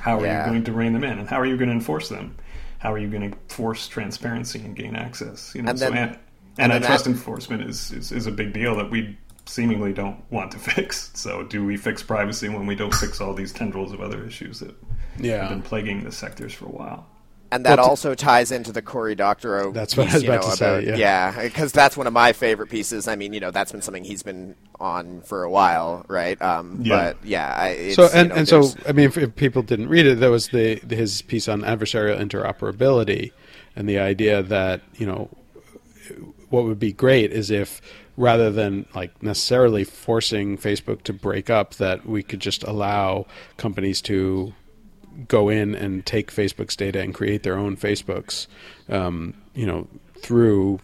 how 0.00 0.20
are 0.20 0.24
Yeah. 0.26 0.44
you 0.44 0.50
going 0.52 0.64
to 0.64 0.72
rein 0.72 0.92
them 0.92 1.04
in, 1.04 1.18
and 1.18 1.28
how 1.28 1.40
are 1.40 1.46
you 1.46 1.56
going 1.56 1.68
to 1.68 1.74
enforce 1.74 2.08
them? 2.08 2.36
How 2.78 2.92
are 2.92 2.98
you 2.98 3.08
going 3.08 3.32
to 3.32 3.36
force 3.52 3.88
transparency 3.88 4.60
and 4.60 4.76
gain 4.76 4.94
access? 4.94 5.52
You 5.54 5.62
know, 5.62 5.70
And 5.70 5.78
so 5.80 5.90
then- 5.90 6.16
an- 6.58 6.64
and 6.64 6.72
then 6.72 6.76
antitrust 6.82 7.04
that- 7.04 7.10
enforcement 7.10 7.62
is, 7.68 7.90
is, 7.92 8.12
is 8.12 8.26
a 8.26 8.32
big 8.32 8.52
deal 8.52 8.76
that 8.76 8.90
we 8.90 9.16
seemingly 9.46 9.92
don't 9.92 10.22
want 10.30 10.52
to 10.52 10.58
fix. 10.74 11.10
So, 11.14 11.42
do 11.44 11.64
we 11.64 11.76
fix 11.76 12.02
privacy 12.02 12.48
when 12.48 12.66
we 12.66 12.74
don't 12.74 12.94
fix 12.94 13.20
all 13.20 13.32
these 13.34 13.52
tendrils 13.52 13.92
of 13.92 14.00
other 14.00 14.24
issues 14.24 14.60
that 14.60 14.74
have 15.22 15.48
been 15.48 15.62
plaguing 15.62 16.04
the 16.04 16.12
sectors 16.12 16.52
for 16.52 16.66
a 16.66 16.70
while? 16.70 17.06
And 17.50 17.64
that 17.64 17.78
Well, 17.78 17.88
also 17.88 18.14
ties 18.14 18.52
into 18.52 18.72
the 18.72 18.82
Cory 18.82 19.14
Doctorow. 19.14 19.72
That's 19.72 19.96
what 19.96 20.10
I 20.10 20.12
was 20.12 20.22
about 20.22 20.42
know, 20.42 20.50
to 20.50 20.56
say, 20.58 20.98
yeah. 20.98 21.42
because 21.44 21.72
that's 21.72 21.96
one 21.96 22.06
of 22.06 22.12
my 22.12 22.34
favorite 22.34 22.68
pieces. 22.68 23.08
I 23.08 23.16
mean, 23.16 23.32
you 23.32 23.40
know, 23.40 23.50
that's 23.50 23.72
been 23.72 23.80
something 23.80 24.04
he's 24.04 24.22
been 24.22 24.54
on 24.78 25.22
for 25.22 25.44
a 25.44 25.50
while, 25.50 26.04
right? 26.08 26.40
Um, 26.42 26.80
Yeah. 26.82 26.96
But 27.14 27.24
yeah, 27.24 27.54
I, 27.56 27.68
it's, 27.70 27.96
so 27.96 28.10
and, 28.12 28.28
you 28.28 28.34
know, 28.34 28.34
and 28.34 28.48
so 28.48 28.64
i 28.86 28.92
mean 28.92 29.06
if, 29.06 29.16
if 29.16 29.34
people 29.34 29.62
didn't 29.62 29.88
read 29.88 30.04
it 30.04 30.20
that 30.20 30.30
was 30.30 30.48
the 30.48 30.74
his 30.90 31.22
piece 31.22 31.48
on 31.48 31.62
adversarial 31.62 32.20
interoperability 32.20 33.32
and 33.74 33.88
the 33.88 33.98
idea 33.98 34.42
that 34.42 34.82
you 34.96 35.06
know 35.06 35.30
what 36.50 36.64
would 36.64 36.78
be 36.78 36.92
great 36.92 37.32
is 37.32 37.50
if 37.50 37.80
rather 38.16 38.50
than 38.50 38.86
like 38.94 39.22
necessarily 39.22 39.84
forcing 39.84 40.58
Facebook 40.58 41.02
to 41.02 41.12
break 41.12 41.50
up 41.50 41.74
that 41.74 42.06
we 42.06 42.22
could 42.22 42.40
just 42.40 42.62
allow 42.64 43.26
companies 43.56 44.00
to 44.02 44.52
go 45.26 45.48
in 45.48 45.74
and 45.74 46.06
take 46.06 46.32
Facebook's 46.32 46.76
data 46.76 47.00
and 47.00 47.14
create 47.14 47.42
their 47.42 47.56
own 47.56 47.76
Facebooks 47.76 48.46
um, 48.88 49.34
you 49.54 49.66
know 49.66 49.86
through 50.20 50.80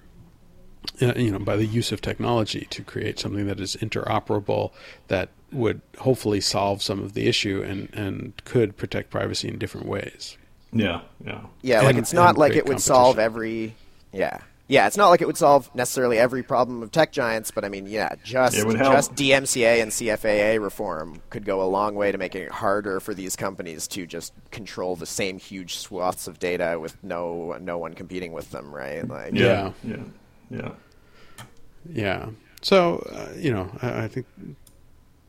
uh, 1.03 1.15
you 1.17 1.31
know 1.31 1.39
by 1.39 1.57
the 1.57 1.67
use 1.67 1.93
of 1.93 2.01
technology 2.01 2.67
to 2.71 2.83
create 2.83 3.19
something 3.19 3.47
that 3.47 3.61
is 3.61 3.77
interoperable 3.77 4.73
that 5.09 5.31
would 5.53 5.81
hopefully 5.99 6.41
solve 6.41 6.83
some 6.83 7.01
of 7.01 7.15
the 7.15 7.27
issue 7.27 7.63
and 7.63 7.89
and 7.93 8.45
could 8.45 8.77
protect 8.77 9.11
privacy 9.11 9.49
in 9.49 9.59
different 9.59 9.87
ways 9.87 10.37
Yeah, 10.75 11.03
yeah. 11.25 11.41
Yeah, 11.63 11.83
like 11.83 11.97
it's 11.97 12.13
not 12.13 12.37
like 12.37 12.55
it 12.55 12.67
would 12.67 12.81
solve 12.81 13.19
every. 13.19 13.75
Yeah, 14.13 14.41
yeah, 14.67 14.87
it's 14.87 14.97
not 14.97 15.09
like 15.09 15.21
it 15.21 15.27
would 15.27 15.37
solve 15.37 15.71
necessarily 15.75 16.19
every 16.19 16.43
problem 16.43 16.83
of 16.83 16.91
tech 16.91 17.13
giants, 17.13 17.51
but 17.51 17.65
I 17.65 17.69
mean, 17.69 17.87
yeah, 17.87 18.15
just 18.23 18.57
It 18.57 18.67
would 18.67 18.79
help. 18.79 18.95
just 18.95 19.15
DMCA 19.15 19.83
and 19.83 19.91
CFAA 19.91 20.63
reform 20.63 21.21
could 21.31 21.45
go 21.45 21.63
a 21.63 21.69
long 21.69 21.95
way 21.95 22.11
to 22.13 22.19
making 22.19 22.43
it 22.43 22.51
harder 22.51 23.01
for 23.01 23.13
these 23.13 23.37
companies 23.37 23.87
to 23.89 24.07
just 24.07 24.33
control 24.51 24.97
the 24.97 25.07
same 25.07 25.39
huge 25.39 25.77
swaths 25.77 26.27
of 26.27 26.39
data 26.39 26.79
with 26.81 26.97
no 27.05 27.57
no 27.61 27.79
one 27.79 27.95
competing 27.95 28.33
with 28.33 28.51
them, 28.51 28.75
right? 28.75 29.07
Like, 29.07 29.35
Yeah, 29.35 29.73
yeah, 29.83 29.97
yeah. 30.51 30.73
yeah 31.91 32.29
so 32.65 33.07
uh, 33.13 33.29
you 33.37 33.53
know 33.53 33.71
I, 33.83 34.05
I 34.05 34.09
think 34.09 34.27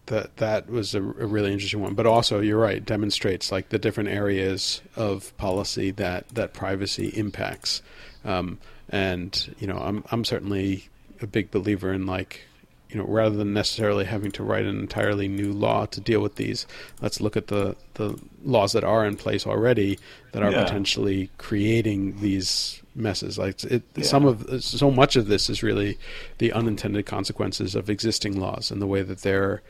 that 0.07 0.37
that 0.37 0.69
was 0.69 0.93
a, 0.95 1.01
a, 1.01 1.25
really 1.25 1.51
interesting 1.51 1.81
one. 1.81 1.95
But 1.95 2.05
also, 2.05 2.39
you're 2.39 2.59
right, 2.59 2.83
demonstrates 2.83 3.51
like 3.51 3.69
the 3.69 3.79
different 3.79 4.09
areas 4.09 4.81
of 4.95 5.35
policy 5.37 5.91
that 5.91 6.29
that 6.29 6.53
privacy 6.53 7.07
impacts. 7.09 7.81
Um, 8.23 8.59
and 8.89 9.55
you 9.59 9.67
know, 9.67 9.77
I'm 9.77 10.03
I'm 10.11 10.25
certainly 10.25 10.89
a 11.21 11.27
big 11.27 11.51
believer 11.51 11.93
in 11.93 12.05
like 12.05 12.41
you 12.89 12.97
know, 12.97 13.07
rather 13.07 13.35
than 13.35 13.53
necessarily 13.53 14.05
having 14.05 14.31
to 14.31 14.43
write 14.43 14.65
an 14.65 14.79
entirely 14.79 15.27
new 15.27 15.51
law 15.51 15.85
to 15.87 15.99
deal 15.99 16.21
with 16.21 16.35
these, 16.35 16.67
let's 17.01 17.19
look 17.19 17.35
at 17.35 17.47
the, 17.47 17.75
the 17.95 18.17
laws 18.43 18.73
that 18.73 18.83
are 18.83 19.05
in 19.05 19.17
place 19.17 19.45
already 19.45 19.99
that 20.31 20.43
are 20.43 20.51
yeah. 20.51 20.63
potentially 20.63 21.29
creating 21.37 22.21
these 22.21 22.81
messes. 22.95 23.37
Like 23.37 23.63
it, 23.65 23.83
yeah. 23.95 24.03
some 24.03 24.25
of 24.25 24.63
so 24.63 24.91
much 24.91 25.15
of 25.15 25.27
this 25.27 25.49
is 25.49 25.63
really 25.63 25.97
the 26.37 26.53
unintended 26.53 27.05
consequences 27.05 27.75
of 27.75 27.89
existing 27.89 28.39
laws 28.39 28.71
and 28.71 28.81
the 28.81 28.87
way 28.87 29.01
that 29.01 29.23
they're 29.23 29.61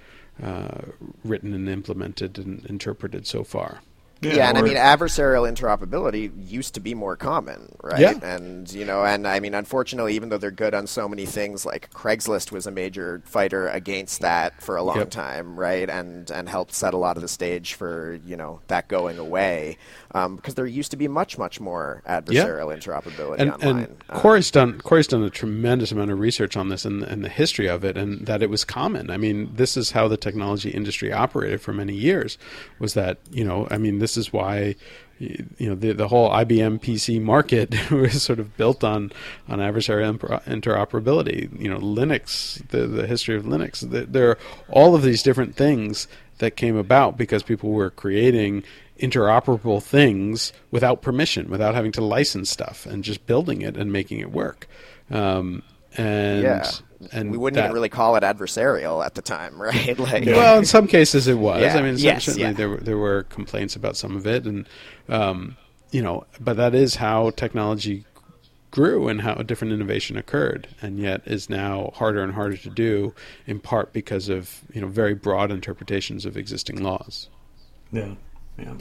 uh, 0.43 0.81
written 1.23 1.53
and 1.53 1.69
implemented 1.69 2.37
and 2.37 2.65
interpreted 2.65 3.25
so 3.25 3.43
far. 3.43 3.81
Yeah, 4.21 4.33
yeah 4.33 4.49
and 4.49 4.57
I 4.57 4.61
mean 4.61 4.75
adversarial 4.75 5.49
interoperability 5.51 6.31
used 6.49 6.73
to 6.75 6.79
be 6.79 6.93
more 6.93 7.15
common, 7.15 7.75
right? 7.83 7.99
Yeah. 7.99 8.19
And 8.23 8.71
you 8.71 8.85
know, 8.85 9.05
and 9.05 9.27
I 9.27 9.39
mean 9.39 9.53
unfortunately 9.53 10.15
even 10.15 10.29
though 10.29 10.37
they're 10.37 10.51
good 10.51 10.73
on 10.73 10.87
so 10.87 11.07
many 11.07 11.25
things 11.25 11.65
like 11.65 11.91
Craigslist 11.91 12.51
was 12.51 12.65
a 12.65 12.71
major 12.71 13.21
fighter 13.25 13.67
against 13.67 14.21
that 14.21 14.61
for 14.61 14.77
a 14.77 14.83
long 14.83 14.97
yep. 14.97 15.09
time, 15.09 15.59
right? 15.59 15.89
And 15.89 16.31
and 16.31 16.47
helped 16.47 16.73
set 16.73 16.93
a 16.93 16.97
lot 16.97 17.17
of 17.17 17.21
the 17.21 17.27
stage 17.27 17.73
for, 17.73 18.19
you 18.25 18.37
know, 18.37 18.61
that 18.67 18.87
going 18.87 19.19
away. 19.19 19.77
Um, 20.13 20.37
because 20.37 20.53
there 20.55 20.65
used 20.65 20.91
to 20.91 20.97
be 20.97 21.09
much, 21.09 21.37
much 21.37 21.59
more 21.59 22.01
adversarial 22.07 22.69
yep. 22.71 22.79
interoperability 22.79 23.39
and, 23.39 23.51
online. 23.51 23.77
And 23.77 24.03
um, 24.09 24.19
Cory's 24.19 24.49
done 24.49 24.79
Cory's 24.79 25.07
done 25.07 25.23
a 25.23 25.29
tremendous 25.29 25.91
amount 25.91 26.11
of 26.11 26.19
research 26.19 26.55
on 26.55 26.69
this 26.69 26.85
and, 26.85 27.03
and 27.03 27.23
the 27.23 27.29
history 27.29 27.67
of 27.67 27.83
it 27.83 27.97
and 27.97 28.25
that 28.25 28.41
it 28.41 28.49
was 28.49 28.63
common. 28.63 29.11
I 29.11 29.17
mean, 29.17 29.51
this 29.55 29.75
is 29.75 29.91
how 29.91 30.07
the 30.07 30.15
technology 30.15 30.69
industry 30.69 31.11
operated 31.11 31.59
for 31.59 31.73
many 31.73 31.93
years 31.93 32.37
was 32.79 32.93
that, 32.93 33.17
you 33.29 33.43
know, 33.43 33.67
I 33.69 33.77
mean 33.77 33.99
this 34.05 34.17
is 34.17 34.31
why 34.31 34.75
you 35.17 35.47
know 35.59 35.73
the 35.73 35.93
the 35.93 36.07
whole 36.07 36.29
IBM 36.29 36.79
PC 36.79 37.19
market 37.19 37.73
was 37.91 38.21
sort 38.21 38.39
of 38.39 38.55
built 38.55 38.83
on 38.83 39.11
on 39.49 39.57
adversarial 39.57 40.15
interoperability. 40.43 41.59
You 41.59 41.69
know, 41.69 41.79
Linux, 41.79 42.65
the 42.69 42.85
the 42.85 43.07
history 43.07 43.35
of 43.35 43.45
Linux. 43.45 43.89
The, 43.89 44.05
there 44.05 44.29
are 44.29 44.37
all 44.69 44.93
of 44.93 45.01
these 45.01 45.23
different 45.23 45.55
things 45.55 46.07
that 46.37 46.55
came 46.55 46.75
about 46.75 47.17
because 47.17 47.41
people 47.41 47.71
were 47.71 47.89
creating 47.89 48.63
interoperable 48.99 49.81
things 49.81 50.53
without 50.69 51.01
permission, 51.01 51.49
without 51.49 51.73
having 51.73 51.91
to 51.93 52.03
license 52.03 52.51
stuff, 52.51 52.85
and 52.85 53.03
just 53.03 53.25
building 53.25 53.63
it 53.63 53.75
and 53.75 53.91
making 53.91 54.19
it 54.19 54.31
work. 54.31 54.67
Um, 55.09 55.63
and 55.97 56.43
yeah. 56.43 56.69
And 57.11 57.31
we 57.31 57.37
wouldn't 57.37 57.55
that, 57.55 57.65
even 57.65 57.73
really 57.73 57.89
call 57.89 58.15
it 58.15 58.23
adversarial 58.23 59.05
at 59.05 59.15
the 59.15 59.21
time, 59.21 59.61
right? 59.61 59.97
like, 59.97 60.25
well, 60.25 60.57
in 60.57 60.65
some 60.65 60.87
cases 60.87 61.27
it 61.27 61.37
was. 61.37 61.61
Yeah. 61.61 61.77
I 61.77 61.81
mean, 61.81 61.97
yes, 61.97 62.25
certainly 62.25 62.47
yeah. 62.47 62.53
there 62.53 62.69
were, 62.69 62.77
there 62.77 62.97
were 62.97 63.23
complaints 63.23 63.75
about 63.75 63.97
some 63.97 64.15
of 64.15 64.25
it, 64.25 64.45
and 64.45 64.67
um, 65.09 65.57
you 65.91 66.01
know, 66.01 66.25
but 66.39 66.57
that 66.57 66.75
is 66.75 66.95
how 66.95 67.31
technology 67.31 68.05
grew 68.71 69.07
and 69.07 69.21
how 69.21 69.35
different 69.35 69.73
innovation 69.73 70.17
occurred, 70.17 70.67
and 70.81 70.99
yet 70.99 71.21
is 71.25 71.49
now 71.49 71.91
harder 71.95 72.21
and 72.21 72.33
harder 72.33 72.57
to 72.57 72.69
do, 72.69 73.13
in 73.47 73.59
part 73.59 73.93
because 73.93 74.27
of 74.29 74.61
you 74.73 74.81
know 74.81 74.87
very 74.87 75.13
broad 75.13 75.51
interpretations 75.51 76.25
of 76.25 76.35
existing 76.37 76.83
laws. 76.83 77.29
Yeah, 77.91 78.15
yeah. 78.57 78.75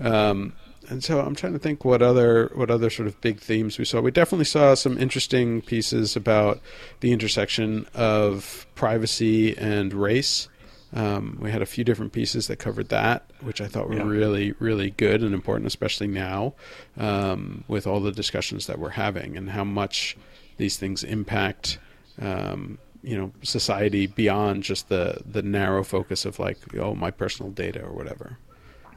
Um, 0.00 0.54
and 0.88 1.04
so 1.04 1.20
I'm 1.20 1.34
trying 1.34 1.52
to 1.52 1.58
think 1.58 1.84
what 1.84 2.02
other 2.02 2.50
what 2.54 2.70
other 2.70 2.90
sort 2.90 3.08
of 3.08 3.20
big 3.20 3.40
themes 3.40 3.78
we 3.78 3.84
saw. 3.84 4.00
We 4.00 4.10
definitely 4.10 4.46
saw 4.46 4.74
some 4.74 4.98
interesting 4.98 5.62
pieces 5.62 6.16
about 6.16 6.60
the 7.00 7.12
intersection 7.12 7.86
of 7.94 8.66
privacy 8.74 9.56
and 9.56 9.92
race. 9.92 10.48
Um, 10.94 11.36
we 11.40 11.50
had 11.50 11.60
a 11.60 11.66
few 11.66 11.84
different 11.84 12.12
pieces 12.12 12.46
that 12.46 12.56
covered 12.56 12.88
that, 12.88 13.30
which 13.42 13.60
I 13.60 13.66
thought 13.66 13.90
were 13.90 13.96
yeah. 13.96 14.04
really, 14.04 14.52
really 14.58 14.90
good 14.90 15.22
and 15.22 15.34
important, 15.34 15.66
especially 15.66 16.06
now 16.06 16.54
um, 16.96 17.64
with 17.68 17.86
all 17.86 18.00
the 18.00 18.12
discussions 18.12 18.66
that 18.68 18.78
we're 18.78 18.90
having 18.90 19.36
and 19.36 19.50
how 19.50 19.64
much 19.64 20.16
these 20.56 20.78
things 20.78 21.04
impact, 21.04 21.78
um, 22.18 22.78
you 23.02 23.18
know, 23.18 23.32
society 23.42 24.06
beyond 24.06 24.62
just 24.62 24.88
the 24.88 25.20
the 25.30 25.42
narrow 25.42 25.84
focus 25.84 26.24
of 26.24 26.38
like, 26.38 26.58
oh, 26.76 26.94
my 26.94 27.10
personal 27.10 27.52
data 27.52 27.82
or 27.82 27.92
whatever. 27.92 28.38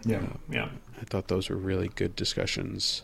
Yeah, 0.06 0.18
uh, 0.18 0.38
yeah. 0.50 0.70
I 1.00 1.06
thought 1.06 1.28
those 1.28 1.50
were 1.50 1.56
really 1.56 1.90
good 1.90 2.16
discussions. 2.16 3.04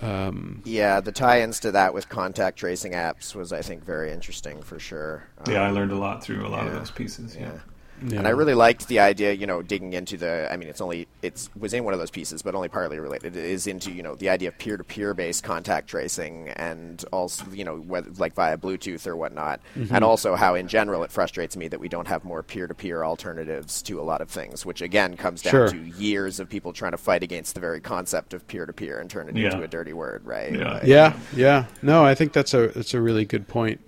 Um, 0.00 0.62
yeah, 0.64 1.00
the 1.00 1.12
tie-ins 1.12 1.60
to 1.60 1.72
that 1.72 1.94
with 1.94 2.08
contact 2.08 2.58
tracing 2.58 2.92
apps 2.92 3.34
was, 3.34 3.52
I 3.52 3.62
think, 3.62 3.84
very 3.84 4.12
interesting 4.12 4.62
for 4.62 4.78
sure. 4.78 5.24
Um, 5.38 5.52
yeah, 5.52 5.62
I 5.62 5.70
learned 5.70 5.92
a 5.92 5.96
lot 5.96 6.22
through 6.22 6.46
a 6.46 6.48
lot 6.48 6.64
yeah, 6.64 6.70
of 6.70 6.74
those 6.74 6.90
pieces. 6.90 7.36
yeah. 7.36 7.52
yeah. 7.52 7.58
Yeah. 8.02 8.18
And 8.18 8.26
I 8.26 8.30
really 8.30 8.54
liked 8.54 8.88
the 8.88 8.98
idea, 8.98 9.32
you 9.32 9.46
know, 9.46 9.62
digging 9.62 9.92
into 9.92 10.16
the. 10.16 10.52
I 10.52 10.56
mean, 10.56 10.68
it's 10.68 10.80
only 10.80 11.06
it's 11.22 11.48
was 11.56 11.72
in 11.72 11.84
one 11.84 11.94
of 11.94 12.00
those 12.00 12.10
pieces, 12.10 12.42
but 12.42 12.54
only 12.54 12.68
partly 12.68 12.98
related. 12.98 13.36
It 13.36 13.44
is 13.44 13.66
into 13.66 13.92
you 13.92 14.02
know 14.02 14.14
the 14.14 14.28
idea 14.28 14.48
of 14.48 14.58
peer-to-peer 14.58 15.14
based 15.14 15.44
contact 15.44 15.88
tracing, 15.88 16.48
and 16.50 17.04
also 17.12 17.44
you 17.52 17.64
know 17.64 17.76
whether 17.76 18.10
like 18.18 18.34
via 18.34 18.58
Bluetooth 18.58 19.06
or 19.06 19.16
whatnot, 19.16 19.60
mm-hmm. 19.76 19.94
and 19.94 20.04
also 20.04 20.34
how 20.34 20.54
in 20.54 20.68
general 20.68 21.04
it 21.04 21.12
frustrates 21.12 21.56
me 21.56 21.68
that 21.68 21.80
we 21.80 21.88
don't 21.88 22.08
have 22.08 22.24
more 22.24 22.42
peer-to-peer 22.42 23.04
alternatives 23.04 23.80
to 23.82 24.00
a 24.00 24.02
lot 24.02 24.20
of 24.20 24.28
things, 24.28 24.66
which 24.66 24.82
again 24.82 25.16
comes 25.16 25.42
down 25.42 25.52
sure. 25.52 25.68
to 25.68 25.78
years 25.78 26.40
of 26.40 26.48
people 26.48 26.72
trying 26.72 26.92
to 26.92 26.98
fight 26.98 27.22
against 27.22 27.54
the 27.54 27.60
very 27.60 27.80
concept 27.80 28.34
of 28.34 28.46
peer-to-peer 28.48 28.98
and 28.98 29.08
turn 29.08 29.28
it 29.28 29.36
yeah. 29.36 29.46
into 29.46 29.62
a 29.62 29.68
dirty 29.68 29.92
word, 29.92 30.24
right? 30.24 30.52
Yeah. 30.52 30.72
Like, 30.72 30.82
yeah, 30.84 31.16
yeah. 31.34 31.66
No, 31.80 32.04
I 32.04 32.14
think 32.14 32.32
that's 32.32 32.54
a 32.54 32.68
that's 32.68 32.94
a 32.94 33.00
really 33.00 33.24
good 33.24 33.46
point, 33.46 33.80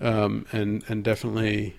um, 0.00 0.44
and 0.52 0.84
and 0.88 1.02
definitely 1.02 1.74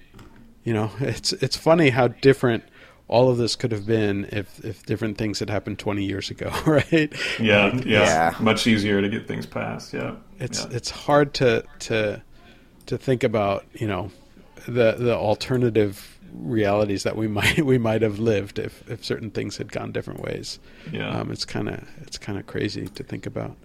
you 0.70 0.76
know, 0.76 0.92
it's 1.00 1.34
it's 1.34 1.58
funny 1.58 1.90
how 1.90 2.10
different 2.10 2.64
all 3.08 3.28
of 3.28 3.38
this 3.38 3.56
could 3.56 3.72
have 3.72 3.88
been 3.88 4.30
if 4.32 4.64
if 4.64 4.86
different 4.86 5.18
things 5.18 5.40
had 5.40 5.50
happened 5.50 5.80
20 5.80 6.06
years 6.06 6.30
ago, 6.30 6.52
right? 6.68 7.12
Yeah, 7.40 7.66
um, 7.66 7.80
yeah, 7.80 8.04
yeah. 8.04 8.36
Much 8.40 8.68
easier 8.68 9.02
to 9.02 9.10
get 9.10 9.28
things 9.28 9.48
passed. 9.48 9.94
Yeah, 9.94 10.16
it's 10.40 10.66
yeah. 10.66 10.78
it's 10.78 10.92
hard 10.92 11.34
to 11.36 11.66
to 11.80 12.22
to 12.86 12.98
think 13.00 13.24
about, 13.24 13.66
you 13.74 13.88
know, 13.88 14.12
the 14.68 14.92
the 14.92 15.16
alternative 15.16 16.20
realities 16.32 17.02
that 17.02 17.16
we 17.16 17.28
might 17.40 17.66
we 17.66 17.80
might 17.80 18.04
have 18.04 18.20
lived 18.20 18.60
if 18.60 18.88
if 18.88 19.04
certain 19.04 19.32
things 19.32 19.58
had 19.58 19.72
gone 19.72 19.92
different 19.92 20.22
ways. 20.22 20.60
Yeah, 20.92 21.10
um, 21.10 21.32
it's 21.32 21.46
kind 21.46 21.68
of 21.68 21.84
it's 22.04 22.20
kind 22.20 22.38
of 22.38 22.46
crazy 22.46 22.88
to 22.90 23.04
think 23.04 23.26
about. 23.26 23.58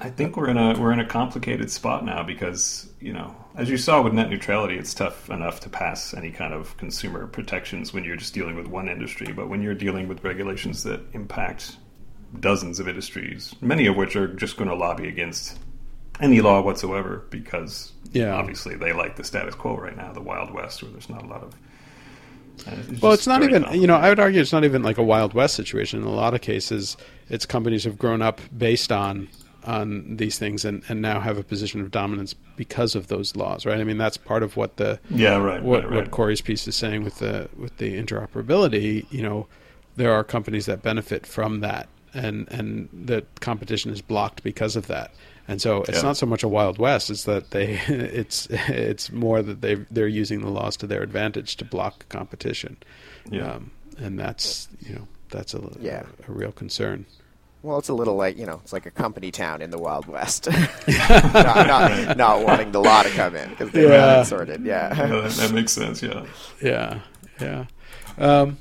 I 0.00 0.08
think 0.08 0.36
we're 0.36 0.48
in 0.48 0.56
a 0.56 0.78
we're 0.80 0.92
in 0.92 1.00
a 1.00 1.06
complicated 1.06 1.70
spot 1.70 2.04
now 2.04 2.22
because 2.22 2.90
you 3.00 3.12
know, 3.12 3.34
as 3.54 3.68
you 3.68 3.76
saw 3.76 4.00
with 4.00 4.14
net 4.14 4.30
neutrality, 4.30 4.76
it's 4.76 4.94
tough 4.94 5.28
enough 5.28 5.60
to 5.60 5.68
pass 5.68 6.14
any 6.14 6.30
kind 6.30 6.54
of 6.54 6.76
consumer 6.78 7.26
protections 7.26 7.92
when 7.92 8.04
you're 8.04 8.16
just 8.16 8.32
dealing 8.32 8.56
with 8.56 8.66
one 8.66 8.88
industry. 8.88 9.32
But 9.32 9.48
when 9.48 9.60
you're 9.60 9.74
dealing 9.74 10.08
with 10.08 10.24
regulations 10.24 10.84
that 10.84 11.00
impact 11.12 11.76
dozens 12.38 12.80
of 12.80 12.88
industries, 12.88 13.54
many 13.60 13.86
of 13.86 13.96
which 13.96 14.16
are 14.16 14.28
just 14.28 14.56
going 14.56 14.70
to 14.70 14.76
lobby 14.76 15.08
against 15.08 15.58
any 16.20 16.40
law 16.40 16.62
whatsoever 16.62 17.24
because 17.30 17.92
yeah. 18.12 18.34
obviously 18.34 18.76
they 18.76 18.92
like 18.92 19.16
the 19.16 19.24
status 19.24 19.54
quo 19.54 19.76
right 19.76 19.96
now, 19.96 20.12
the 20.12 20.20
Wild 20.20 20.52
West, 20.52 20.82
where 20.82 20.92
there's 20.92 21.08
not 21.08 21.22
a 21.22 21.26
lot 21.26 21.42
of 21.42 21.54
uh, 22.66 22.76
it's 22.90 23.00
well, 23.02 23.12
it's 23.12 23.26
not 23.26 23.42
even, 23.42 23.64
you 23.72 23.86
know, 23.86 23.96
I 23.96 24.10
would 24.10 24.20
argue 24.20 24.40
it's 24.40 24.52
not 24.52 24.64
even 24.64 24.82
like 24.82 24.98
a 24.98 25.02
Wild 25.02 25.32
West 25.32 25.54
situation. 25.54 26.00
In 26.02 26.06
a 26.06 26.12
lot 26.12 26.34
of 26.34 26.42
cases, 26.42 26.96
it's 27.30 27.46
companies 27.46 27.84
have 27.84 27.96
grown 27.96 28.20
up 28.20 28.40
based 28.56 28.92
on 28.92 29.28
on 29.64 30.16
these 30.16 30.38
things 30.38 30.64
and, 30.64 30.82
and 30.88 31.02
now 31.02 31.20
have 31.20 31.38
a 31.38 31.42
position 31.42 31.80
of 31.80 31.90
dominance 31.90 32.34
because 32.56 32.94
of 32.94 33.08
those 33.08 33.36
laws, 33.36 33.66
right? 33.66 33.80
I 33.80 33.84
mean, 33.84 33.98
that's 33.98 34.16
part 34.16 34.42
of 34.42 34.56
what 34.56 34.76
the 34.76 34.98
yeah, 35.10 35.36
right, 35.36 35.62
what, 35.62 35.82
right, 35.82 35.90
right. 35.90 35.96
what 35.96 36.10
Cory's 36.10 36.40
piece 36.40 36.66
is 36.66 36.76
saying 36.76 37.04
with 37.04 37.18
the 37.18 37.48
with 37.56 37.76
the 37.78 38.00
interoperability. 38.00 39.06
You 39.10 39.22
know, 39.22 39.46
there 39.96 40.12
are 40.12 40.24
companies 40.24 40.66
that 40.66 40.82
benefit 40.82 41.26
from 41.26 41.60
that, 41.60 41.88
and 42.14 42.48
and 42.50 42.88
the 42.92 43.24
competition 43.40 43.90
is 43.90 44.00
blocked 44.00 44.42
because 44.42 44.76
of 44.76 44.86
that. 44.86 45.12
And 45.48 45.60
so 45.60 45.82
it's 45.82 45.98
yeah. 45.98 46.02
not 46.02 46.16
so 46.16 46.26
much 46.26 46.42
a 46.42 46.48
wild 46.48 46.78
west; 46.78 47.10
it's 47.10 47.24
that 47.24 47.50
they 47.50 47.80
it's 47.88 48.46
it's 48.50 49.10
more 49.10 49.42
that 49.42 49.60
they 49.60 49.74
they're 49.90 50.08
using 50.08 50.40
the 50.40 50.50
laws 50.50 50.76
to 50.78 50.86
their 50.86 51.02
advantage 51.02 51.56
to 51.56 51.64
block 51.64 52.08
competition. 52.08 52.76
Yeah, 53.30 53.54
um, 53.54 53.70
and 53.98 54.18
that's 54.18 54.68
you 54.80 54.94
know 54.94 55.08
that's 55.30 55.54
a 55.54 55.60
yeah. 55.80 56.04
a, 56.26 56.30
a 56.30 56.34
real 56.34 56.52
concern. 56.52 57.06
Well, 57.62 57.78
it's 57.78 57.88
a 57.88 57.94
little 57.94 58.16
like 58.16 58.38
you 58.38 58.46
know, 58.46 58.60
it's 58.62 58.72
like 58.72 58.86
a 58.86 58.90
company 58.90 59.30
town 59.30 59.60
in 59.60 59.70
the 59.70 59.78
Wild 59.78 60.06
West. 60.06 60.48
not, 60.88 61.66
not, 61.66 62.16
not, 62.16 62.44
wanting 62.44 62.72
the 62.72 62.80
law 62.80 63.02
to 63.02 63.10
come 63.10 63.36
in 63.36 63.50
because 63.50 63.70
they 63.70 63.82
yeah. 63.82 64.06
haven't 64.06 64.24
sorted. 64.26 64.64
Yeah. 64.64 64.94
yeah 64.96 65.06
that, 65.06 65.30
that, 65.32 65.52
makes 65.52 65.72
sense. 65.72 66.02
Yeah. 66.02 66.26
Yeah. 66.62 67.00
Yeah. 67.40 67.66
Um, 68.18 68.58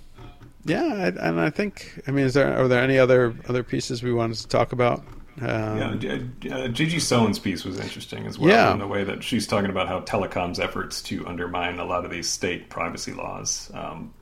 yeah, 0.66 1.12
and 1.20 1.40
I 1.40 1.50
think 1.50 2.02
I 2.08 2.12
mean, 2.12 2.26
is 2.26 2.34
there 2.34 2.56
are 2.58 2.68
there 2.68 2.84
any 2.84 3.00
other 3.00 3.34
other 3.48 3.64
pieces 3.64 4.04
we 4.04 4.14
wanted 4.14 4.38
to 4.38 4.48
talk 4.48 4.72
about? 4.72 5.04
Um, 5.42 6.02
yeah, 6.02 6.54
uh, 6.54 6.68
Gigi 6.68 7.00
Sohn's 7.00 7.40
piece 7.40 7.64
was 7.64 7.80
interesting 7.80 8.26
as 8.26 8.38
well 8.38 8.50
yeah. 8.50 8.74
in 8.74 8.80
the 8.80 8.88
way 8.88 9.06
that 9.06 9.24
she's 9.24 9.48
talking 9.48 9.70
about 9.70 9.88
how 9.88 10.02
telecom's 10.02 10.60
efforts 10.60 11.02
to 11.04 11.26
undermine 11.28 11.80
a 11.80 11.86
lot 11.86 12.04
of 12.04 12.12
these 12.12 12.28
state 12.28 12.70
privacy 12.70 13.14
laws 13.14 13.72
um, 13.74 14.14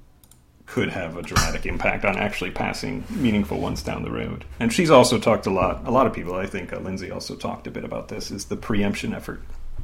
could 0.68 0.90
have 0.90 1.18
a 1.18 1.22
dramatic 1.22 1.66
impact 1.66 2.06
on 2.06 2.18
actually 2.18 2.52
passing 2.52 3.04
meaningful 3.10 3.60
ones 3.60 3.82
down 3.82 4.04
the 4.04 4.12
road. 4.12 4.46
And 4.60 4.72
she's 4.72 4.92
also 4.92 5.18
talked 5.18 5.48
a 5.48 5.50
lot. 5.50 5.88
A 5.88 5.92
lot 5.92 6.06
of 6.06 6.14
people, 6.14 6.36
I 6.36 6.46
think, 6.46 6.74
uh, 6.74 6.80
Lindsey 6.80 7.10
also 7.10 7.36
talked 7.36 7.68
a 7.68 7.72
bit 7.72 7.84
about 7.86 8.10
this. 8.10 8.30
Is 8.32 8.46
the 8.46 8.58
preemption 8.58 9.14
effort 9.14 9.42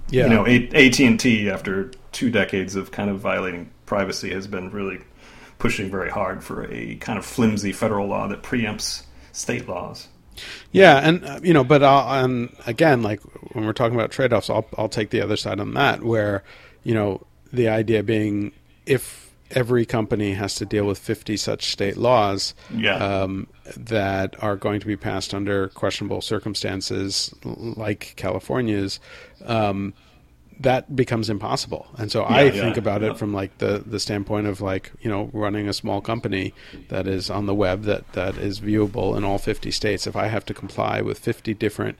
Yeah. 0.10 0.26
You 0.26 0.30
know, 0.30 0.46
AT 0.46 1.00
and 1.00 1.20
T 1.20 1.50
after 1.50 1.92
two 2.12 2.30
decades 2.30 2.76
of 2.76 2.92
kind 2.92 3.10
of 3.10 3.20
violating 3.20 3.72
privacy 3.86 4.32
has 4.32 4.46
been 4.48 4.70
really 4.72 5.00
pushing 5.58 5.90
very 5.90 6.10
hard 6.10 6.44
for 6.44 6.70
a 6.72 6.96
kind 6.98 7.18
of 7.18 7.26
flimsy 7.26 7.72
federal 7.72 8.08
law 8.08 8.28
that 8.28 8.44
preempts 8.44 9.04
state 9.32 9.68
laws. 9.68 10.10
Yeah, 10.72 10.98
and 10.98 11.24
uh, 11.24 11.40
you 11.44 11.54
know, 11.54 11.64
but 11.64 11.84
I'll, 11.84 12.26
and 12.26 12.54
again, 12.66 13.04
like 13.04 13.22
when 13.54 13.66
we're 13.66 13.74
talking 13.74 13.96
about 13.96 14.12
trade-offs, 14.12 14.50
I'll 14.50 14.68
I'll 14.78 14.90
take 14.90 15.12
the 15.12 15.22
other 15.22 15.38
side 15.38 15.60
on 15.60 15.74
that, 15.76 16.04
where 16.04 16.44
you 16.84 16.94
know 16.94 17.26
the 17.54 17.70
idea 17.70 18.02
being 18.04 18.52
if 18.86 19.23
every 19.52 19.86
company 19.86 20.34
has 20.34 20.56
to 20.56 20.66
deal 20.66 20.86
with 20.86 20.98
50 20.98 21.38
such 21.38 21.66
state 21.72 21.98
laws 21.98 22.54
Yeah. 22.74 22.96
um, 22.96 23.48
that 23.78 24.36
are 24.42 24.56
going 24.56 24.80
to 24.80 24.88
be 24.88 24.98
passed 24.98 25.34
under 25.34 25.70
questionable 25.70 26.22
circumstances, 26.22 27.34
like 27.44 28.14
California's, 28.16 29.00
um, 29.46 29.94
that 30.60 30.96
becomes 30.96 31.30
impossible. 31.30 31.88
And 31.98 32.12
so 32.12 32.24
I 32.24 32.44
Yeah, 32.44 32.52
think 32.52 32.76
yeah, 32.76 32.80
about 32.80 33.04
it 33.04 33.18
from 33.18 33.34
like 33.34 33.58
the, 33.58 33.84
the 33.86 34.00
standpoint 34.00 34.48
of 34.48 34.62
like 34.62 34.92
you 35.02 35.10
know 35.10 35.30
running 35.34 35.68
a 35.68 35.74
small 35.74 36.00
company 36.00 36.54
that 36.90 37.08
is 37.08 37.30
on 37.30 37.48
the 37.48 37.56
web 37.56 37.84
that 37.84 38.14
that 38.14 38.38
is 38.38 38.60
viewable 38.62 39.18
in 39.18 39.24
all 39.24 39.40
50 39.40 39.72
states. 39.72 40.06
If 40.08 40.16
I 40.16 40.28
have 40.28 40.46
to 40.46 40.54
comply 40.54 41.02
with 41.02 41.18
50 41.20 41.54
different 41.56 41.98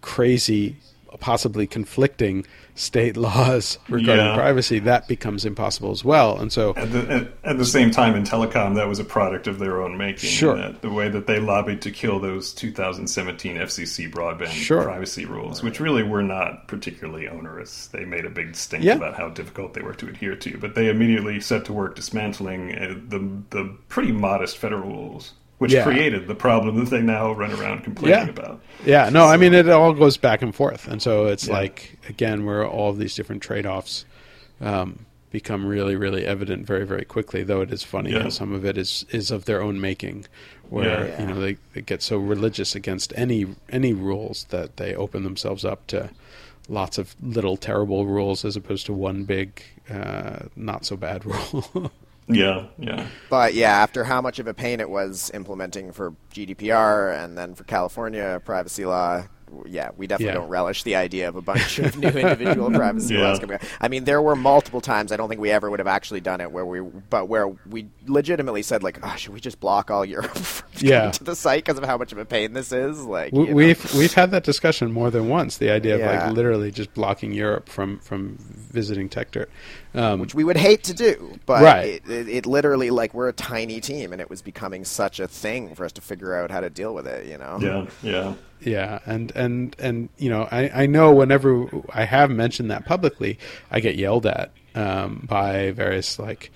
crazy, 0.00 0.76
possibly 1.20 1.66
conflicting 1.66 2.44
state 2.74 3.16
laws 3.28 3.78
regarding 3.88 4.24
Yeah. 4.26 4.34
privacy, 4.34 4.78
that 4.80 5.06
becomes 5.08 5.44
impossible 5.44 5.90
as 5.92 6.04
well. 6.04 6.36
And 6.38 6.52
so 6.52 6.74
At 6.76 6.90
the, 6.92 7.10
at, 7.10 7.28
at 7.52 7.58
the 7.58 7.64
same 7.64 7.90
time, 7.90 8.14
in 8.16 8.24
telecom, 8.24 8.74
that 8.74 8.88
was 8.88 8.98
a 8.98 9.04
product 9.04 9.46
of 9.46 9.58
their 9.58 9.80
own 9.82 9.96
making. 9.96 10.28
Sure. 10.30 10.56
That 10.56 10.82
the 10.82 10.90
way 10.90 11.08
that 11.08 11.26
they 11.26 11.38
lobbied 11.38 11.82
to 11.82 11.90
kill 11.90 12.18
those 12.18 12.52
2017 12.52 13.56
FCC 13.56 14.10
broadband 14.10 14.48
Sure. 14.48 14.82
privacy 14.82 15.24
rules, 15.24 15.62
which 15.62 15.80
really 15.80 16.02
were 16.02 16.22
not 16.22 16.66
particularly 16.68 17.28
onerous. 17.28 17.86
They 17.88 18.04
made 18.04 18.24
a 18.24 18.30
big 18.30 18.56
stink 18.56 18.82
Yeah. 18.84 18.94
about 18.96 19.14
how 19.14 19.28
difficult 19.28 19.74
they 19.74 19.82
were 19.82 19.94
to 19.94 20.08
adhere 20.08 20.36
to, 20.36 20.58
but 20.58 20.74
they 20.74 20.88
immediately 20.88 21.40
set 21.40 21.64
to 21.66 21.72
work 21.72 21.94
dismantling 21.96 22.74
uh, 22.76 22.94
the 23.08 23.28
the 23.50 23.76
pretty 23.88 24.12
modest 24.12 24.58
federal 24.58 24.82
rules, 24.90 25.32
which 25.58 25.72
Yeah. 25.72 25.84
created 25.84 26.26
the 26.26 26.34
problem 26.34 26.76
that 26.80 26.90
they 26.90 27.00
now 27.00 27.32
run 27.32 27.52
around 27.52 27.84
complaining 27.84 28.26
Yeah. 28.26 28.30
about. 28.30 28.60
Yeah, 28.84 29.08
no, 29.10 29.24
I 29.26 29.36
mean 29.36 29.54
it 29.54 29.68
all 29.68 29.92
goes 29.92 30.16
back 30.16 30.42
and 30.42 30.54
forth, 30.54 30.88
and 30.88 31.00
so 31.00 31.26
it's 31.26 31.46
Yeah. 31.46 31.54
like 31.54 31.96
again 32.08 32.44
where 32.44 32.66
all 32.66 32.90
of 32.90 32.98
these 32.98 33.14
different 33.14 33.42
trade-offs 33.42 34.04
um, 34.60 35.06
become 35.30 35.66
really, 35.66 35.96
really 35.96 36.24
evident 36.24 36.64
very, 36.66 36.84
very 36.86 37.04
quickly. 37.04 37.42
Though 37.42 37.60
it 37.60 37.72
is 37.72 37.82
funny 37.82 38.12
how 38.12 38.28
some 38.28 38.52
of 38.52 38.64
it 38.64 38.78
is 38.78 39.04
is 39.10 39.30
of 39.32 39.46
their 39.46 39.60
own 39.62 39.80
making, 39.80 40.26
where 40.70 41.14
you 41.18 41.26
know 41.26 41.40
they, 41.40 41.56
they 41.74 41.80
get 41.82 42.02
so 42.02 42.18
religious 42.18 42.74
against 42.76 43.12
any 43.16 43.46
any 43.68 43.92
rules 43.92 44.46
that 44.50 44.76
they 44.76 44.94
open 44.94 45.24
themselves 45.24 45.64
up 45.64 45.86
to 45.88 46.10
lots 46.68 46.98
of 46.98 47.14
little 47.20 47.56
terrible 47.56 48.06
rules 48.06 48.44
as 48.44 48.56
opposed 48.56 48.86
to 48.86 48.92
one 48.92 49.24
big 49.24 49.62
uh, 49.92 50.44
not 50.56 50.84
so 50.86 50.96
bad 50.96 51.24
rule. 51.26 51.90
Yeah, 52.26 52.66
yeah. 52.78 53.06
But 53.28 53.54
yeah, 53.54 53.70
after 53.72 54.04
how 54.04 54.20
much 54.20 54.38
of 54.38 54.46
a 54.46 54.54
pain 54.54 54.80
it 54.80 54.88
was 54.88 55.30
implementing 55.34 55.92
for 55.92 56.14
GDPR 56.32 57.22
and 57.22 57.36
then 57.36 57.54
for 57.54 57.64
California 57.64 58.40
privacy 58.44 58.86
law, 58.86 59.24
yeah, 59.66 59.90
we 59.96 60.06
definitely 60.08 60.32
Yeah. 60.32 60.40
don't 60.40 60.48
relish 60.48 60.82
the 60.84 60.96
idea 60.96 61.28
of 61.28 61.36
a 61.36 61.42
bunch 61.42 61.78
of 61.80 61.96
new 61.96 62.08
individual 62.08 62.70
privacy 62.70 63.14
Yeah. 63.14 63.24
laws 63.28 63.38
coming 63.38 63.54
out. 63.56 63.62
I 63.80 63.88
mean, 63.88 64.04
there 64.04 64.20
were 64.22 64.34
multiple 64.34 64.80
times 64.80 65.12
I 65.12 65.16
don't 65.16 65.28
think 65.28 65.40
we 65.40 65.50
ever 65.50 65.70
would 65.70 65.78
have 65.80 65.86
actually 65.86 66.20
done 66.22 66.40
it 66.40 66.50
where 66.50 66.64
we, 66.66 66.80
but 66.80 67.28
where 67.28 67.48
we 67.48 67.86
legitimately 68.06 68.62
said 68.62 68.82
like, 68.82 68.98
oh, 69.02 69.14
should 69.16 69.32
we 69.34 69.38
just 69.40 69.60
block 69.60 69.90
all 69.90 70.04
Europe 70.04 70.30
from 70.36 70.68
Yeah. 70.78 71.10
to 71.12 71.22
the 71.24 71.36
site 71.36 71.64
because 71.64 71.78
of 71.78 71.84
how 71.84 71.98
much 71.98 72.10
of 72.10 72.18
a 72.18 72.24
pain 72.24 72.52
this 72.54 72.72
is? 72.72 73.04
Like, 73.04 73.32
We- 73.32 73.40
you 73.40 73.46
know. 73.48 73.54
we've 73.54 73.94
we've 73.94 74.14
had 74.14 74.30
that 74.32 74.44
discussion 74.44 74.90
more 74.92 75.10
than 75.10 75.28
once. 75.28 75.58
The 75.58 75.70
idea 75.70 75.94
of 75.96 76.00
Yeah. 76.00 76.24
like 76.26 76.34
literally 76.34 76.70
just 76.72 76.92
blocking 76.94 77.32
Europe 77.32 77.68
from 77.68 77.98
from 78.00 78.38
visiting 78.40 79.08
Techdirt. 79.08 79.46
Um, 79.94 80.18
which 80.18 80.34
we 80.34 80.42
would 80.42 80.56
hate 80.56 80.82
to 80.84 80.94
do, 80.94 81.38
but 81.46 81.62
Right. 81.62 81.84
it, 82.04 82.10
it, 82.10 82.28
it 82.28 82.46
literally 82.46 82.90
like 82.90 83.14
we're 83.14 83.28
a 83.28 83.32
tiny 83.32 83.80
team, 83.80 84.12
and 84.12 84.20
it 84.20 84.28
was 84.28 84.42
becoming 84.42 84.84
such 84.84 85.20
a 85.20 85.28
thing 85.28 85.74
for 85.76 85.84
us 85.84 85.92
to 85.92 86.00
figure 86.00 86.34
out 86.34 86.50
how 86.50 86.60
to 86.60 86.68
deal 86.68 86.92
with 86.92 87.06
it. 87.06 87.26
You 87.26 87.38
know? 87.38 87.58
Yeah, 87.60 87.86
yeah. 88.02 88.34
Yeah, 88.60 88.98
and 89.06 89.30
and 89.36 89.76
and 89.78 90.08
you 90.18 90.30
know, 90.30 90.48
I 90.50 90.82
I 90.82 90.86
know 90.86 91.12
whenever 91.14 91.66
I 91.90 92.04
have 92.06 92.30
mentioned 92.30 92.70
that 92.72 92.84
publicly, 92.86 93.38
I 93.70 93.78
get 93.80 93.94
yelled 93.94 94.26
at 94.26 94.50
um, 94.74 95.26
by 95.28 95.70
various 95.70 96.18
like 96.18 96.50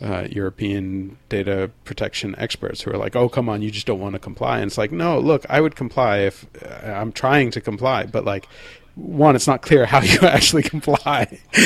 uh, 0.00 0.28
European 0.30 1.16
data 1.28 1.70
protection 1.84 2.34
experts 2.38 2.82
who 2.82 2.92
are 2.92 2.98
like, 2.98 3.16
"Oh, 3.16 3.28
come 3.28 3.48
on, 3.48 3.62
you 3.62 3.70
just 3.72 3.86
don't 3.86 4.00
want 4.00 4.12
to 4.12 4.18
comply." 4.20 4.58
And 4.58 4.66
it's 4.68 4.78
like, 4.78 4.92
no, 4.92 5.18
look, 5.18 5.44
I 5.48 5.60
would 5.60 5.74
comply 5.74 6.18
if 6.18 6.46
uh, 6.62 6.92
I'm 6.92 7.10
trying 7.10 7.50
to 7.50 7.60
comply, 7.60 8.06
but 8.06 8.24
like. 8.24 8.46
One, 8.96 9.36
it's 9.36 9.46
not 9.46 9.60
clear 9.62 9.84
how 9.86 10.00
you 10.02 10.20
actually 10.22 10.62
comply, 10.62 11.38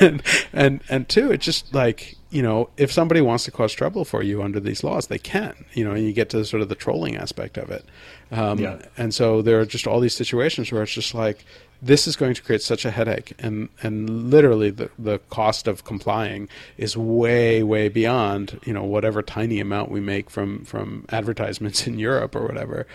and, 0.00 0.22
and 0.52 0.80
and 0.88 1.08
two, 1.08 1.30
it's 1.32 1.44
just 1.44 1.74
like 1.74 2.16
you 2.30 2.40
know, 2.42 2.70
if 2.78 2.90
somebody 2.90 3.20
wants 3.20 3.44
to 3.44 3.50
cause 3.50 3.74
trouble 3.74 4.04
for 4.06 4.22
you 4.22 4.42
under 4.42 4.58
these 4.58 4.82
laws, 4.82 5.08
they 5.08 5.18
can. 5.18 5.66
You 5.74 5.84
know, 5.84 5.90
and 5.90 6.04
you 6.06 6.12
get 6.14 6.30
to 6.30 6.44
sort 6.46 6.62
of 6.62 6.68
the 6.70 6.74
trolling 6.74 7.16
aspect 7.16 7.58
of 7.58 7.70
it. 7.70 7.84
Um, 8.30 8.58
Yeah. 8.58 8.78
and 8.96 9.12
so 9.12 9.42
there 9.42 9.60
are 9.60 9.66
just 9.66 9.86
all 9.86 10.00
these 10.00 10.14
situations 10.14 10.72
where 10.72 10.82
it's 10.82 10.94
just 10.94 11.14
like 11.14 11.44
this 11.82 12.06
is 12.06 12.14
going 12.14 12.32
to 12.32 12.42
create 12.42 12.62
such 12.62 12.84
a 12.84 12.92
headache, 12.92 13.32
and 13.40 13.68
and 13.82 14.30
literally 14.30 14.70
the 14.70 14.88
the 14.98 15.18
cost 15.30 15.66
of 15.66 15.82
complying 15.84 16.48
is 16.78 16.96
way 16.96 17.62
way 17.64 17.88
beyond 17.88 18.60
you 18.64 18.72
know 18.72 18.84
whatever 18.84 19.20
tiny 19.20 19.58
amount 19.58 19.90
we 19.90 20.00
make 20.00 20.30
from 20.30 20.64
from 20.64 21.04
advertisements 21.10 21.86
in 21.88 21.98
Europe 21.98 22.36
or 22.36 22.46
whatever. 22.46 22.86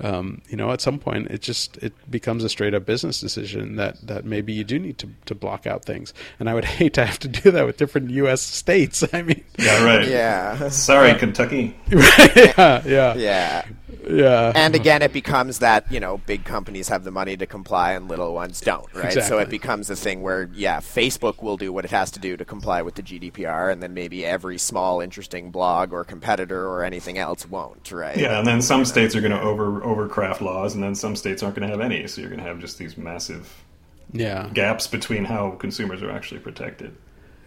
Um, 0.00 0.42
you 0.48 0.56
know, 0.56 0.70
at 0.72 0.80
some 0.80 0.98
point, 0.98 1.28
it 1.30 1.40
just 1.40 1.76
it 1.78 1.92
becomes 2.10 2.44
a 2.44 2.48
straight 2.48 2.74
up 2.74 2.84
business 2.84 3.18
decision 3.20 3.76
that 3.76 4.06
that 4.06 4.24
maybe 4.24 4.52
you 4.52 4.62
do 4.64 4.78
need 4.78 4.98
to 4.98 5.08
to 5.24 5.34
block 5.34 5.66
out 5.66 5.84
things, 5.84 6.12
and 6.38 6.50
I 6.50 6.54
would 6.54 6.64
hate 6.76 6.94
to 6.94 7.06
have 7.06 7.18
to 7.20 7.28
do 7.28 7.50
that 7.50 7.64
with 7.64 7.76
different 7.78 8.10
U.S. 8.10 8.42
states. 8.42 9.02
I 9.12 9.22
mean, 9.22 9.42
Yeah, 9.58 9.84
right. 9.84 10.06
Yeah. 10.08 10.68
Sorry, 10.68 11.14
Kentucky. 11.18 11.76
yeah, 11.88 12.82
yeah, 12.84 13.14
Yeah. 13.14 13.64
Yeah. 14.08 14.52
And 14.54 14.74
again, 14.74 15.02
it 15.02 15.12
becomes 15.12 15.58
that 15.60 15.90
you 15.90 16.00
know 16.00 16.18
big 16.18 16.44
companies 16.44 16.88
have 16.88 17.04
the 17.04 17.10
money 17.10 17.36
to 17.36 17.46
comply 17.46 17.92
and 17.92 18.08
little 18.08 18.34
ones 18.34 18.60
don't, 18.60 18.92
right? 18.94 19.12
So 19.12 19.38
it 19.38 19.48
becomes 19.48 19.90
a 19.90 19.96
thing 19.96 20.22
where 20.22 20.48
yeah, 20.54 20.80
Facebook 20.80 21.42
will 21.42 21.56
do 21.56 21.72
what 21.72 21.84
it 21.84 21.90
has 21.90 22.10
to 22.12 22.20
do 22.20 22.36
to 22.36 22.44
comply 22.44 22.82
with 22.82 22.94
the 22.94 23.02
GDPR, 23.02 23.72
and 23.72 23.82
then 23.82 23.94
maybe 23.94 24.24
every 24.24 24.58
small 24.58 25.00
interesting 25.00 25.50
blog 25.50 25.92
or 25.92 26.04
competitor 26.04 26.68
or 26.68 26.84
anything 26.84 27.18
else 27.18 27.48
won't, 27.48 27.90
right? 27.92 28.16
Yeah, 28.16 28.38
and 28.38 28.46
then 28.46 28.62
some 28.62 28.84
states 28.84 29.14
are 29.14 29.20
going 29.20 29.32
to 29.32 29.40
over 29.40 29.80
overcraft 29.80 30.40
laws, 30.40 30.74
and 30.74 30.82
then 30.82 30.94
some 30.94 31.16
states 31.16 31.42
aren't 31.42 31.56
going 31.56 31.68
to 31.68 31.76
have 31.76 31.80
any. 31.80 32.06
So 32.06 32.20
you're 32.20 32.30
going 32.30 32.42
to 32.42 32.46
have 32.46 32.60
just 32.60 32.78
these 32.78 32.96
massive 32.96 33.64
yeah. 34.12 34.48
gaps 34.52 34.86
between 34.86 35.24
how 35.24 35.50
consumers 35.52 36.02
are 36.02 36.10
actually 36.10 36.40
protected. 36.40 36.96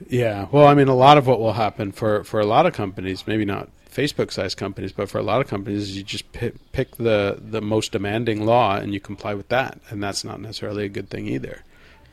Yeah, 0.07 0.47
well, 0.51 0.65
I 0.65 0.75
mean, 0.75 0.87
a 0.87 0.95
lot 0.95 1.17
of 1.17 1.27
what 1.27 1.39
will 1.39 1.53
happen 1.53 1.91
for, 1.91 2.23
for 2.23 2.39
a 2.39 2.45
lot 2.45 2.65
of 2.65 2.73
companies, 2.73 3.27
maybe 3.27 3.43
not 3.43 3.69
Facebook-sized 3.99 4.57
companies, 4.57 4.91
but 4.93 5.09
for 5.09 5.17
a 5.19 5.23
lot 5.23 5.41
of 5.41 5.47
companies, 5.47 5.95
you 5.97 6.03
just 6.03 6.31
pick, 6.31 6.53
pick 6.71 6.95
the 6.97 7.37
the 7.55 7.61
most 7.61 7.91
demanding 7.91 8.45
law 8.45 8.75
and 8.77 8.93
you 8.93 8.99
comply 8.99 9.33
with 9.33 9.49
that, 9.49 9.79
and 9.89 10.01
that's 10.03 10.23
not 10.23 10.39
necessarily 10.41 10.85
a 10.85 10.89
good 10.97 11.09
thing 11.09 11.27
either. 11.27 11.57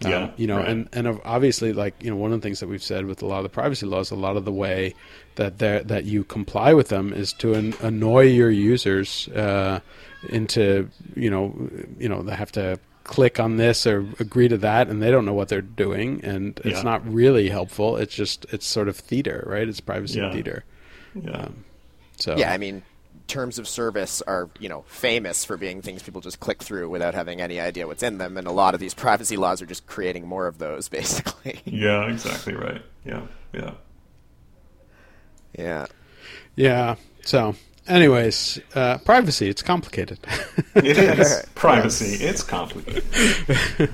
Um, 0.05 0.11
Yeah, 0.11 0.31
you 0.37 0.47
know, 0.47 0.59
right. 0.59 0.69
and 0.69 0.89
and 0.93 1.21
obviously, 1.25 1.73
like 1.73 1.95
you 2.05 2.11
know, 2.11 2.17
one 2.17 2.33
of 2.33 2.41
the 2.41 2.45
things 2.47 2.61
that 2.61 2.69
we've 2.69 2.83
said 2.93 3.07
with 3.07 3.23
a 3.23 3.27
lot 3.27 3.39
of 3.39 3.45
the 3.45 3.55
privacy 3.61 3.87
laws, 3.87 4.11
a 4.11 4.17
lot 4.17 4.37
of 4.37 4.45
the 4.45 4.53
way 4.53 4.95
that 5.37 5.59
that 5.59 6.05
you 6.05 6.25
comply 6.25 6.75
with 6.75 6.89
them 6.89 7.13
is 7.13 7.33
to 7.35 7.55
an, 7.55 7.75
annoy 7.81 8.25
your 8.41 8.51
users 8.51 9.29
uh, 9.29 9.81
into 10.29 10.89
you 11.15 11.31
know 11.31 11.55
you 11.99 12.09
know 12.11 12.23
they 12.23 12.35
have 12.35 12.53
to 12.53 12.79
click 13.05 13.39
on 13.39 13.57
this 13.57 13.87
or 13.87 14.05
agree 14.19 14.49
to 14.49 14.59
that 14.59 14.89
and 14.89 15.01
they 15.01 15.13
don't 15.13 15.25
know 15.25 15.33
what 15.41 15.49
they're 15.49 15.61
doing 15.87 16.21
and 16.25 16.61
it's 16.65 16.79
Yeah. 16.79 16.91
not 16.91 17.01
really 17.21 17.49
helpful 17.49 17.97
it's 17.97 18.13
just 18.17 18.45
it's 18.53 18.67
sort 18.67 18.89
of 18.89 18.97
theater 18.97 19.45
right 19.47 19.69
it's 19.69 19.81
privacy 19.81 20.19
Yeah. 20.19 20.33
theater 20.33 20.65
Yeah, 21.15 21.49
so 22.17 22.37
Yeah, 22.37 22.53
I 22.53 22.59
mean, 22.59 22.83
terms 23.29 23.59
of 23.59 23.67
service 23.67 24.23
are 24.23 24.49
you 24.59 24.69
know 24.69 24.83
famous 24.89 25.45
for 25.45 25.57
being 25.57 25.83
things 25.83 26.03
people 26.03 26.21
just 26.21 26.41
click 26.41 26.63
through 26.63 26.89
without 26.89 27.15
having 27.15 27.41
any 27.41 27.61
idea 27.61 27.87
what's 27.87 28.03
in 28.03 28.19
them, 28.19 28.37
and 28.37 28.47
a 28.47 28.53
lot 28.53 28.75
of 28.75 28.81
these 28.81 28.95
privacy 28.95 29.37
laws 29.37 29.63
are 29.63 29.67
just 29.67 29.87
creating 29.87 30.27
more 30.27 30.47
of 30.47 30.59
those, 30.59 30.89
basically. 30.91 31.61
yeah, 31.65 32.09
exactly 32.09 32.55
right. 32.55 32.83
Yeah, 33.05 33.27
yeah. 33.53 33.75
yeah. 35.59 35.87
yeah 36.55 36.97
so 37.23 37.55
anyways 37.89 38.59
uh, 38.75 38.99
privacy 38.99 39.49
it's 39.49 39.63
complicated 39.63 40.19
It 40.75 40.99
is 40.99 41.43
privacy. 41.55 42.23
It's 42.25 42.43
complicated. 42.43 43.03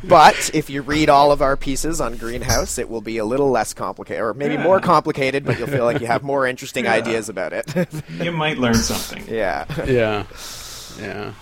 But 0.05 0.51
if 0.53 0.69
you 0.69 0.83
read 0.83 1.09
all 1.09 1.31
of 1.31 1.41
our 1.41 1.57
pieces 1.57 2.01
on 2.01 2.17
Greenhouse, 2.17 2.77
it 2.77 2.89
will 2.89 3.01
be 3.01 3.19
a 3.19 3.25
little 3.25 3.51
less 3.51 3.73
complicated, 3.73 4.21
or 4.21 4.35
maybe 4.35 4.55
Yeah. 4.55 4.65
more 4.65 4.81
complicated, 4.81 5.45
but 5.45 5.59
you'll 5.61 5.69
feel 5.69 5.85
like 5.85 6.01
you 6.01 6.09
have 6.09 6.25
more 6.25 6.45
interesting 6.45 6.85
Yeah. 6.87 6.95
ideas 6.95 7.29
about 7.29 7.53
it. 7.53 7.73
You 8.21 8.33
might 8.33 8.59
learn 8.59 8.75
something. 8.75 9.25
yeah. 9.33 9.65
yeah 9.87 10.25
yeah 11.01 11.33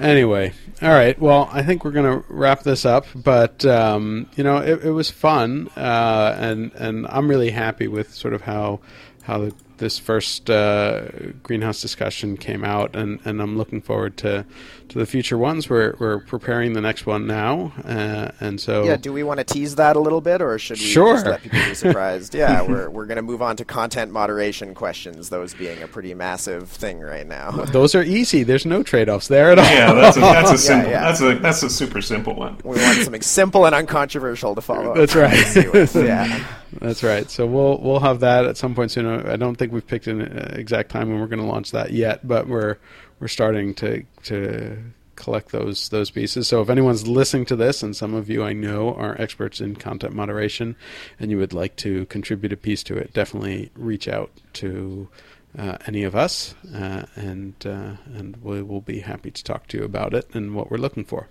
anyway 0.00 0.52
all 0.82 0.88
right 0.88 1.20
well 1.20 1.48
i 1.52 1.62
think 1.62 1.84
we're 1.84 1.92
going 1.92 2.20
to 2.20 2.24
wrap 2.28 2.64
this 2.64 2.84
up 2.84 3.06
but 3.14 3.64
um, 3.66 4.28
you 4.34 4.42
know 4.42 4.56
it, 4.56 4.82
it 4.86 4.90
was 4.90 5.10
fun 5.10 5.68
uh, 5.76 6.34
and 6.38 6.72
and 6.74 7.06
i'm 7.08 7.28
really 7.28 7.50
happy 7.50 7.86
with 7.86 8.12
sort 8.12 8.34
of 8.34 8.40
how 8.42 8.80
how 9.22 9.38
the 9.38 9.54
this 9.78 9.98
first 9.98 10.48
uh, 10.50 11.02
greenhouse 11.42 11.80
discussion 11.82 12.36
came 12.36 12.64
out, 12.64 12.94
and, 12.94 13.18
and 13.24 13.40
I'm 13.42 13.56
looking 13.58 13.80
forward 13.80 14.16
to 14.18 14.44
to 14.90 14.98
the 14.98 15.06
future 15.06 15.38
ones. 15.38 15.68
We're 15.70 15.94
we're 15.98 16.20
preparing 16.20 16.74
the 16.74 16.80
next 16.80 17.06
one 17.06 17.26
now, 17.26 17.72
uh, 17.84 18.30
and 18.40 18.60
so 18.60 18.84
Yeah, 18.84 18.96
do 18.96 19.12
we 19.12 19.22
want 19.22 19.38
to 19.38 19.44
tease 19.44 19.76
that 19.76 19.96
a 19.96 20.00
little 20.00 20.20
bit, 20.20 20.42
or 20.42 20.58
should 20.58 20.78
we 20.78 20.84
Sure. 20.84 21.14
just 21.14 21.26
let 21.26 21.42
people 21.42 21.58
be 21.58 21.74
surprised? 21.74 22.34
yeah, 22.36 22.62
we're 22.62 22.88
we're 22.90 23.06
going 23.06 23.16
to 23.16 23.22
move 23.22 23.42
on 23.42 23.56
to 23.56 23.64
content 23.64 24.12
moderation 24.12 24.74
questions. 24.74 25.30
Those 25.30 25.54
being 25.54 25.82
a 25.82 25.88
pretty 25.88 26.14
massive 26.14 26.68
thing 26.68 27.00
right 27.00 27.26
now. 27.26 27.50
those 27.72 27.94
are 27.94 28.02
easy. 28.02 28.42
There's 28.42 28.66
no 28.66 28.82
trade 28.82 29.08
offs 29.08 29.28
there 29.28 29.50
at 29.52 29.58
all. 29.58 29.64
Yeah, 29.64 29.92
that's 29.94 30.16
a, 30.16 30.20
that's 30.20 30.50
a 30.52 30.58
simple, 30.70 30.90
yeah. 30.90 31.00
that's 31.00 31.20
a 31.20 31.34
that's 31.38 31.62
a 31.62 31.70
super 31.70 32.00
simple 32.02 32.34
one. 32.34 32.58
We 32.62 32.76
want 32.76 32.98
something 33.02 33.22
simple 33.22 33.64
and 33.66 33.74
uncontroversial 33.74 34.54
to 34.54 34.60
follow. 34.60 34.90
up 34.90 34.96
That's 34.96 35.14
right. 35.16 35.72
with. 35.72 35.94
Yeah. 35.96 36.44
That's 36.80 37.02
right. 37.02 37.30
So 37.30 37.46
we'll 37.46 37.78
we'll 37.78 38.00
have 38.00 38.20
that 38.20 38.46
at 38.46 38.56
some 38.56 38.74
point 38.74 38.90
soon. 38.90 39.06
I 39.06 39.36
don't 39.36 39.56
think 39.56 39.72
we've 39.72 39.86
picked 39.86 40.06
an 40.06 40.22
uh, 40.22 40.54
exact 40.56 40.90
time 40.90 41.08
when 41.08 41.20
we're 41.20 41.26
going 41.26 41.40
to 41.40 41.46
launch 41.46 41.70
that 41.72 41.92
yet, 41.92 42.26
but 42.26 42.48
we're 42.48 42.76
we're 43.20 43.28
starting 43.28 43.74
to 43.74 44.04
to 44.24 44.78
collect 45.16 45.52
those 45.52 45.88
those 45.90 46.10
pieces. 46.10 46.48
So 46.48 46.60
if 46.60 46.68
anyone's 46.68 47.06
listening 47.06 47.46
to 47.46 47.56
this, 47.56 47.82
and 47.82 47.94
some 47.94 48.14
of 48.14 48.28
you 48.28 48.42
I 48.42 48.52
know 48.52 48.94
are 48.94 49.20
experts 49.20 49.60
in 49.60 49.76
content 49.76 50.14
moderation, 50.14 50.76
and 51.18 51.30
you 51.30 51.38
would 51.38 51.52
like 51.52 51.76
to 51.76 52.06
contribute 52.06 52.52
a 52.52 52.56
piece 52.56 52.82
to 52.84 52.96
it, 52.96 53.12
definitely 53.12 53.70
reach 53.74 54.08
out 54.08 54.30
to. 54.54 55.08
Uh, 55.56 55.78
any 55.86 56.02
of 56.02 56.16
us, 56.16 56.56
uh, 56.74 57.06
and 57.14 57.54
uh, 57.64 57.92
and 58.12 58.36
we 58.42 58.60
will 58.60 58.80
be 58.80 58.98
happy 58.98 59.30
to 59.30 59.44
talk 59.44 59.68
to 59.68 59.78
you 59.78 59.84
about 59.84 60.12
it 60.12 60.26
and 60.34 60.52
what 60.52 60.68
we're 60.68 60.76
looking 60.76 61.04
for. 61.04 61.28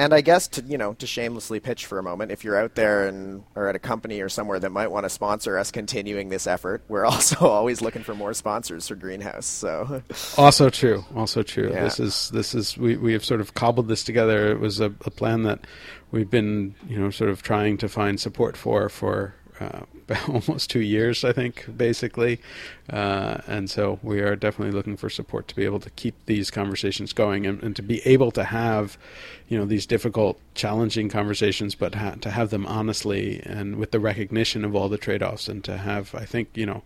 And 0.00 0.14
I 0.14 0.22
guess 0.22 0.48
to 0.48 0.62
you 0.62 0.78
know 0.78 0.94
to 0.94 1.06
shamelessly 1.06 1.60
pitch 1.60 1.84
for 1.84 1.98
a 1.98 2.02
moment, 2.02 2.32
if 2.32 2.42
you're 2.42 2.58
out 2.58 2.74
there 2.74 3.06
and 3.06 3.44
or 3.54 3.68
at 3.68 3.76
a 3.76 3.78
company 3.78 4.22
or 4.22 4.30
somewhere 4.30 4.58
that 4.58 4.70
might 4.70 4.90
want 4.90 5.04
to 5.04 5.10
sponsor 5.10 5.58
us 5.58 5.70
continuing 5.70 6.30
this 6.30 6.46
effort, 6.46 6.82
we're 6.88 7.04
also 7.14 7.46
always 7.46 7.82
looking 7.82 8.02
for 8.02 8.14
more 8.14 8.32
sponsors 8.32 8.88
for 8.88 8.94
Greenhouse. 8.94 9.44
So 9.44 10.02
Also 10.38 10.70
true. 10.70 11.04
Also 11.14 11.42
true. 11.42 11.70
Yeah. 11.70 11.84
This 11.84 12.00
is 12.00 12.30
this 12.30 12.54
is 12.54 12.78
we 12.78 12.96
we 12.96 13.12
have 13.12 13.22
sort 13.22 13.42
of 13.42 13.52
cobbled 13.52 13.88
this 13.88 14.02
together. 14.02 14.50
It 14.50 14.58
was 14.58 14.80
a, 14.80 14.86
a 14.86 15.10
plan 15.10 15.42
that 15.42 15.66
we've 16.12 16.30
been 16.30 16.74
you 16.88 16.98
know 16.98 17.10
sort 17.10 17.28
of 17.28 17.42
trying 17.42 17.76
to 17.76 17.88
find 17.88 18.18
support 18.18 18.56
for 18.56 18.88
for 18.88 19.34
uh, 19.60 19.80
almost 20.28 20.70
two 20.70 20.80
years, 20.80 21.24
I 21.24 21.32
think, 21.32 21.66
basically. 21.76 22.40
Uh, 22.88 23.38
and 23.46 23.70
so 23.70 23.98
we 24.02 24.20
are 24.20 24.34
definitely 24.34 24.74
looking 24.74 24.96
for 24.96 25.10
support 25.10 25.46
to 25.48 25.56
be 25.56 25.64
able 25.64 25.80
to 25.80 25.90
keep 25.90 26.14
these 26.26 26.50
conversations 26.50 27.12
going 27.12 27.46
and, 27.46 27.62
and 27.62 27.76
to 27.76 27.82
be 27.82 28.00
able 28.06 28.30
to 28.32 28.44
have, 28.44 28.98
you 29.48 29.58
know, 29.58 29.64
these 29.64 29.86
difficult, 29.86 30.40
challenging 30.54 31.08
conversations, 31.08 31.74
but 31.74 31.94
ha- 31.94 32.16
to 32.20 32.30
have 32.30 32.50
them 32.50 32.66
honestly 32.66 33.40
and 33.44 33.76
with 33.76 33.90
the 33.90 34.00
recognition 34.00 34.64
of 34.64 34.74
all 34.74 34.88
the 34.88 34.98
trade-offs, 34.98 35.48
and 35.48 35.62
to 35.64 35.76
have, 35.76 36.14
I 36.14 36.24
think, 36.24 36.48
you 36.54 36.66
know, 36.66 36.82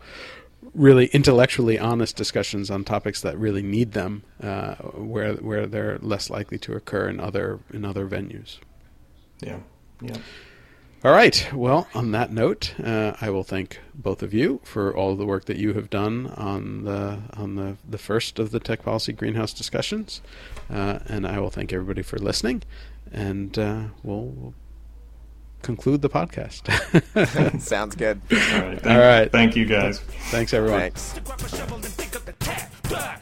really 0.75 1.07
intellectually 1.07 1.79
honest 1.79 2.17
discussions 2.17 2.71
on 2.71 2.85
topics 2.85 3.21
that 3.21 3.39
really 3.39 3.63
need 3.63 3.93
them, 3.93 4.23
uh, 4.43 4.75
where 4.77 5.35
where 5.35 5.67
they're 5.67 5.99
less 5.99 6.31
likely 6.31 6.59
to 6.59 6.73
occur 6.73 7.09
in 7.09 7.21
other 7.21 7.61
in 7.73 7.85
other 7.85 8.07
venues. 8.07 8.59
Yeah, 9.41 9.59
yeah. 10.01 10.17
All 11.05 11.13
right. 11.13 11.47
Well, 11.53 11.87
on 11.95 12.13
that 12.13 12.33
note, 12.33 12.75
uh, 12.83 13.13
I 13.21 13.29
will 13.29 13.43
thank 13.43 13.79
both 13.95 14.23
of 14.23 14.33
you 14.33 14.61
for 14.65 14.97
all 14.97 15.15
the 15.17 15.27
work 15.27 15.45
that 15.45 15.59
you 15.59 15.75
have 15.75 15.91
done 15.91 16.29
on 16.29 16.85
the 16.85 17.19
on 17.35 17.57
the, 17.57 17.77
the 17.87 17.99
first 17.99 18.39
of 18.39 18.53
the 18.53 18.59
tech 18.59 18.83
policy 18.83 19.13
greenhouse 19.13 19.53
discussions, 19.53 20.23
uh, 20.71 21.01
and 21.07 21.27
I 21.27 21.41
will 21.41 21.51
thank 21.51 21.75
everybody 21.75 22.01
for 22.01 22.17
listening, 22.17 22.63
and 23.13 23.59
uh, 23.59 23.83
we'll, 24.03 24.29
we'll 24.29 24.55
conclude 25.61 26.01
the 26.01 26.09
podcast. 26.09 26.71
sounds 27.61 27.97
good. 27.97 28.23
All 28.33 28.39
right. 28.39 28.81
Thank, 28.81 28.87
All 28.87 28.99
right. 28.99 29.31
Thank 29.31 29.57
you 29.57 29.67
guys. 29.67 30.01
Thanks, 30.31 30.55
everyone. 30.55 30.81
Thanks. 30.81 31.13
To 31.13 31.21
grab 31.21 31.39
a 31.39 31.49
shovel 31.51 31.77
and 31.77 31.97
dig 31.99 32.17
up 32.17 32.25
the 32.25 32.33
tap. 32.33 32.73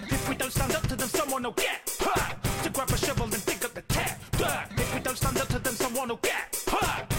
If 0.08 0.28
we 0.28 0.36
don't 0.36 0.52
stand 0.52 0.72
up 0.76 0.86
to 0.86 0.94
them, 0.94 1.08
someone 1.08 1.42
will 1.42 1.50
get. 1.50 1.96
Ha. 1.98 2.36
To 2.62 2.70
grab 2.70 2.90
a 2.90 2.96
shovel 2.96 3.24
and 3.24 3.44
dig 3.44 3.64
up 3.64 3.74
the 3.74 3.82
tap. 3.82 4.20
If 4.78 4.94
we 4.94 5.00
don't 5.00 5.16
stand 5.16 5.38
up 5.38 5.48
to 5.48 5.58
them, 5.58 5.74
someone 5.74 6.10
will 6.10 6.20
get. 6.22 7.11